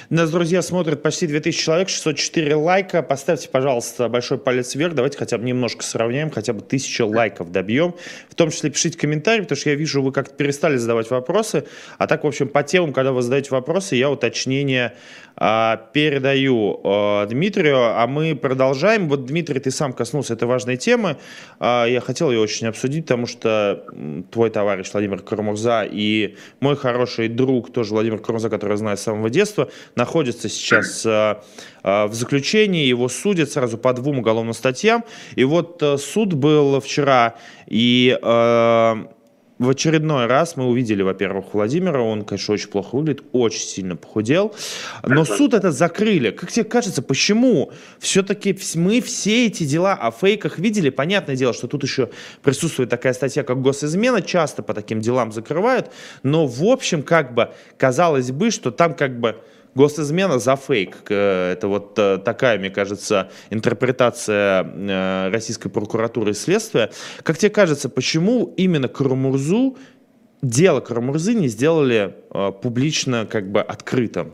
Нас, 0.10 0.32
друзья, 0.32 0.62
смотрят 0.62 1.02
почти 1.02 1.28
2000 1.28 1.62
человек, 1.62 1.90
604 1.90 2.56
лайка. 2.56 3.04
Поставьте, 3.04 3.50
пожалуйста, 3.50 4.08
большой 4.08 4.38
палец 4.38 4.74
вверх. 4.74 4.96
Давайте 4.96 5.18
хотя 5.18 5.38
бы 5.38 5.44
немножко 5.44 5.84
сравняем, 5.84 6.32
хотя 6.32 6.54
бы 6.54 6.60
1000 6.60 7.06
лайков 7.06 7.52
добьем. 7.52 7.94
В 8.30 8.36
том 8.36 8.50
числе 8.50 8.70
пишите 8.70 8.98
комментарии, 8.98 9.42
потому 9.42 9.60
что 9.60 9.70
я 9.70 9.76
вижу, 9.76 10.02
вы 10.02 10.14
как-то 10.14 10.34
перестали 10.34 10.78
задавать 10.78 11.10
вопросы. 11.10 11.66
А 11.98 12.08
так, 12.08 12.24
в 12.24 12.28
общем, 12.28 12.48
по 12.48 12.64
темам, 12.64 12.94
когда 12.94 13.12
вы 13.12 13.22
задаете 13.22 13.50
вопросы, 13.52 13.98
я 13.98 14.10
уточнение 14.10 14.94
а, 15.36 15.90
передаю 15.92 16.80
а, 16.84 17.26
Дмитрию, 17.28 17.78
а 17.78 18.08
мы 18.08 18.36
продолжаем. 18.36 19.10
Вот, 19.10 19.26
Дмитрий, 19.26 19.60
ты 19.60 19.72
сам 19.72 19.94
коснулся 19.94 20.34
этой 20.34 20.48
важной 20.48 20.78
темы. 20.78 21.18
А, 21.60 21.86
я 21.86 22.00
хотел 22.00 22.32
ее 22.32 22.40
очень 22.40 22.68
обсудить, 22.68 23.04
потому 23.04 23.28
что 23.28 23.84
твой 24.32 24.50
товарищ 24.52 24.90
Владимир 24.94 25.20
Кармурза 25.22 25.84
и 25.84 26.38
мой 26.60 26.76
хороший 26.76 27.28
друг, 27.28 27.74
тоже 27.74 27.94
Владимир 27.94 28.20
Кармурза, 28.20 28.50
который 28.50 28.72
я 28.72 28.78
знаю 28.78 28.98
с 28.98 29.02
самого 29.02 29.30
детства, 29.30 29.70
находится 29.98 30.48
сейчас 30.48 31.04
в 31.04 32.14
заключении, 32.14 32.86
его 32.86 33.10
судят 33.10 33.52
сразу 33.52 33.78
по 33.78 33.92
двум 33.94 34.20
уголовным 34.20 34.54
статьям. 34.54 35.04
И 35.36 35.44
вот 35.44 35.84
суд 36.00 36.34
был 36.34 36.80
вчера, 36.80 37.36
и 37.66 38.18
в 39.60 39.70
очередной 39.72 40.28
раз 40.28 40.56
мы 40.56 40.68
увидели, 40.68 41.02
во-первых, 41.02 41.46
Владимира, 41.54 42.00
он, 42.00 42.24
конечно, 42.26 42.54
очень 42.54 42.70
плохо 42.70 42.96
выглядит, 42.96 43.24
очень 43.32 43.62
сильно 43.62 43.96
похудел, 43.96 44.54
но 45.02 45.26
суд 45.26 45.56
это 45.56 45.72
закрыли. 45.72 46.30
Как 46.30 46.52
тебе 46.52 46.64
кажется, 46.64 47.02
почему 47.02 47.72
все-таки 47.98 48.56
мы 48.76 49.02
все 49.02 49.48
эти 49.48 49.64
дела 49.64 49.94
о 49.94 50.12
фейках 50.12 50.60
видели? 50.60 50.92
Понятное 50.92 51.36
дело, 51.36 51.54
что 51.54 51.68
тут 51.68 51.82
еще 51.82 52.12
присутствует 52.44 52.92
такая 52.92 53.14
статья, 53.14 53.42
как 53.42 53.60
госизмена, 53.60 54.22
часто 54.22 54.62
по 54.62 54.76
таким 54.76 55.02
делам 55.02 55.32
закрывают, 55.32 55.90
но 56.22 56.46
в 56.46 56.64
общем, 56.64 57.02
как 57.02 57.34
бы, 57.34 57.50
казалось 57.80 58.32
бы, 58.32 58.52
что 58.52 58.70
там 58.70 58.94
как 58.94 59.20
бы 59.20 59.38
Госизмена 59.78 60.40
за 60.40 60.56
фейк. 60.56 61.10
Это 61.10 61.68
вот 61.68 61.98
э, 62.00 62.18
такая, 62.18 62.58
мне 62.58 62.72
кажется, 62.72 63.30
интерпретация 63.52 64.64
э, 64.64 65.30
российской 65.30 65.70
прокуратуры 65.70 66.32
и 66.32 66.34
следствия. 66.34 66.90
Как 67.24 67.38
тебе 67.38 67.52
кажется, 67.52 67.88
почему 67.88 68.54
именно 68.58 68.88
Карамурзу, 68.88 69.78
дело 70.42 70.80
Карамурзы 70.80 71.36
не 71.36 71.48
сделали 71.48 72.16
э, 72.34 72.52
публично 72.62 73.28
как 73.28 73.52
бы 73.52 73.62
открытым? 73.62 74.34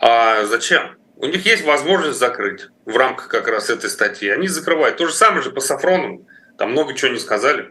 А 0.00 0.44
зачем? 0.44 0.82
У 1.16 1.26
них 1.26 1.46
есть 1.46 1.64
возможность 1.64 2.18
закрыть 2.18 2.68
в 2.86 2.96
рамках 2.96 3.28
как 3.28 3.46
раз 3.46 3.70
этой 3.70 3.90
статьи. 3.90 4.28
Они 4.28 4.48
закрывают. 4.48 4.96
То 4.96 5.06
же 5.06 5.12
самое 5.12 5.42
же 5.42 5.50
по 5.50 5.60
Сафрону. 5.60 6.26
Там 6.58 6.72
много 6.72 6.94
чего 6.94 7.12
не 7.12 7.20
сказали. 7.20 7.68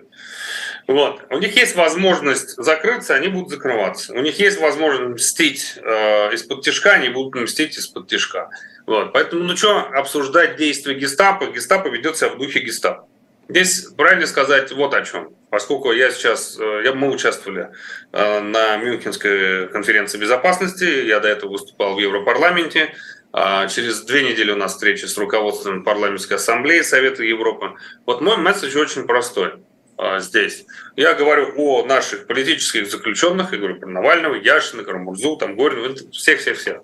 Вот. 0.87 1.21
У 1.29 1.37
них 1.37 1.55
есть 1.55 1.75
возможность 1.75 2.55
закрыться, 2.57 3.15
они 3.15 3.27
будут 3.27 3.49
закрываться. 3.49 4.13
У 4.13 4.19
них 4.21 4.39
есть 4.39 4.59
возможность 4.59 5.15
мстить 5.15 5.75
э, 5.77 6.33
из-под 6.33 6.63
тяжка, 6.63 6.93
они 6.93 7.09
будут 7.09 7.41
мстить 7.41 7.77
из-под 7.77 8.07
тяжка. 8.07 8.49
Вот. 8.85 9.13
Поэтому, 9.13 9.43
ну 9.43 9.55
что, 9.55 9.79
обсуждать 9.79 10.57
действия 10.57 10.95
гестапо, 10.95 11.47
гестапо 11.47 11.87
ведет 11.87 12.17
себя 12.17 12.29
в 12.29 12.37
духе 12.37 12.59
гестапо. 12.59 13.07
Здесь 13.47 13.87
правильно 13.97 14.27
сказать 14.27 14.71
вот 14.71 14.93
о 14.93 15.03
чем. 15.03 15.35
Поскольку 15.49 15.91
я 15.91 16.11
сейчас, 16.11 16.57
э, 16.59 16.81
я, 16.85 16.93
мы 16.93 17.09
участвовали 17.09 17.69
э, 18.11 18.39
на 18.41 18.77
Мюнхенской 18.77 19.67
конференции 19.69 20.19
безопасности, 20.19 21.05
я 21.07 21.19
до 21.19 21.27
этого 21.27 21.51
выступал 21.51 21.95
в 21.95 21.99
Европарламенте, 21.99 22.93
а 23.31 23.67
Через 23.67 24.01
две 24.01 24.23
недели 24.23 24.51
у 24.51 24.55
нас 24.55 24.73
встреча 24.73 25.07
с 25.07 25.17
руководством 25.17 25.83
парламентской 25.83 26.33
ассамблеи 26.35 26.81
Совета 26.81 27.23
Европы. 27.23 27.73
Вот 28.05 28.21
мой 28.21 28.37
месседж 28.37 28.75
очень 28.77 29.05
простой. 29.05 29.53
А, 30.01 30.19
здесь. 30.21 30.65
Я 30.95 31.13
говорю 31.13 31.51
о 31.57 31.85
наших 31.85 32.25
политических 32.25 32.89
заключенных, 32.89 33.51
я 33.51 33.57
говорю 33.57 33.81
про 33.81 33.89
Навального, 33.89 34.35
Яшина, 34.35 34.85
Карамурзу, 34.85 35.35
там, 35.35 35.57
Горина, 35.57 35.93
всех-всех-всех. 36.13 36.79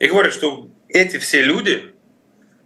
И 0.00 0.06
говорю, 0.06 0.30
что 0.30 0.68
эти 0.88 1.16
все 1.16 1.40
люди, 1.40 1.94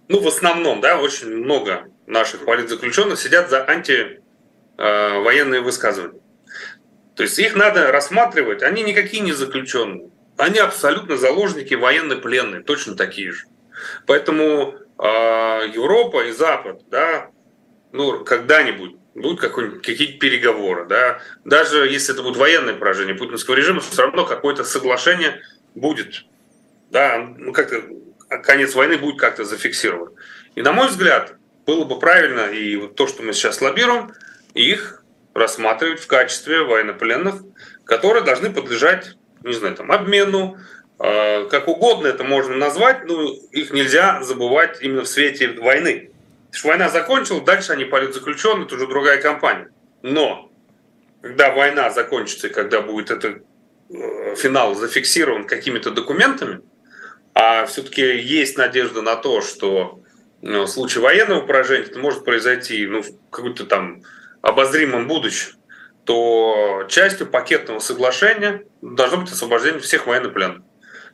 ну, 0.09 0.19
в 0.19 0.27
основном, 0.27 0.81
да, 0.81 0.99
очень 0.99 1.29
много 1.29 1.85
наших 2.09 2.47
политзаключенных 2.47 3.21
сидят 3.21 3.49
за 3.49 3.65
антивоенные 3.65 5.61
высказывания. 5.61 6.21
То 7.15 7.23
есть 7.23 7.39
их 7.39 7.55
надо 7.55 7.93
рассматривать, 7.93 8.65
они 8.65 8.83
никакие 8.83 9.23
не 9.23 9.31
заключенные. 9.31 10.11
Они 10.37 10.59
абсолютно 10.59 11.17
заложники 11.17 11.75
военно-пленные, 11.75 12.65
точно 12.65 12.97
такие 12.97 13.31
же. 13.31 13.45
Поэтому 14.09 14.75
э, 14.99 15.05
Европа 15.73 16.25
и 16.25 16.33
Запад, 16.33 16.83
да, 16.91 17.31
ну, 17.93 18.25
когда-нибудь 18.25 18.97
будут 19.15 19.41
какие-то 19.41 20.19
переговоры. 20.19 20.87
Да? 20.87 21.21
Даже 21.45 21.89
если 21.89 22.15
это 22.15 22.23
будет 22.23 22.37
военное 22.37 22.75
поражение 22.75 23.15
путинского 23.15 23.55
режима, 23.55 23.81
все 23.81 24.03
равно 24.03 24.25
какое-то 24.25 24.65
соглашение 24.65 25.43
будет. 25.75 26.25
Да? 26.91 27.19
Ну, 27.37 27.53
как-то 27.53 27.83
конец 28.43 28.75
войны 28.75 28.97
будет 28.97 29.19
как-то 29.19 29.45
зафиксирован. 29.45 30.13
И 30.55 30.63
на 30.63 30.73
мой 30.73 30.89
взгляд, 30.89 31.35
было 31.67 31.85
бы 31.85 31.99
правильно, 31.99 32.47
и 32.51 32.77
вот 32.77 32.97
то, 32.97 33.07
что 33.07 33.23
мы 33.23 33.33
сейчас 33.33 33.61
лоббируем, 33.61 34.13
их 34.55 35.03
рассматривать 35.35 36.01
в 36.01 36.07
качестве 36.07 36.63
военнопленных, 36.63 37.43
которые 37.85 38.25
должны 38.25 38.53
подлежать, 38.53 39.17
не 39.45 39.53
знаю, 39.53 39.77
там, 39.77 39.93
обмену, 39.93 40.59
э, 40.99 41.47
как 41.49 41.69
угодно 41.69 42.09
это 42.09 42.25
можно 42.25 42.57
назвать, 42.57 43.05
но 43.05 43.33
их 43.53 43.73
нельзя 43.73 44.23
забывать 44.23 44.79
именно 44.81 45.03
в 45.03 45.09
свете 45.09 45.53
войны. 45.53 46.10
Что 46.53 46.69
война 46.69 46.89
закончилась, 46.89 47.45
дальше 47.45 47.73
они 47.73 47.85
политзаключенные, 47.85 48.67
это 48.67 48.75
уже 48.75 48.87
другая 48.87 49.21
компания. 49.21 49.71
Но 50.03 50.51
когда 51.23 51.53
война 51.53 51.91
закончится, 51.91 52.49
и 52.49 52.53
когда 52.53 52.81
будет 52.81 53.11
этот 53.11 53.43
э, 53.91 54.35
финал 54.37 54.75
зафиксирован 54.75 55.47
какими-то 55.47 55.91
документами, 55.91 56.61
а 57.35 57.67
все-таки 57.67 58.03
есть 58.03 58.57
надежда 58.59 59.03
на 59.03 59.17
то, 59.17 59.41
что 59.41 60.01
ну, 60.43 60.65
в 60.65 60.69
случае 60.69 61.03
военного 61.03 61.47
поражения 61.47 61.87
это 61.87 61.99
может 61.99 62.25
произойти 62.25 62.87
ну, 62.87 63.03
в 63.03 63.09
каком-то 63.31 63.67
там 63.67 64.03
обозримом 64.43 65.07
будущем, 65.07 65.53
то 66.05 66.87
частью 66.89 67.27
пакетного 67.27 67.79
соглашения 67.79 68.65
должно 68.81 69.19
быть 69.19 69.31
освобождение 69.31 69.81
всех 69.81 70.07
военнопленных, 70.07 70.63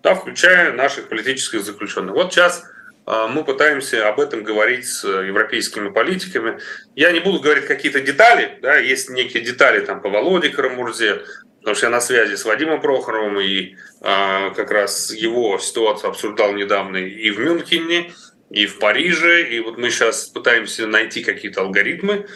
да, 0.03 0.15
включая 0.15 0.73
наших 0.73 1.09
политических 1.09 1.63
заключенных. 1.65 2.15
Вот 2.15 2.33
сейчас 2.33 2.65
мы 3.07 3.45
пытаемся 3.45 4.09
об 4.09 4.19
этом 4.19 4.43
говорить 4.43 4.87
с 4.87 5.05
европейскими 5.05 5.91
политиками. 5.91 6.59
Я 6.97 7.13
не 7.13 7.21
буду 7.21 7.39
говорить 7.39 7.67
какие-то 7.67 8.01
детали, 8.01 8.59
да, 8.63 8.77
есть 8.77 9.11
некие 9.11 9.45
детали 9.45 9.85
там 9.85 10.03
по 10.03 10.09
Володе 10.09 10.49
Карамурзе, 10.49 11.23
потому 11.67 11.77
что 11.77 11.87
я 11.87 11.91
на 11.91 12.01
связи 12.01 12.37
с 12.37 12.45
Вадимом 12.45 12.81
Прохоровым 12.81 13.41
и 13.41 13.75
а, 14.01 14.51
как 14.51 14.71
раз 14.71 15.13
его 15.13 15.59
ситуацию 15.59 16.11
обсуждал 16.11 16.53
недавно 16.53 16.97
и 16.97 17.31
в 17.31 17.41
Мюнхене, 17.41 18.13
и 18.51 18.67
в 18.67 18.79
Париже, 18.79 19.49
и 19.51 19.59
вот 19.59 19.77
мы 19.77 19.91
сейчас 19.91 20.27
пытаемся 20.27 20.87
найти 20.87 21.25
какие-то 21.25 21.63
алгоритмы, 21.63 22.27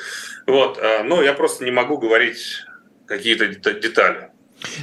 вот, 0.46 0.78
а, 0.80 1.04
но 1.04 1.22
я 1.22 1.32
просто 1.32 1.64
не 1.64 1.70
могу 1.70 1.98
говорить 1.98 2.64
какие-то 3.06 3.46
детали. 3.72 4.30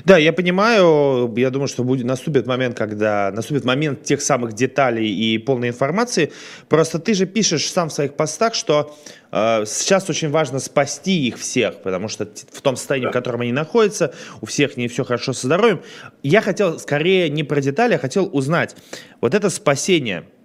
Да, 0.06 0.18
я 0.18 0.34
понимаю, 0.34 1.34
я 1.38 1.50
думаю, 1.50 1.68
что 1.68 1.84
будет, 1.84 2.06
наступит 2.06 2.48
момент, 2.48 2.78
когда 2.78 3.32
наступит 3.32 3.64
момент 3.66 4.04
тех 4.04 4.22
самых 4.22 4.54
деталей 4.54 5.08
и 5.08 5.38
полной 5.38 5.70
информации. 5.70 6.32
Просто 6.68 7.00
ты 7.00 7.14
же 7.14 7.26
пишешь 7.26 7.70
сам 7.70 7.90
в 7.90 7.94
своих 7.94 8.16
постах, 8.16 8.56
что 8.56 8.98
э, 9.32 9.66
сейчас 9.66 10.10
очень 10.10 10.30
важно 10.30 10.60
спасти 10.60 11.28
их 11.28 11.38
всех, 11.38 11.82
потому 11.82 12.08
что 12.08 12.28
в 12.52 12.62
том 12.62 12.76
состоянии, 12.76 13.06
да. 13.06 13.12
в 13.12 13.14
котором 13.14 13.42
они 13.42 13.52
находятся, 13.52 14.14
у 14.42 14.46
всех 14.46 14.78
не 14.78 14.88
все 14.88 15.04
хорошо 15.04 15.34
со 15.34 15.48
здоровьем. 15.48 15.82
Я 16.24 16.42
хотел 16.42 16.80
скорее 16.80 17.30
не 17.30 17.44
про 17.44 17.62
детали, 17.62 17.94
а 17.96 18.00
хотел 18.00 18.30
узнать, 18.32 18.76
вот 19.22 19.34
это 19.34 19.50
спасение– 19.50 20.24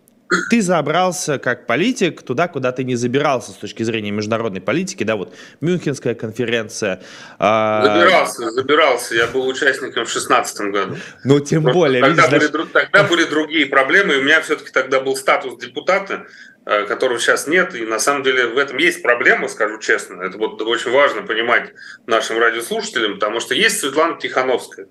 ты 0.51 0.62
забрался 0.62 1.39
как 1.39 1.66
политик 1.66 2.22
туда, 2.22 2.49
куда 2.49 2.72
ты 2.72 2.85
не 2.85 2.95
забирался 2.95 3.53
с 3.53 3.55
точки 3.55 3.83
зрения 3.83 4.11
международной 4.11 4.61
политики, 4.61 5.05
да, 5.05 5.16
вот 5.16 5.35
Мюнхенская 5.61 6.14
конференция. 6.14 7.03
А, 7.39 7.85
забирался, 7.85 8.51
забирался, 8.51 9.14
я 9.14 9.26
был 9.26 9.47
участником 9.47 10.05
в 10.05 10.12
2016 10.12 10.61
году. 10.72 10.97
Ну, 11.24 11.41
тем 11.41 11.62
Просто 11.62 11.78
более. 11.78 12.03
Тогда, 12.03 12.26
видишь, 12.26 12.51
были, 12.51 12.53
даже... 12.53 12.68
тогда 12.72 13.05
были 13.05 13.24
другие 13.24 13.66
проблемы, 13.66 14.14
и 14.14 14.18
у 14.18 14.22
меня 14.22 14.41
все-таки 14.41 14.70
тогда 14.70 15.01
был 15.01 15.16
статус 15.16 15.59
депутата, 15.59 16.26
э, 16.66 16.85
которого 16.85 17.18
сейчас 17.18 17.47
нет, 17.47 17.74
и 17.74 17.85
на 17.85 17.99
самом 17.99 18.22
деле 18.22 18.47
в 18.47 18.59
этом 18.59 18.78
есть 18.78 19.03
проблема, 19.03 19.49
скажу 19.49 19.78
честно, 19.78 20.22
это 20.22 20.39
вот 20.39 20.61
очень 20.62 20.91
важно 20.91 21.22
понимать 21.22 21.72
нашим 22.07 22.39
радиослушателям, 22.39 23.14
потому 23.14 23.41
что 23.41 23.55
есть 23.55 23.80
Светлана 23.80 24.18
Тихановская, 24.18 24.87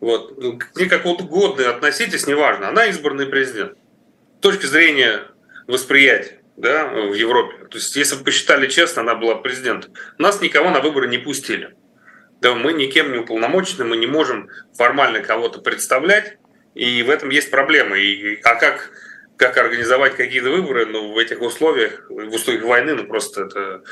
вот, 0.00 0.36
ну, 0.36 0.58
к 0.58 0.88
как 0.88 1.06
угодно 1.06 1.70
относитесь, 1.70 2.26
неважно, 2.26 2.68
она 2.68 2.86
избранный 2.86 3.26
президент 3.26 3.74
точки 4.44 4.66
зрения 4.66 5.22
восприятия 5.66 6.38
да, 6.56 6.86
в 6.86 7.14
Европе. 7.14 7.66
То 7.70 7.78
есть, 7.78 7.96
если 7.96 8.16
бы 8.16 8.24
посчитали 8.24 8.68
честно, 8.68 9.00
она 9.00 9.14
была 9.14 9.36
президентом. 9.36 9.94
Нас 10.18 10.42
никого 10.42 10.68
на 10.68 10.80
выборы 10.80 11.08
не 11.08 11.16
пустили. 11.16 11.74
Да, 12.42 12.54
мы 12.54 12.74
никем 12.74 13.10
не 13.12 13.18
уполномочены, 13.18 13.86
мы 13.86 13.96
не 13.96 14.06
можем 14.06 14.50
формально 14.76 15.20
кого-то 15.20 15.60
представлять, 15.62 16.36
и 16.74 17.02
в 17.02 17.08
этом 17.08 17.30
есть 17.30 17.50
проблема. 17.50 17.96
И, 17.96 18.38
а 18.42 18.56
как, 18.56 18.90
как 19.38 19.56
организовать 19.56 20.14
какие-то 20.14 20.50
выборы 20.50 20.84
ну, 20.84 21.14
в 21.14 21.16
этих 21.16 21.40
условиях, 21.40 22.04
в 22.10 22.34
условиях 22.34 22.64
войны, 22.64 22.94
ну 22.94 23.04
просто 23.06 23.44
это 23.44 23.82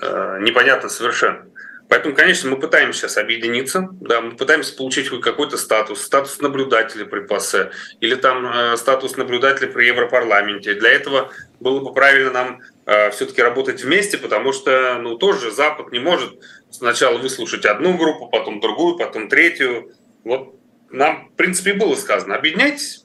э, 0.00 0.38
непонятно 0.40 0.88
совершенно. 0.88 1.46
Поэтому, 1.92 2.14
конечно, 2.14 2.48
мы 2.48 2.56
пытаемся 2.56 3.00
сейчас 3.00 3.18
объединиться, 3.18 3.86
да, 4.00 4.22
мы 4.22 4.30
пытаемся 4.30 4.74
получить 4.74 5.10
какой-то 5.20 5.58
статус, 5.58 6.00
статус 6.00 6.40
наблюдателя 6.40 7.04
при 7.04 7.20
ПАСЕ 7.20 7.70
или 8.00 8.14
там 8.14 8.46
э, 8.46 8.78
статус 8.78 9.18
наблюдателя 9.18 9.68
при 9.68 9.88
Европарламенте. 9.88 10.72
Для 10.72 10.88
этого 10.88 11.32
было 11.60 11.80
бы 11.80 11.92
правильно 11.92 12.30
нам 12.30 12.60
э, 12.86 13.10
все-таки 13.10 13.42
работать 13.42 13.84
вместе, 13.84 14.16
потому 14.16 14.54
что, 14.54 14.96
ну, 15.02 15.18
тоже 15.18 15.50
Запад 15.50 15.92
не 15.92 15.98
может 15.98 16.32
сначала 16.70 17.18
выслушать 17.18 17.66
одну 17.66 17.98
группу, 17.98 18.26
потом 18.26 18.60
другую, 18.60 18.96
потом 18.96 19.28
третью. 19.28 19.92
Вот 20.24 20.54
нам, 20.88 21.28
в 21.28 21.36
принципе, 21.36 21.74
было 21.74 21.94
сказано, 21.94 22.36
объединяйтесь 22.36 23.04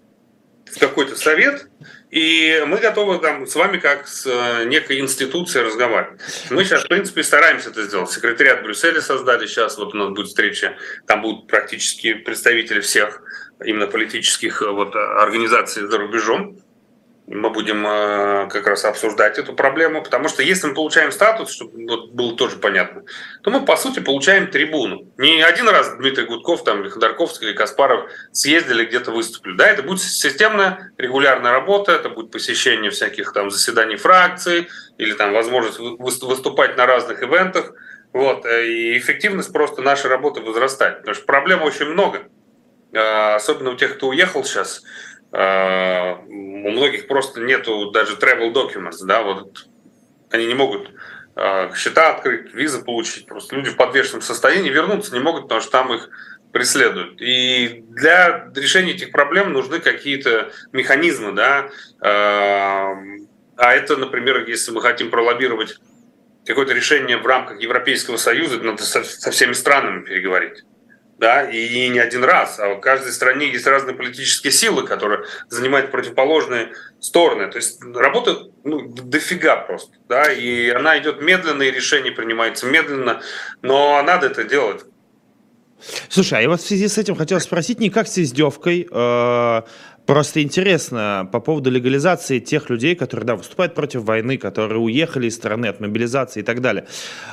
в 0.65 0.79
какой-то 0.79 1.17
совет, 1.17 1.67
и 2.09 2.63
мы 2.65 2.77
готовы 2.77 3.19
там 3.19 3.45
с 3.45 3.55
вами 3.55 3.77
как 3.77 4.07
с 4.07 4.25
э, 4.25 4.65
некой 4.65 4.99
институцией 4.99 5.65
разговаривать. 5.65 6.21
Мы 6.49 6.63
сейчас, 6.63 6.85
в 6.85 6.87
принципе, 6.87 7.23
стараемся 7.23 7.69
это 7.69 7.83
сделать. 7.83 8.09
Секретариат 8.11 8.63
Брюсселя 8.63 9.01
создали 9.01 9.45
сейчас, 9.45 9.77
вот 9.77 9.93
у 9.93 9.97
нас 9.97 10.09
будет 10.09 10.27
встреча, 10.27 10.77
там 11.05 11.21
будут 11.21 11.47
практически 11.47 12.13
представители 12.13 12.79
всех 12.79 13.21
именно 13.63 13.87
политических 13.87 14.61
э, 14.61 14.69
вот, 14.69 14.95
организаций 14.95 15.85
за 15.85 15.97
рубежом 15.97 16.57
мы 17.27 17.49
будем 17.49 17.85
э, 17.85 18.47
как 18.49 18.67
раз 18.67 18.85
обсуждать 18.85 19.37
эту 19.37 19.53
проблему, 19.53 20.01
потому 20.01 20.29
что 20.29 20.41
если 20.41 20.67
мы 20.67 20.73
получаем 20.73 21.11
статус, 21.11 21.51
чтобы 21.51 21.85
было 22.13 22.37
тоже 22.37 22.55
понятно, 22.55 23.03
то 23.43 23.51
мы, 23.51 23.65
по 23.65 23.75
сути, 23.75 23.99
получаем 23.99 24.47
трибуну. 24.47 25.11
Не 25.17 25.41
один 25.41 25.67
раз 25.67 25.93
Дмитрий 25.97 26.25
Гудков, 26.25 26.63
там, 26.63 26.81
или 26.81 26.89
Ходорковский, 26.89 27.49
или 27.49 27.55
Каспаров 27.55 28.09
съездили 28.31 28.85
где-то 28.85 29.11
выступили. 29.11 29.57
Да, 29.57 29.67
это 29.67 29.83
будет 29.83 30.01
системная, 30.01 30.93
регулярная 30.97 31.51
работа, 31.51 31.91
это 31.91 32.07
будет 32.07 32.31
посещение 32.31 32.91
всяких 32.91 33.33
там 33.33 33.51
заседаний 33.51 33.97
фракций, 33.97 34.69
или 34.97 35.11
там 35.11 35.33
возможность 35.33 35.79
выступать 35.79 36.77
на 36.77 36.85
разных 36.85 37.21
ивентах. 37.21 37.73
Вот, 38.13 38.45
э, 38.45 38.67
и 38.67 38.97
эффективность 38.97 39.51
просто 39.51 39.81
нашей 39.81 40.09
работы 40.09 40.39
возрастает. 40.39 40.99
Потому 40.99 41.15
что 41.15 41.25
проблем 41.25 41.61
очень 41.61 41.87
много. 41.87 42.29
Э, 42.93 43.35
особенно 43.35 43.71
у 43.71 43.75
тех, 43.75 43.97
кто 43.97 44.07
уехал 44.07 44.45
сейчас– 44.45 44.83
у 45.31 46.69
многих 46.69 47.07
просто 47.07 47.41
нету 47.41 47.91
даже 47.91 48.15
travel 48.15 48.53
documents, 48.53 49.03
да, 49.03 49.23
вот 49.23 49.67
они 50.31 50.45
не 50.45 50.53
могут 50.53 50.91
а, 51.35 51.71
счета 51.75 52.15
открыть, 52.15 52.53
визы 52.53 52.83
получить. 52.83 53.27
Просто 53.27 53.55
люди 53.55 53.69
в 53.69 53.75
подвешенном 53.75 54.21
состоянии 54.21 54.69
вернуться 54.69 55.13
не 55.13 55.19
могут, 55.19 55.43
потому 55.43 55.61
что 55.61 55.71
там 55.71 55.93
их 55.93 56.09
преследуют. 56.51 57.21
И 57.21 57.83
для 57.89 58.51
решения 58.55 58.93
этих 58.93 59.11
проблем 59.11 59.53
нужны 59.53 59.79
какие-то 59.79 60.51
механизмы, 60.71 61.33
да. 61.33 61.69
А, 62.01 62.95
а 63.55 63.73
это, 63.73 63.97
например, 63.97 64.47
если 64.47 64.71
мы 64.71 64.81
хотим 64.81 65.11
пролоббировать 65.11 65.79
какое-то 66.45 66.73
решение 66.73 67.17
в 67.17 67.25
рамках 67.27 67.61
Европейского 67.61 68.17
Союза, 68.17 68.59
надо 68.59 68.83
со 68.83 69.31
всеми 69.31 69.53
странами 69.53 70.03
переговорить 70.03 70.63
да, 71.17 71.49
и 71.49 71.89
не 71.89 71.99
один 71.99 72.23
раз, 72.23 72.59
а 72.59 72.75
в 72.75 72.79
каждой 72.79 73.11
стране 73.11 73.51
есть 73.51 73.65
разные 73.65 73.95
политические 73.95 74.53
силы, 74.53 74.85
которые 74.85 75.25
занимают 75.49 75.91
противоположные 75.91 76.73
стороны. 76.99 77.49
То 77.49 77.57
есть 77.57 77.81
работа 77.83 78.43
ну, 78.63 78.87
дофига 78.87 79.57
просто, 79.57 79.97
да, 80.07 80.31
и 80.31 80.69
она 80.69 80.97
идет 80.99 81.21
медленно, 81.21 81.63
и 81.63 81.71
решение 81.71 82.11
принимается 82.11 82.67
медленно, 82.67 83.21
но 83.61 84.01
надо 84.03 84.27
это 84.27 84.43
делать. 84.43 84.83
Слушай, 86.09 86.39
а 86.39 86.41
я 86.41 86.49
вот 86.49 86.61
в 86.61 86.65
связи 86.65 86.87
с 86.87 86.97
этим 86.97 87.15
хотел 87.15 87.39
спросить, 87.39 87.79
не 87.79 87.89
как 87.89 88.07
с 88.07 88.17
издевкой, 88.17 88.87
э, 88.89 89.61
Просто 90.07 90.41
интересно 90.41 91.27
по 91.33 91.41
поводу 91.41 91.69
легализации 91.69 92.39
тех 92.39 92.69
людей, 92.69 92.95
которые 92.95 93.27
да, 93.27 93.35
выступают 93.35 93.75
против 93.75 94.03
войны, 94.03 94.37
которые 94.37 94.79
уехали 94.79 95.27
из 95.27 95.35
страны 95.35 95.65
от 95.65 95.81
мобилизации 95.81 96.39
и 96.39 96.43
так 96.43 96.61
далее. 96.61 96.87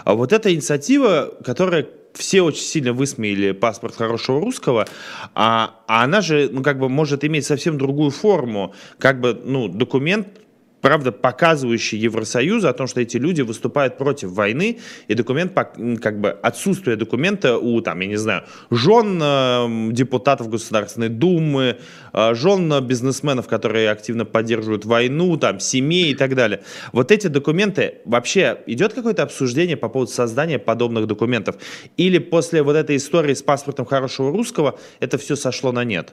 А 0.04 0.14
вот 0.14 0.32
эта 0.32 0.52
инициатива, 0.52 1.32
которая 1.44 1.86
все 2.14 2.42
очень 2.42 2.64
сильно 2.64 2.92
высмеяли 2.92 3.52
паспорт 3.52 3.94
хорошего 3.94 4.40
русского, 4.40 4.88
а, 5.34 5.80
а 5.86 6.02
она 6.02 6.20
же, 6.20 6.48
ну, 6.50 6.64
как 6.64 6.80
бы 6.80 6.88
может 6.88 7.24
иметь 7.24 7.46
совсем 7.46 7.78
другую 7.78 8.10
форму, 8.10 8.74
как 8.98 9.20
бы, 9.20 9.40
ну, 9.44 9.68
документ, 9.68 10.26
правда, 10.84 11.12
показывающий 11.12 11.96
Евросоюзу 11.96 12.68
о 12.68 12.74
том, 12.74 12.86
что 12.86 13.00
эти 13.00 13.16
люди 13.16 13.40
выступают 13.40 13.96
против 13.96 14.32
войны, 14.32 14.80
и 15.08 15.14
документ, 15.14 15.54
как 15.54 16.20
бы 16.20 16.28
отсутствие 16.28 16.96
документа 16.96 17.56
у, 17.56 17.80
там, 17.80 18.00
я 18.00 18.06
не 18.06 18.16
знаю, 18.16 18.42
жен 18.70 19.18
э, 19.22 19.92
депутатов 19.92 20.50
Государственной 20.50 21.08
Думы, 21.08 21.78
э, 22.12 22.34
жен 22.34 22.86
бизнесменов, 22.86 23.48
которые 23.48 23.88
активно 23.88 24.26
поддерживают 24.26 24.84
войну, 24.84 25.38
там, 25.38 25.58
семей 25.58 26.10
и 26.10 26.14
так 26.14 26.34
далее. 26.34 26.60
Вот 26.92 27.10
эти 27.10 27.28
документы, 27.28 28.02
вообще 28.04 28.58
идет 28.66 28.92
какое-то 28.92 29.22
обсуждение 29.22 29.78
по 29.78 29.88
поводу 29.88 30.12
создания 30.12 30.58
подобных 30.58 31.06
документов? 31.06 31.56
Или 31.96 32.18
после 32.18 32.62
вот 32.62 32.76
этой 32.76 32.96
истории 32.96 33.32
с 33.32 33.42
паспортом 33.42 33.86
хорошего 33.86 34.30
русского 34.30 34.78
это 35.00 35.16
все 35.16 35.34
сошло 35.34 35.72
на 35.72 35.82
нет? 35.82 36.12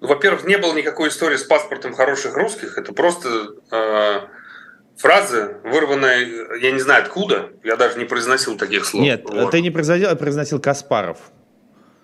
Во-первых, 0.00 0.44
не 0.44 0.58
было 0.58 0.74
никакой 0.74 1.08
истории 1.08 1.36
с 1.36 1.42
паспортом 1.42 1.94
хороших 1.94 2.36
русских. 2.36 2.78
Это 2.78 2.92
просто 2.92 3.54
э, 3.70 4.20
фразы, 4.96 5.56
вырванные, 5.64 6.60
я 6.60 6.70
не 6.70 6.80
знаю 6.80 7.02
откуда. 7.02 7.50
Я 7.64 7.76
даже 7.76 7.98
не 7.98 8.04
произносил 8.04 8.56
таких 8.56 8.84
слов. 8.84 9.02
Нет, 9.02 9.24
вот. 9.24 9.50
ты 9.50 9.60
не 9.60 9.70
произносил, 9.70 10.10
а 10.10 10.14
произносил 10.14 10.60
Каспаров. 10.60 11.18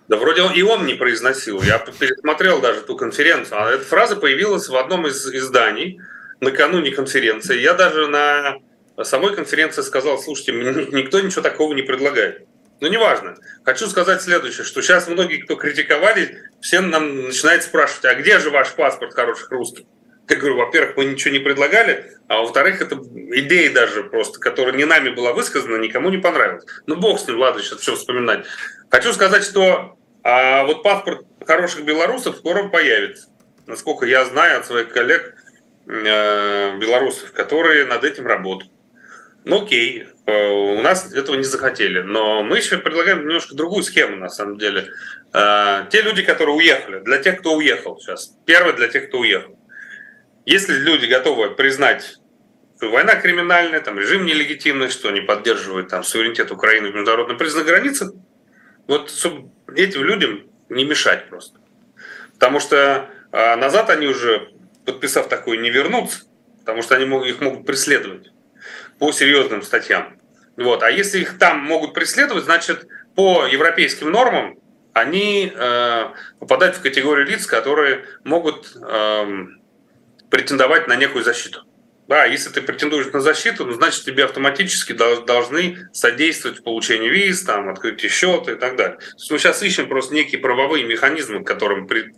Да 0.08 0.16
вроде 0.16 0.42
и 0.54 0.62
он 0.62 0.86
не 0.86 0.94
произносил. 0.94 1.62
Я 1.62 1.78
пересмотрел 1.78 2.60
даже 2.60 2.82
ту 2.82 2.96
конференцию. 2.96 3.62
А 3.62 3.70
эта 3.70 3.84
фраза 3.84 4.16
появилась 4.16 4.68
в 4.68 4.76
одном 4.76 5.06
из 5.06 5.26
изданий 5.26 6.00
накануне 6.40 6.90
конференции. 6.90 7.58
Я 7.58 7.74
даже 7.74 8.08
на 8.08 8.56
самой 9.02 9.34
конференции 9.34 9.82
сказал, 9.82 10.18
слушайте, 10.18 10.52
никто 10.52 11.20
ничего 11.20 11.42
такого 11.42 11.72
не 11.74 11.82
предлагает. 11.82 12.46
Но 12.84 12.90
неважно. 12.90 13.34
Хочу 13.64 13.86
сказать 13.86 14.20
следующее, 14.20 14.62
что 14.62 14.82
сейчас 14.82 15.08
многие, 15.08 15.38
кто 15.38 15.56
критиковали, 15.56 16.42
всем 16.60 16.90
нам 16.90 17.28
начинают 17.28 17.62
спрашивать, 17.62 18.04
а 18.04 18.14
где 18.14 18.38
же 18.38 18.50
ваш 18.50 18.74
паспорт 18.74 19.14
хороших 19.14 19.50
русских? 19.52 19.86
Я 20.28 20.36
говорю, 20.36 20.58
во-первых, 20.58 20.94
мы 20.98 21.06
ничего 21.06 21.32
не 21.32 21.38
предлагали, 21.38 22.12
а 22.28 22.42
во-вторых, 22.42 22.82
это 22.82 22.96
идея 22.96 23.72
даже 23.72 24.04
просто, 24.04 24.38
которая 24.38 24.74
не 24.74 24.84
нами 24.84 25.08
была 25.08 25.32
высказана, 25.32 25.78
никому 25.78 26.10
не 26.10 26.18
понравилась. 26.18 26.66
Ну, 26.86 26.96
бог 26.96 27.18
с 27.18 27.26
ним, 27.26 27.38
ладно, 27.38 27.62
сейчас 27.62 27.80
все 27.80 27.96
вспоминать. 27.96 28.44
Хочу 28.90 29.14
сказать, 29.14 29.44
что 29.44 29.96
а, 30.22 30.64
вот 30.64 30.82
паспорт 30.82 31.24
хороших 31.46 31.86
белорусов 31.86 32.36
скоро 32.36 32.68
появится. 32.68 33.28
Насколько 33.66 34.04
я 34.04 34.26
знаю 34.26 34.58
от 34.58 34.66
своих 34.66 34.90
коллег 34.90 35.34
э, 35.86 36.76
белорусов, 36.76 37.32
которые 37.32 37.86
над 37.86 38.04
этим 38.04 38.26
работают. 38.26 38.73
Ну 39.44 39.62
окей, 39.62 40.06
э, 40.24 40.48
у 40.48 40.80
нас 40.80 41.12
этого 41.12 41.36
не 41.36 41.42
захотели, 41.42 42.00
но 42.00 42.42
мы 42.42 42.56
еще 42.56 42.78
предлагаем 42.78 43.20
немножко 43.20 43.54
другую 43.54 43.82
схему 43.82 44.16
на 44.16 44.30
самом 44.30 44.56
деле. 44.56 44.88
Э, 45.34 45.84
те 45.90 46.00
люди, 46.00 46.22
которые 46.22 46.56
уехали, 46.56 47.00
для 47.00 47.18
тех, 47.18 47.40
кто 47.40 47.54
уехал 47.54 48.00
сейчас, 48.00 48.34
первое 48.46 48.72
для 48.72 48.88
тех, 48.88 49.08
кто 49.08 49.18
уехал. 49.18 49.58
Если 50.46 50.72
люди 50.78 51.04
готовы 51.04 51.50
признать, 51.50 52.16
что 52.78 52.90
война 52.90 53.16
криминальная, 53.16 53.80
там 53.80 53.98
режим 53.98 54.24
нелегитимный, 54.24 54.88
что 54.88 55.10
они 55.10 55.20
поддерживают 55.20 55.88
там 55.88 56.04
суверенитет 56.04 56.50
Украины 56.50 56.90
в 56.90 56.94
международно 56.94 57.34
признанных 57.34 57.68
границах, 57.68 58.12
вот 58.86 59.10
чтобы 59.10 59.50
этим 59.76 60.04
людям 60.04 60.44
не 60.70 60.86
мешать 60.86 61.28
просто. 61.28 61.60
Потому 62.32 62.60
что 62.60 63.10
э, 63.30 63.56
назад 63.56 63.90
они 63.90 64.06
уже, 64.06 64.48
подписав 64.86 65.28
такое, 65.28 65.58
не 65.58 65.68
вернутся, 65.68 66.22
потому 66.60 66.80
что 66.80 66.94
они 66.94 67.28
их 67.28 67.42
могут 67.42 67.66
преследовать 67.66 68.30
по 69.04 69.12
серьезным 69.12 69.60
статьям. 69.60 70.16
Вот. 70.56 70.82
А 70.82 70.90
если 70.90 71.20
их 71.20 71.38
там 71.38 71.58
могут 71.58 71.92
преследовать, 71.92 72.44
значит, 72.44 72.88
по 73.14 73.44
европейским 73.44 74.10
нормам 74.10 74.58
они 74.94 75.52
э, 75.54 76.04
попадают 76.40 76.76
в 76.76 76.80
категорию 76.80 77.26
лиц, 77.26 77.44
которые 77.44 78.06
могут 78.24 78.74
э, 78.74 79.46
претендовать 80.30 80.88
на 80.88 80.96
некую 80.96 81.22
защиту. 81.22 81.63
Да, 82.06 82.26
если 82.26 82.50
ты 82.50 82.60
претендуешь 82.60 83.12
на 83.12 83.20
защиту, 83.20 83.64
ну, 83.64 83.72
значит, 83.72 84.04
тебе 84.04 84.24
автоматически 84.24 84.92
должны 84.92 85.88
содействовать 85.92 86.58
в 86.58 86.62
получении 86.62 87.08
виз, 87.08 87.42
там, 87.42 87.70
открытие 87.70 88.10
счета 88.10 88.52
и 88.52 88.56
так 88.56 88.76
далее. 88.76 88.98
То 88.98 89.16
есть 89.16 89.30
мы 89.30 89.38
сейчас 89.38 89.62
ищем 89.62 89.88
просто 89.88 90.14
некие 90.14 90.38
правовые 90.38 90.84
механизмы, 90.84 91.42
к 91.42 91.46
которым 91.46 91.86
при... 91.86 92.14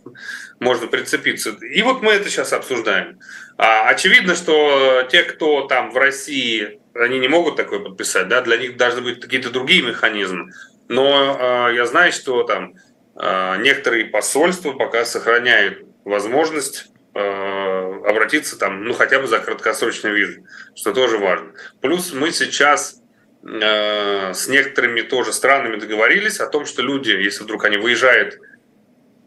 можно 0.59 0.87
прицепиться. 0.87 1.51
И 1.51 1.81
вот 1.83 2.01
мы 2.01 2.11
это 2.11 2.29
сейчас 2.29 2.51
обсуждаем. 2.51 3.19
А, 3.57 3.87
очевидно, 3.87 4.35
что 4.35 5.07
те, 5.09 5.23
кто 5.23 5.67
там 5.67 5.91
в 5.91 5.97
России, 5.97 6.81
они 6.93 7.19
не 7.19 7.29
могут 7.29 7.55
такое 7.55 7.79
подписать, 7.79 8.27
да, 8.27 8.41
для 8.41 8.57
них 8.57 8.75
должны 8.75 9.01
быть 9.01 9.21
какие-то 9.21 9.51
другие 9.51 9.83
механизмы. 9.83 10.51
Но 10.89 11.69
э, 11.69 11.75
я 11.75 11.85
знаю, 11.85 12.11
что 12.11 12.43
там 12.43 12.73
э, 13.15 13.57
некоторые 13.61 14.05
посольства 14.05 14.73
пока 14.73 15.05
сохраняют 15.05 15.85
возможность 16.03 16.89
обратиться 17.17 18.57
там, 18.57 18.83
ну, 18.83 18.93
хотя 18.93 19.19
бы 19.19 19.27
за 19.27 19.39
краткосрочной 19.39 20.11
визой, 20.11 20.43
что 20.75 20.93
тоже 20.93 21.17
важно. 21.17 21.53
Плюс 21.81 22.13
мы 22.13 22.31
сейчас 22.31 23.01
э, 23.43 24.33
с 24.33 24.47
некоторыми 24.47 25.01
тоже 25.01 25.33
странами 25.33 25.79
договорились 25.79 26.39
о 26.39 26.47
том, 26.47 26.65
что 26.65 26.81
люди, 26.81 27.11
если 27.11 27.43
вдруг 27.43 27.65
они 27.65 27.77
выезжают, 27.77 28.39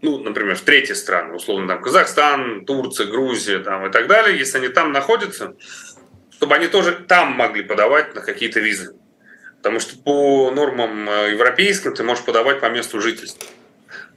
ну, 0.03 0.19
например, 0.19 0.57
в 0.57 0.63
третьи 0.63 0.95
страны, 0.95 1.35
условно, 1.35 1.69
там, 1.69 1.83
Казахстан, 1.83 2.65
Турция, 2.65 3.07
Грузия 3.07 3.59
там, 3.59 3.87
и 3.87 3.91
так 3.91 4.07
далее, 4.07 4.39
если 4.39 4.59
они 4.59 4.69
там 4.69 4.93
находятся, 4.93 5.57
чтобы 6.31 6.55
они 6.55 6.69
тоже 6.69 6.93
там 6.93 7.33
могли 7.33 7.63
подавать 7.63 8.15
на 8.15 8.23
какие-то 8.23 8.61
визы. 8.61 8.95
Потому 9.59 9.79
что 9.79 9.99
по 9.99 10.51
нормам 10.51 11.09
э, 11.09 11.33
европейским 11.33 11.95
ты 11.95 12.03
можешь 12.03 12.25
подавать 12.25 12.61
по 12.61 12.71
месту 12.71 13.01
жительства. 13.01 13.47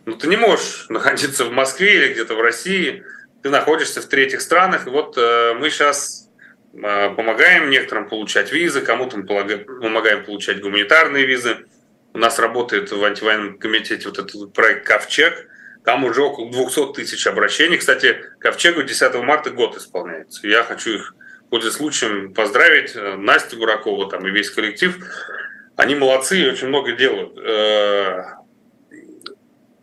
Но 0.06 0.14
ты 0.16 0.28
не 0.28 0.38
можешь 0.38 0.86
находиться 0.90 1.44
в 1.44 1.52
Москве 1.52 1.96
или 1.96 2.14
где-то 2.14 2.36
в 2.36 2.42
России, 2.42 3.04
ты 3.44 3.50
находишься 3.50 4.02
в 4.02 4.06
третьих 4.06 4.42
странах, 4.42 4.88
и 4.88 4.90
вот 4.90 5.18
э, 5.18 5.54
мы 5.60 5.70
сейчас 5.70 6.30
э, 6.74 7.10
помогаем 7.14 7.70
некоторым 7.70 8.08
получать 8.08 8.54
визы, 8.54 8.80
кому-то 8.80 9.18
мы 9.18 9.26
помогаем 9.26 10.24
получать 10.24 10.62
гуманитарные 10.62 11.26
визы. 11.26 11.66
У 12.14 12.20
нас 12.20 12.40
работает 12.40 12.92
в 12.92 13.04
антивоенном 13.04 13.60
комитете 13.60 14.08
вот 14.08 14.18
этот 14.18 14.54
проект 14.54 14.88
«Ковчег», 14.88 15.50
там 15.84 16.06
уже 16.06 16.22
около 16.22 16.50
200 16.50 16.94
тысяч 16.94 17.28
обращений. 17.28 17.78
Кстати, 17.78 18.24
Ковчегу 18.40 18.84
10 18.84 19.16
марта 19.16 19.50
год 19.50 19.76
исполняется. 19.76 20.48
Я 20.48 20.64
хочу 20.64 20.92
их, 20.92 21.14
пользуясь 21.50 21.76
случаем, 21.76 22.34
поздравить. 22.34 22.96
Э, 22.96 23.18
Настю 23.18 23.58
Буракова 23.58 24.10
там 24.10 24.26
и 24.26 24.32
весь 24.32 24.50
коллектив. 24.50 24.96
Они 25.76 25.96
молодцы 25.96 26.40
и 26.40 26.50
очень 26.50 26.70
много 26.70 26.94
делают. 26.94 27.34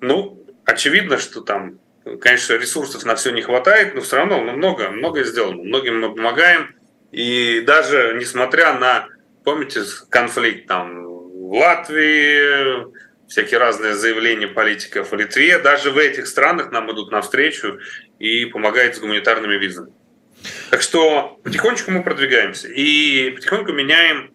Ну, 0.00 0.46
очевидно, 0.64 1.18
что 1.18 1.40
там 1.40 1.80
Конечно, 2.20 2.55
ресурсов 2.55 3.05
на 3.05 3.14
все 3.14 3.30
не 3.30 3.42
хватает, 3.42 3.94
но 3.94 4.01
все 4.01 4.16
равно 4.16 4.40
мы 4.40 4.53
много, 4.53 4.88
многое 4.90 5.24
сделано, 5.24 5.62
многим 5.62 6.01
мы 6.01 6.14
помогаем. 6.14 6.74
И 7.12 7.62
даже 7.66 8.14
несмотря 8.18 8.74
на, 8.78 9.09
помните, 9.44 9.82
конфликт 10.09 10.66
там 10.66 11.05
в 11.05 11.53
Латвии, 11.53 12.90
всякие 13.28 13.59
разные 13.59 13.94
заявления 13.94 14.48
политиков 14.48 15.11
в 15.11 15.14
Литве, 15.14 15.59
даже 15.59 15.90
в 15.90 15.98
этих 15.98 16.26
странах 16.26 16.72
нам 16.72 16.90
идут 16.90 17.12
навстречу 17.12 17.78
и 18.18 18.46
помогают 18.46 18.96
с 18.96 18.98
гуманитарными 18.98 19.57
визами. 19.57 19.92
Так 20.70 20.80
что 20.80 21.38
потихонечку 21.44 21.90
мы 21.90 22.03
продвигаемся 22.03 22.68
и 22.68 23.30
потихоньку 23.30 23.72
меняем 23.72 24.32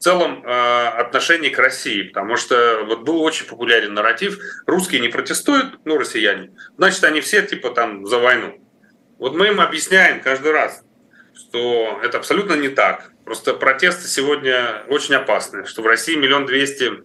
в 0.00 0.02
целом 0.02 0.42
э, 0.42 0.88
отношение 0.98 1.50
к 1.50 1.58
России, 1.58 2.04
потому 2.04 2.36
что 2.36 2.84
вот 2.86 3.02
был 3.02 3.20
очень 3.20 3.44
популярен 3.44 3.92
нарратив, 3.92 4.38
русские 4.66 5.02
не 5.02 5.08
протестуют, 5.08 5.78
ну, 5.84 5.98
россияне, 5.98 6.52
значит, 6.78 7.04
они 7.04 7.20
все 7.20 7.42
типа 7.42 7.68
там 7.68 8.06
за 8.06 8.18
войну. 8.18 8.66
Вот 9.18 9.34
мы 9.34 9.48
им 9.48 9.60
объясняем 9.60 10.22
каждый 10.22 10.52
раз, 10.52 10.82
что 11.34 12.00
это 12.02 12.16
абсолютно 12.16 12.54
не 12.54 12.70
так. 12.70 13.12
Просто 13.26 13.52
протесты 13.52 14.08
сегодня 14.08 14.84
очень 14.88 15.16
опасны, 15.16 15.66
что 15.66 15.82
в 15.82 15.86
России 15.86 16.16
миллион 16.16 16.46
двести 16.46 17.02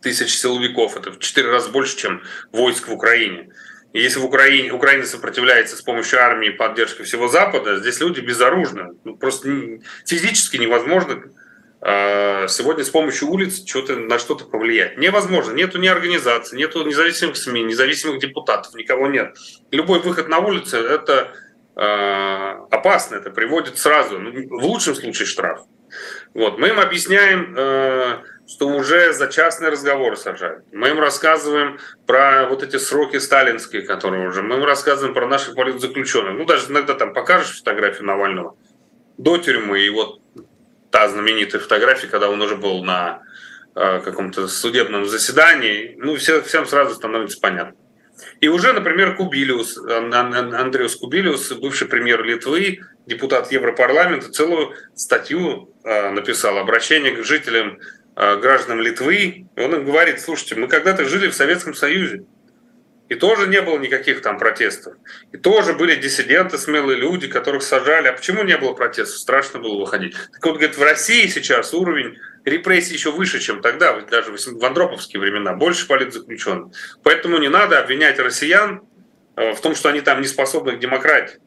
тысяч 0.00 0.36
силовиков, 0.36 0.96
это 0.96 1.12
в 1.12 1.20
четыре 1.20 1.48
раза 1.48 1.70
больше, 1.70 1.96
чем 1.96 2.22
войск 2.50 2.88
в 2.88 2.92
Украине. 2.92 3.50
И 3.92 4.00
если 4.00 4.18
в 4.18 4.24
Украине, 4.24 4.72
Украина 4.72 5.06
сопротивляется 5.06 5.76
с 5.76 5.82
помощью 5.82 6.20
армии 6.20 6.48
и 6.48 6.56
поддержки 6.56 7.02
всего 7.02 7.28
Запада, 7.28 7.78
здесь 7.78 8.00
люди 8.00 8.18
безоружны. 8.18 8.94
Ну, 9.04 9.16
просто 9.16 9.48
физически 10.04 10.56
невозможно 10.56 11.22
а, 11.22 11.41
сегодня 11.84 12.84
с 12.84 12.90
помощью 12.90 13.28
улиц 13.28 13.66
что-то, 13.66 13.96
на 13.96 14.18
что-то 14.18 14.44
повлиять. 14.44 14.98
Невозможно. 14.98 15.52
Нету 15.52 15.78
ни 15.78 15.88
организации, 15.88 16.56
нету 16.56 16.84
независимых 16.84 17.36
СМИ, 17.36 17.64
независимых 17.64 18.20
депутатов, 18.20 18.74
никого 18.74 19.08
нет. 19.08 19.36
Любой 19.72 19.98
выход 19.98 20.28
на 20.28 20.38
улицу– 20.38 20.76
это 20.78 21.32
э, 21.74 22.64
опасно, 22.70 23.16
это 23.16 23.30
приводит 23.30 23.78
сразу, 23.78 24.18
ну, 24.18 24.30
в 24.58 24.64
лучшем 24.64 24.94
случае, 24.94 25.26
штраф. 25.26 25.62
Вот. 26.34 26.58
Мы 26.58 26.68
им 26.68 26.80
объясняем, 26.80 27.54
э, 27.56 28.18
что 28.46 28.68
уже 28.68 29.12
за 29.12 29.26
частные 29.26 29.70
разговоры 29.70 30.16
сажают. 30.16 30.64
Мы 30.72 30.90
им 30.90 31.00
рассказываем 31.00 31.78
про 32.06 32.46
вот 32.48 32.62
эти 32.62 32.76
сроки 32.76 33.18
сталинские, 33.18 33.82
которые 33.82 34.28
уже. 34.28 34.42
Мы 34.42 34.56
им 34.56 34.64
рассказываем 34.64 35.14
про 35.14 35.26
наших 35.26 35.54
политзаключенных. 35.54 36.38
Ну, 36.38 36.44
даже 36.44 36.70
иногда 36.70 36.94
там 36.94 37.12
покажешь 37.12 37.58
фотографию 37.58 38.06
Навального 38.06 38.56
до 39.18 39.36
тюрьмы, 39.38 39.80
и 39.80 39.90
вот 39.90 40.20
та 40.92 41.08
знаменитая 41.08 41.60
фотография, 41.60 42.06
когда 42.06 42.28
он 42.28 42.40
уже 42.40 42.54
был 42.54 42.84
на 42.84 43.22
э, 43.74 44.00
каком-то 44.00 44.46
судебном 44.46 45.06
заседании, 45.06 45.96
ну, 45.98 46.14
все, 46.16 46.42
всем 46.42 46.66
сразу 46.66 46.94
становится 46.94 47.40
понятно. 47.40 47.74
И 48.40 48.48
уже, 48.48 48.72
например, 48.72 49.16
Кубилюс, 49.16 49.78
Андрюс 49.78 50.96
Кубилюс, 50.96 51.52
бывший 51.52 51.88
премьер 51.88 52.22
Литвы, 52.22 52.80
депутат 53.06 53.50
Европарламента, 53.50 54.30
целую 54.30 54.74
статью 54.94 55.74
э, 55.82 56.10
написал, 56.10 56.58
обращение 56.58 57.16
к 57.16 57.24
жителям, 57.24 57.78
э, 58.14 58.36
гражданам 58.36 58.80
Литвы. 58.80 59.46
И 59.56 59.60
он 59.60 59.74
им 59.74 59.84
говорит, 59.86 60.20
слушайте, 60.20 60.56
мы 60.56 60.68
когда-то 60.68 61.06
жили 61.06 61.28
в 61.28 61.34
Советском 61.34 61.74
Союзе. 61.74 62.24
И 63.12 63.14
тоже 63.14 63.46
не 63.46 63.60
было 63.60 63.78
никаких 63.78 64.22
там 64.22 64.38
протестов. 64.38 64.94
И 65.32 65.36
тоже 65.36 65.74
были 65.74 65.96
диссиденты, 65.96 66.56
смелые 66.56 66.98
люди, 66.98 67.28
которых 67.28 67.62
сажали. 67.62 68.08
А 68.08 68.14
почему 68.14 68.42
не 68.42 68.56
было 68.56 68.72
протестов? 68.72 69.18
Страшно 69.18 69.60
было 69.60 69.78
выходить. 69.78 70.14
Так 70.14 70.46
вот, 70.46 70.54
говорит, 70.54 70.78
в 70.78 70.82
России 70.82 71.26
сейчас 71.26 71.74
уровень 71.74 72.16
репрессий 72.46 72.94
еще 72.94 73.10
выше, 73.10 73.38
чем 73.38 73.60
тогда, 73.60 74.00
даже 74.00 74.32
в 74.32 74.64
андроповские 74.64 75.20
времена, 75.20 75.52
больше 75.52 75.86
политзаключенных. 75.86 76.74
Поэтому 77.02 77.36
не 77.36 77.50
надо 77.50 77.78
обвинять 77.78 78.18
россиян 78.18 78.80
э, 79.36 79.52
в 79.52 79.60
том, 79.60 79.74
что 79.74 79.90
они 79.90 80.00
там 80.00 80.22
не 80.22 80.26
способны 80.26 80.76
к 80.76 80.78
демократии. 80.78 81.38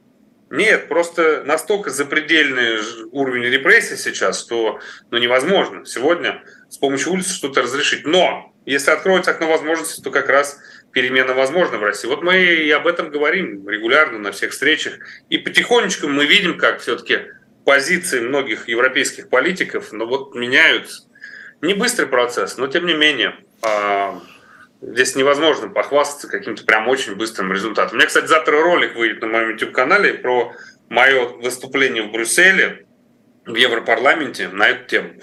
Нет, 0.52 0.88
просто 0.88 1.42
настолько 1.46 1.90
запредельный 1.90 2.78
уровень 3.12 3.50
репрессий 3.50 3.98
сейчас, 3.98 4.40
что 4.40 4.80
ну, 5.10 5.18
невозможно 5.18 5.84
сегодня 5.84 6.44
с 6.70 6.78
помощью 6.78 7.14
улицы 7.14 7.34
что-то 7.34 7.64
разрешить. 7.64 8.06
Но 8.06 8.54
если 8.66 8.92
откроется 8.92 9.32
окно 9.32 9.48
возможностей, 9.48 10.04
то 10.04 10.12
как 10.12 10.30
раз 10.30 10.60
перемена 10.96 11.34
возможна 11.34 11.78
в 11.78 11.84
России. 11.84 12.08
Вот 12.08 12.24
мы 12.24 12.38
и 12.38 12.72
об 12.72 12.88
этом 12.88 13.12
говорим 13.12 13.68
регулярно 13.68 14.18
на 14.18 14.32
всех 14.32 14.52
встречах. 14.52 14.94
И 15.30 15.38
потихонечку 15.38 16.08
мы 16.08 16.26
видим, 16.26 16.58
как 16.58 16.80
все-таки 16.80 17.20
позиции 17.66 18.22
многих 18.22 18.70
европейских 18.70 19.28
политиков 19.28 19.92
ну, 19.92 20.08
вот 20.08 20.34
меняются. 20.36 21.04
Не 21.60 21.74
быстрый 21.74 22.06
процесс, 22.08 22.58
но 22.58 22.68
тем 22.68 22.86
не 22.86 22.94
менее 22.94 23.36
а, 23.62 24.22
здесь 24.82 25.18
невозможно 25.18 25.68
похвастаться 25.68 26.30
каким-то 26.30 26.64
прям 26.64 26.88
очень 26.88 27.16
быстрым 27.16 27.52
результатом. 27.52 27.96
У 27.96 27.98
меня, 27.98 28.08
кстати, 28.08 28.28
завтра 28.28 28.62
ролик 28.62 28.96
выйдет 28.96 29.22
на 29.22 29.28
моем 29.28 29.50
YouTube-канале 29.50 30.14
про 30.14 30.54
мое 30.88 31.28
выступление 31.28 32.04
в 32.04 32.12
Брюсселе, 32.14 32.86
в 33.46 33.56
Европарламенте 33.56 34.48
на 34.48 34.70
эту 34.70 34.88
тему. 34.88 35.14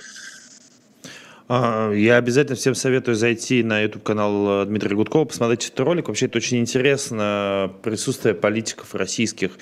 А, 1.49 1.91
я 1.93 2.17
обязательно 2.17 2.57
всем 2.57 2.75
советую 2.75 3.15
зайти 3.15 3.63
на 3.63 3.81
YouTube-канал 3.81 4.63
э, 4.63 4.67
Дмитрия 4.67 4.97
Гудкова, 4.97 5.25
посмотреть 5.25 5.67
этот 5.67 5.81
ролик. 5.81 6.09
Вообще 6.09 6.27
это 6.27 6.39
очень 6.39 6.59
интересно, 6.59 7.73
присутствие 7.83 8.35
политиков 8.35 8.95
российских 8.95 9.53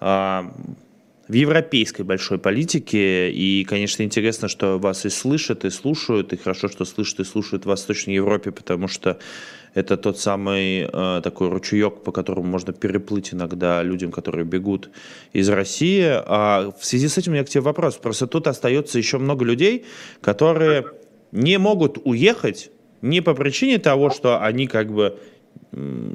а, 0.00 0.52
в 1.26 1.32
европейской 1.32 2.02
большой 2.02 2.38
политике. 2.38 3.30
И, 3.30 3.64
конечно, 3.64 4.02
интересно, 4.02 4.48
что 4.48 4.78
вас 4.78 5.04
и 5.04 5.10
слышат, 5.10 5.64
и 5.64 5.70
слушают, 5.70 6.32
и 6.32 6.36
хорошо, 6.36 6.68
что 6.68 6.84
слышат 6.84 7.20
и 7.20 7.24
слушают 7.24 7.64
в 7.64 7.68
Восточной 7.68 8.14
Европе, 8.14 8.50
потому 8.50 8.88
что 8.88 9.18
это 9.74 9.96
тот 9.96 10.18
самый 10.18 10.88
э, 10.90 11.20
такой 11.22 11.50
ручеек, 11.50 12.02
по 12.02 12.12
которому 12.12 12.48
можно 12.48 12.72
переплыть 12.72 13.34
иногда 13.34 13.82
людям, 13.82 14.10
которые 14.10 14.44
бегут 14.44 14.88
из 15.32 15.48
России. 15.50 16.04
А 16.06 16.72
в 16.78 16.84
связи 16.84 17.08
с 17.08 17.18
этим 17.18 17.32
у 17.32 17.34
меня 17.34 17.44
к 17.44 17.48
тебе 17.48 17.60
вопрос. 17.60 17.96
Просто 17.96 18.26
тут 18.26 18.46
остается 18.46 18.96
еще 18.96 19.18
много 19.18 19.44
людей, 19.44 19.84
которые 20.22 20.86
не 21.32 21.58
могут 21.58 21.98
уехать 22.04 22.70
не 23.00 23.20
по 23.20 23.34
причине 23.34 23.78
того, 23.78 24.10
что 24.10 24.42
они 24.42 24.66
как 24.66 24.92
бы 24.92 25.18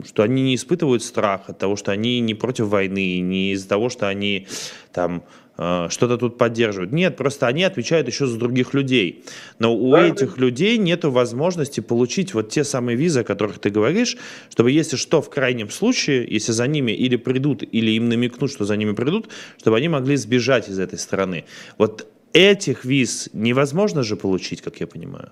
что 0.05 0.24
они 0.24 0.41
не 0.41 0.55
испытывают 0.55 1.03
страх 1.03 1.41
от 1.47 1.59
того, 1.59 1.76
что 1.76 1.91
они 1.91 2.20
не 2.20 2.34
против 2.34 2.68
войны, 2.68 3.20
не 3.20 3.53
из-за 3.53 3.68
того, 3.70 3.89
что 3.89 4.07
они 4.07 4.47
там 4.91 5.24
э, 5.57 5.88
что-то 5.89 6.18
тут 6.18 6.38
поддерживают. 6.38 6.91
Нет, 6.91 7.18
просто 7.18 7.47
они 7.47 7.64
отвечают 7.64 8.07
еще 8.07 8.26
за 8.26 8.38
других 8.38 8.74
людей. 8.74 9.24
Но 9.59 9.76
у 9.76 9.91
да, 9.91 10.07
этих 10.07 10.38
людей 10.38 10.78
нет 10.78 11.03
возможности 11.03 11.82
получить 11.82 12.34
вот 12.34 12.49
те 12.49 12.64
самые 12.64 12.97
визы, 12.97 13.20
о 13.20 13.24
которых 13.24 13.59
ты 13.59 13.70
говоришь, 13.70 14.18
чтобы, 14.49 14.72
если 14.72 14.95
что, 14.95 15.22
в 15.22 15.30
крайнем 15.30 15.70
случае, 15.70 16.26
если 16.28 16.51
за 16.51 16.68
ними 16.68 16.91
или 16.91 17.16
придут, 17.16 17.64
или 17.64 17.91
им 17.91 18.09
намекнут, 18.09 18.51
что 18.51 18.66
за 18.66 18.76
ними 18.76 18.93
придут, 18.93 19.30
чтобы 19.59 19.78
они 19.78 19.88
могли 19.88 20.16
сбежать 20.16 20.68
из 20.68 20.80
этой 20.80 20.97
страны. 20.97 21.45
Вот 21.78 22.07
этих 22.34 22.84
виз 22.86 23.29
невозможно 23.34 24.03
же 24.03 24.15
получить, 24.15 24.61
как 24.61 24.79
я 24.79 24.88
понимаю. 24.88 25.31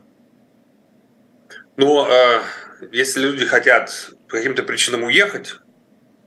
Ну, 1.77 2.05
э, 2.05 2.41
если 2.91 3.21
люди 3.21 3.45
хотят 3.45 4.11
по 4.27 4.37
каким-то 4.37 4.63
причинам 4.63 5.03
уехать, 5.03 5.55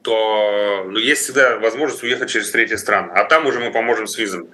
то 0.05 0.85
ну, 0.87 0.99
есть 0.99 1.23
всегда 1.23 1.59
возможность 1.59 2.03
уехать 2.03 2.29
через 2.29 2.51
третьи 2.51 2.75
страны. 2.75 3.11
А 3.15 3.25
там 3.25 3.47
уже 3.47 3.59
мы 3.59 3.73
поможем 3.73 4.07
с 4.07 4.19
визами. 4.19 4.49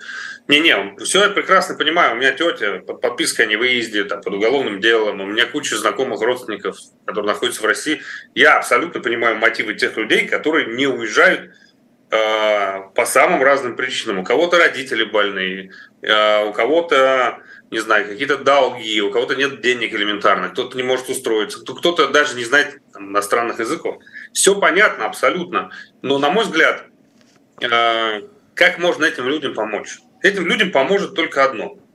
Не-не, 0.47 0.97
все 1.05 1.25
я 1.25 1.31
прекрасно 1.31 1.75
понимаю. 1.75 2.12
У 2.12 2.16
меня 2.18 2.33
тетя 2.33 2.81
под 2.87 3.01
подпиской 3.01 3.47
о 3.47 3.49
невыезде, 3.49 4.05
там, 4.05 4.21
под 4.21 4.35
уголовным 4.35 4.81
делом. 4.81 5.21
У 5.21 5.27
меня 5.27 5.47
куча 5.47 5.77
знакомых 5.77 6.21
родственников, 6.21 6.77
которые 7.05 7.33
находятся 7.33 7.62
в 7.62 7.66
России. 7.66 8.01
Я 8.35 8.59
абсолютно 8.59 9.01
понимаю 9.01 9.37
мотивы 9.37 9.75
тех 9.75 9.97
людей, 9.97 10.29
которые 10.29 10.77
не 10.77 10.87
уезжают 10.87 11.51
по 12.11 13.05
самым 13.07 13.43
разным 13.43 13.77
причинам. 13.77 14.19
У 14.19 14.25
кого-то 14.25 14.59
родители 14.59 15.05
больные, 15.05 15.71
э, 16.03 16.45
у 16.45 16.53
кого-то 16.53 17.39
не 17.71 17.79
знаю, 17.79 18.09
какие-то 18.09 18.39
долги, 18.39 19.01
у 19.01 19.13
кого-то 19.13 19.37
нет 19.37 19.61
денег 19.61 19.95
элементарно, 19.95 20.49
кто-то 20.49 20.77
не 20.77 20.83
может 20.83 21.09
устроиться, 21.09 21.61
кто-то 21.65 22.09
даже 22.09 22.35
не 22.35 22.45
знает 22.45 22.81
иностранных 22.99 23.61
языков. 23.61 24.03
Все 24.33 24.59
понятно 24.59 25.07
абсолютно, 25.07 25.71
но, 26.03 26.19
на 26.19 26.31
мой 26.31 26.45
взгляд, 26.45 26.85
э, 27.61 28.23
как 28.55 28.79
можно 28.79 29.05
этим 29.05 29.29
людям 29.29 29.55
помочь? 29.55 29.99
Этим 30.23 30.47
людям 30.47 30.73
поможет 30.73 31.15
только 31.15 31.45
одно– 31.45 31.79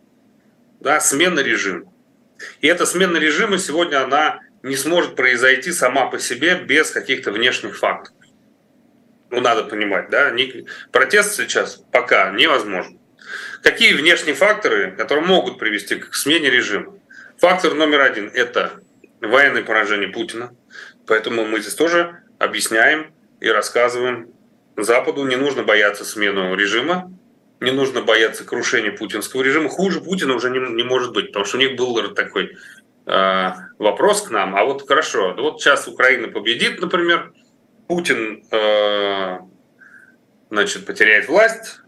да, 0.79 0.99
смена 0.99 1.39
режима. 1.39 1.91
И 2.61 2.67
эта 2.67 2.85
смена 2.85 3.17
режима 3.17 3.57
сегодня, 3.57 4.03
она 4.03 4.41
не 4.61 4.75
сможет 4.75 5.15
произойти 5.15 5.71
сама 5.71 6.05
по 6.07 6.19
себе 6.19 6.55
без 6.55 6.91
каких-то 6.91 7.31
внешних 7.31 7.77
факторов. 7.77 8.15
Ну, 9.35 9.41
надо 9.41 9.63
понимать, 9.65 10.09
да, 10.09 10.33
протест 10.93 11.35
сейчас 11.35 11.83
пока 11.91 12.31
невозможен. 12.31 12.97
Какие 13.61 13.93
внешние 13.93 14.33
факторы, 14.33 14.91
которые 14.91 15.25
могут 15.25 15.59
привести 15.59 15.95
к 15.95 16.15
смене 16.15 16.49
режима? 16.49 16.97
Фактор 17.39 17.73
номер 17.73 17.99
один– 17.99 18.31
это 18.33 18.79
военное 19.19 19.61
поражение 19.61 20.07
Путина. 20.07 20.55
Поэтому 21.05 21.43
мы 21.43 21.59
здесь 21.59 21.75
тоже 21.75 22.19
объясняем 22.39 23.13
и 23.41 23.49
рассказываем 23.49 24.29
Западу, 24.77 25.25
не 25.25 25.35
нужно 25.35 25.63
бояться 25.63 26.05
смену 26.05 26.55
режима, 26.55 27.11
не 27.59 27.71
нужно 27.71 28.01
бояться 28.01 28.45
крушения 28.45 28.93
путинского 28.93 29.41
режима. 29.41 29.67
Хуже 29.67 29.99
Путина 29.99 30.35
уже 30.35 30.49
не, 30.49 30.59
не 30.59 30.83
может 30.83 31.11
быть, 31.11 31.27
потому 31.27 31.43
что 31.43 31.57
у 31.57 31.59
них 31.59 31.75
был 31.75 32.13
такой 32.13 32.55
э, 33.05 33.49
вопрос 33.79 34.21
к 34.21 34.31
нам. 34.31 34.55
А 34.55 34.63
вот 34.63 34.87
хорошо, 34.87 35.35
вот 35.37 35.61
сейчас 35.61 35.89
Украина 35.89 36.29
победит, 36.29 36.79
например, 36.79 37.33
Путин 37.87 38.43
э, 38.51 39.39
значит, 40.49 40.85
потеряет 40.85 41.27
власть, 41.27 41.79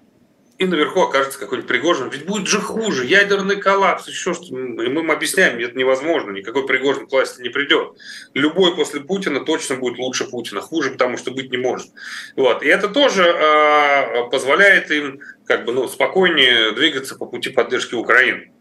и 0.58 0.66
наверху 0.66 1.02
окажется 1.02 1.38
какой-нибудь 1.38 1.68
Пригожин. 1.68 2.10
Ведь 2.10 2.26
будет 2.26 2.48
же 2.48 2.60
хуже, 2.60 3.06
ядерный 3.06 3.58
коллапс, 3.58 4.08
еще 4.08 4.34
что 4.34 4.46
И 4.46 4.90
мы 4.90 5.02
им 5.02 5.12
объясняем, 5.12 5.60
это 5.60 5.78
невозможно, 5.78 6.32
никакой 6.32 6.66
Пригожин 6.66 7.08
к 7.08 7.12
власти 7.12 7.42
не 7.42 7.50
придет. 7.50 7.98
Любой 8.34 8.76
после 8.76 9.02
Путина 9.02 9.42
точно 9.42 9.76
будет 9.76 10.00
лучше 10.00 10.26
Путина, 10.26 10.62
хуже, 10.62 10.92
потому 10.92 11.18
что 11.18 11.32
быть 11.32 11.52
не 11.52 11.58
может. 11.58 11.88
Вот. 12.36 12.64
И 12.64 12.68
это 12.68 12.90
тоже 12.90 13.24
э, 13.24 14.30
позволяет 14.32 14.90
им 14.90 15.22
как 15.46 15.66
бы, 15.66 15.74
ну, 15.74 15.88
спокойнее 15.88 16.72
двигаться 16.72 17.16
по 17.16 17.28
пути 17.28 17.50
поддержки 17.50 17.94
Украины. 17.94 18.52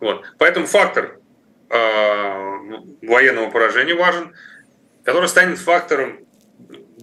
Вот. 0.00 0.24
Поэтому 0.38 0.66
фактор 0.66 1.20
э, 1.68 2.60
военного 3.02 3.50
поражения 3.50 3.94
важен, 3.94 4.34
который 5.04 5.28
станет 5.28 5.58
фактором 5.58 6.21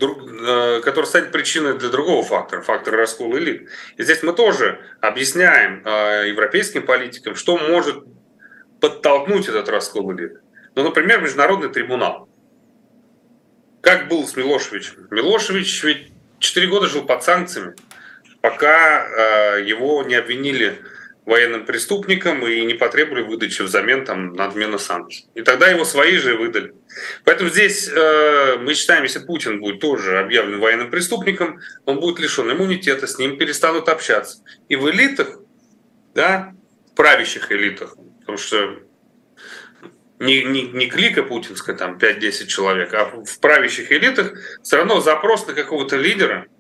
Э, 0.01 0.81
который 0.81 1.05
станет 1.05 1.31
причиной 1.31 1.77
для 1.77 1.89
другого 1.89 2.23
фактора, 2.23 2.61
фактора 2.61 2.97
раскола 2.97 3.37
элит. 3.37 3.69
И 3.97 4.03
здесь 4.03 4.23
мы 4.23 4.33
тоже 4.33 4.79
объясняем 5.01 5.81
э, 5.85 6.29
европейским 6.29 6.85
политикам, 6.85 7.35
что 7.35 7.57
может 7.57 8.03
подтолкнуть 8.79 9.49
этот 9.49 9.67
раскол 9.67 10.13
элит. 10.13 10.39
Ну, 10.75 10.83
например, 10.83 11.21
Международный 11.21 11.69
трибунал. 11.69 12.29
Как 13.81 14.07
был 14.07 14.25
с 14.25 14.37
Милошевичем? 14.37 15.07
Милошевич 15.11 15.83
ведь 15.83 16.11
4 16.39 16.67
года 16.67 16.87
жил 16.87 17.05
под 17.05 17.23
санкциями, 17.23 17.75
пока 18.41 19.05
э, 19.57 19.63
его 19.65 20.03
не 20.03 20.15
обвинили 20.15 20.79
военным 21.29 21.63
преступником 21.63 22.45
и 22.47 22.65
не 22.65 22.73
потребовали 22.73 23.21
выдачи 23.21 23.61
взамен 23.61 24.03
там, 24.03 24.33
на 24.33 24.45
отмену 24.45 24.79
санкций. 24.79 25.27
И 25.35 25.43
тогда 25.43 25.67
его 25.67 25.85
свои 25.85 26.17
же 26.17 26.35
выдали. 26.35 26.73
Поэтому 27.23 27.51
здесь 27.51 27.87
э, 27.87 28.57
мы 28.59 28.73
считаем, 28.73 29.03
если 29.03 29.19
Путин 29.19 29.59
будет 29.59 29.79
тоже 29.79 30.17
объявлен 30.17 30.59
военным 30.59 30.89
преступником, 30.89 31.59
он 31.85 31.99
будет 31.99 32.19
лишен 32.19 32.51
иммунитета, 32.51 33.05
с 33.05 33.19
ним 33.19 33.37
перестанут 33.37 33.89
общаться. 33.89 34.43
И 34.69 34.75
в 34.75 34.89
элитах, 34.89 35.39
да, 36.15 36.55
правящих 36.95 37.51
элитах, 37.51 37.95
потому 38.21 38.39
что 38.39 38.79
не, 40.17 40.43
не, 40.43 40.63
не 40.63 40.87
клика 40.87 41.21
путинская, 41.21 41.75
там 41.75 41.97
5-10 41.97 42.47
человек, 42.47 42.91
а 42.95 43.05
в 43.05 43.39
правящих 43.39 43.91
элитах 43.91 44.33
все 44.63 44.77
равно 44.77 44.99
запрос 44.99 45.45
на 45.45 45.53
какого-то 45.53 45.95
лидера– 45.95 46.47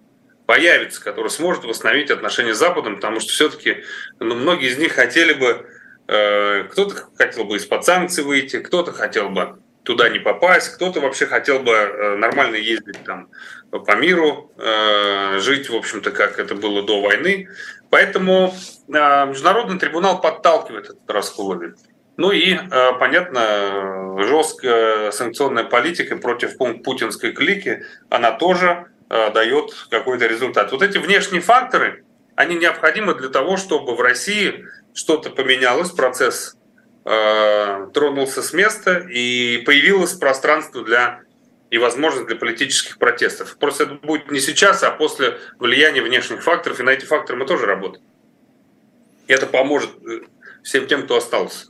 появится, 0.49 0.99
который 1.03 1.27
сможет 1.27 1.63
восстановить 1.63 2.09
отношения 2.09 2.55
с 2.55 2.57
Западом, 2.57 2.95
потому 2.95 3.19
что 3.19 3.29
все-таки 3.29 3.83
ну, 4.19 4.33
многие 4.33 4.69
из 4.69 4.79
них 4.79 4.93
хотели 4.93 5.33
бы, 5.33 5.67
э, 6.07 6.63
кто-то 6.71 6.95
хотел 7.15 7.43
бы 7.43 7.57
из-под 7.57 7.85
санкций 7.85 8.23
выйти, 8.23 8.57
кто-то 8.57 8.91
хотел 8.91 9.29
бы 9.29 9.59
туда 9.83 10.09
не 10.09 10.17
попасть, 10.17 10.73
кто-то 10.73 11.01
вообще 11.01 11.27
хотел 11.27 11.59
бы 11.59 11.71
э, 11.71 12.15
нормально 12.15 12.55
ездить 12.55 12.97
там 13.05 13.29
по 13.69 13.95
миру, 13.95 14.51
э, 14.57 15.37
жить, 15.37 15.69
в 15.69 15.75
общем-то, 15.75 16.09
как 16.09 16.39
это 16.39 16.55
было 16.55 16.81
до 16.81 16.99
войны. 16.99 17.47
Поэтому 17.91 18.51
э, 18.87 18.91
Международный 19.27 19.77
трибунал 19.77 20.19
подталкивает 20.19 20.85
этот 20.85 21.11
раскол. 21.11 21.61
Ну 22.17 22.31
и, 22.31 22.55
э, 22.55 22.93
понятно, 22.99 24.17
жесткая 24.23 25.11
санкционная 25.11 25.65
политика 25.65 26.17
против 26.17 26.57
путинской 26.57 27.33
клики, 27.33 27.85
она 28.09 28.31
тоже 28.31 28.87
дает 29.09 29.73
какой-то 29.89 30.27
результат. 30.27 30.71
Вот 30.71 30.81
эти 30.83 30.97
внешние 30.97 31.41
факторы, 31.41 32.05
они 32.35 32.55
необходимы 32.55 33.15
для 33.15 33.29
того, 33.29 33.57
чтобы 33.57 33.95
в 33.95 34.01
России 34.01 34.65
что-то 34.93 35.29
поменялось, 35.29 35.91
процесс 35.91 36.55
э, 37.05 37.87
тронулся 37.93 38.41
с 38.41 38.53
места 38.53 38.99
и 38.99 39.63
появилось 39.65 40.13
пространство 40.13 40.83
для 40.83 41.21
и 41.69 41.77
возможность 41.77 42.27
для 42.27 42.35
политических 42.35 42.97
протестов. 42.97 43.57
Просто 43.57 43.83
это 43.83 43.93
будет 43.95 44.31
не 44.31 44.39
сейчас, 44.39 44.83
а 44.83 44.91
после 44.91 45.37
влияния 45.59 46.01
внешних 46.01 46.41
факторов, 46.41 46.79
и 46.79 46.83
на 46.83 46.89
эти 46.91 47.05
факторы 47.05 47.37
мы 47.37 47.45
тоже 47.45 47.65
работаем. 47.65 48.03
И 49.27 49.33
это 49.33 49.45
поможет 49.45 49.91
э, 50.05 50.21
всем 50.63 50.87
тем, 50.87 51.03
кто 51.03 51.17
остался. 51.17 51.67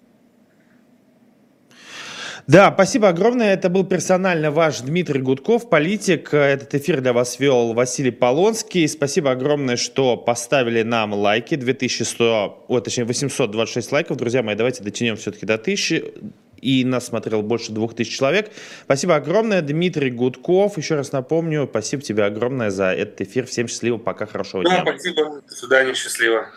Да, 2.49 2.71
спасибо 2.73 3.09
огромное. 3.09 3.53
Это 3.53 3.69
был 3.69 3.85
персонально 3.85 4.49
ваш 4.49 4.79
Дмитрий 4.79 5.21
Гудков, 5.21 5.69
политик. 5.69 6.33
Этот 6.33 6.73
эфир 6.73 6.99
для 6.99 7.13
вас 7.13 7.39
вел 7.39 7.73
Василий 7.73 8.09
Полонский. 8.09 8.87
Спасибо 8.87 9.29
огромное, 9.29 9.77
что 9.77 10.17
поставили 10.17 10.81
нам 10.81 11.13
лайки. 11.13 11.53
2100, 11.53 12.65
о, 12.67 12.79
точнее 12.79 13.03
826 13.03 13.91
лайков. 13.91 14.17
Друзья 14.17 14.41
мои, 14.41 14.55
давайте 14.55 14.83
дотянем 14.83 15.15
все-таки 15.15 15.45
до 15.45 15.53
1000 15.53 16.03
и 16.59 16.83
нас 16.85 17.05
смотрел 17.05 17.43
больше 17.43 17.71
двух 17.71 17.95
тысяч 17.95 18.17
человек. 18.17 18.49
Спасибо 18.83 19.15
огромное, 19.15 19.61
Дмитрий 19.61 20.09
Гудков. 20.09 20.75
Еще 20.79 20.95
раз 20.95 21.11
напомню, 21.11 21.67
спасибо 21.69 22.01
тебе 22.01 22.23
огромное 22.23 22.71
за 22.71 22.85
этот 22.85 23.21
эфир. 23.21 23.45
Всем 23.45 23.67
счастливо, 23.67 23.99
пока, 23.99 24.25
хорошего 24.25 24.63
дня. 24.63 24.83
Да, 24.83 24.91
спасибо, 24.93 25.41
до 25.47 25.53
свидания, 25.53 25.93
счастливо. 25.93 26.47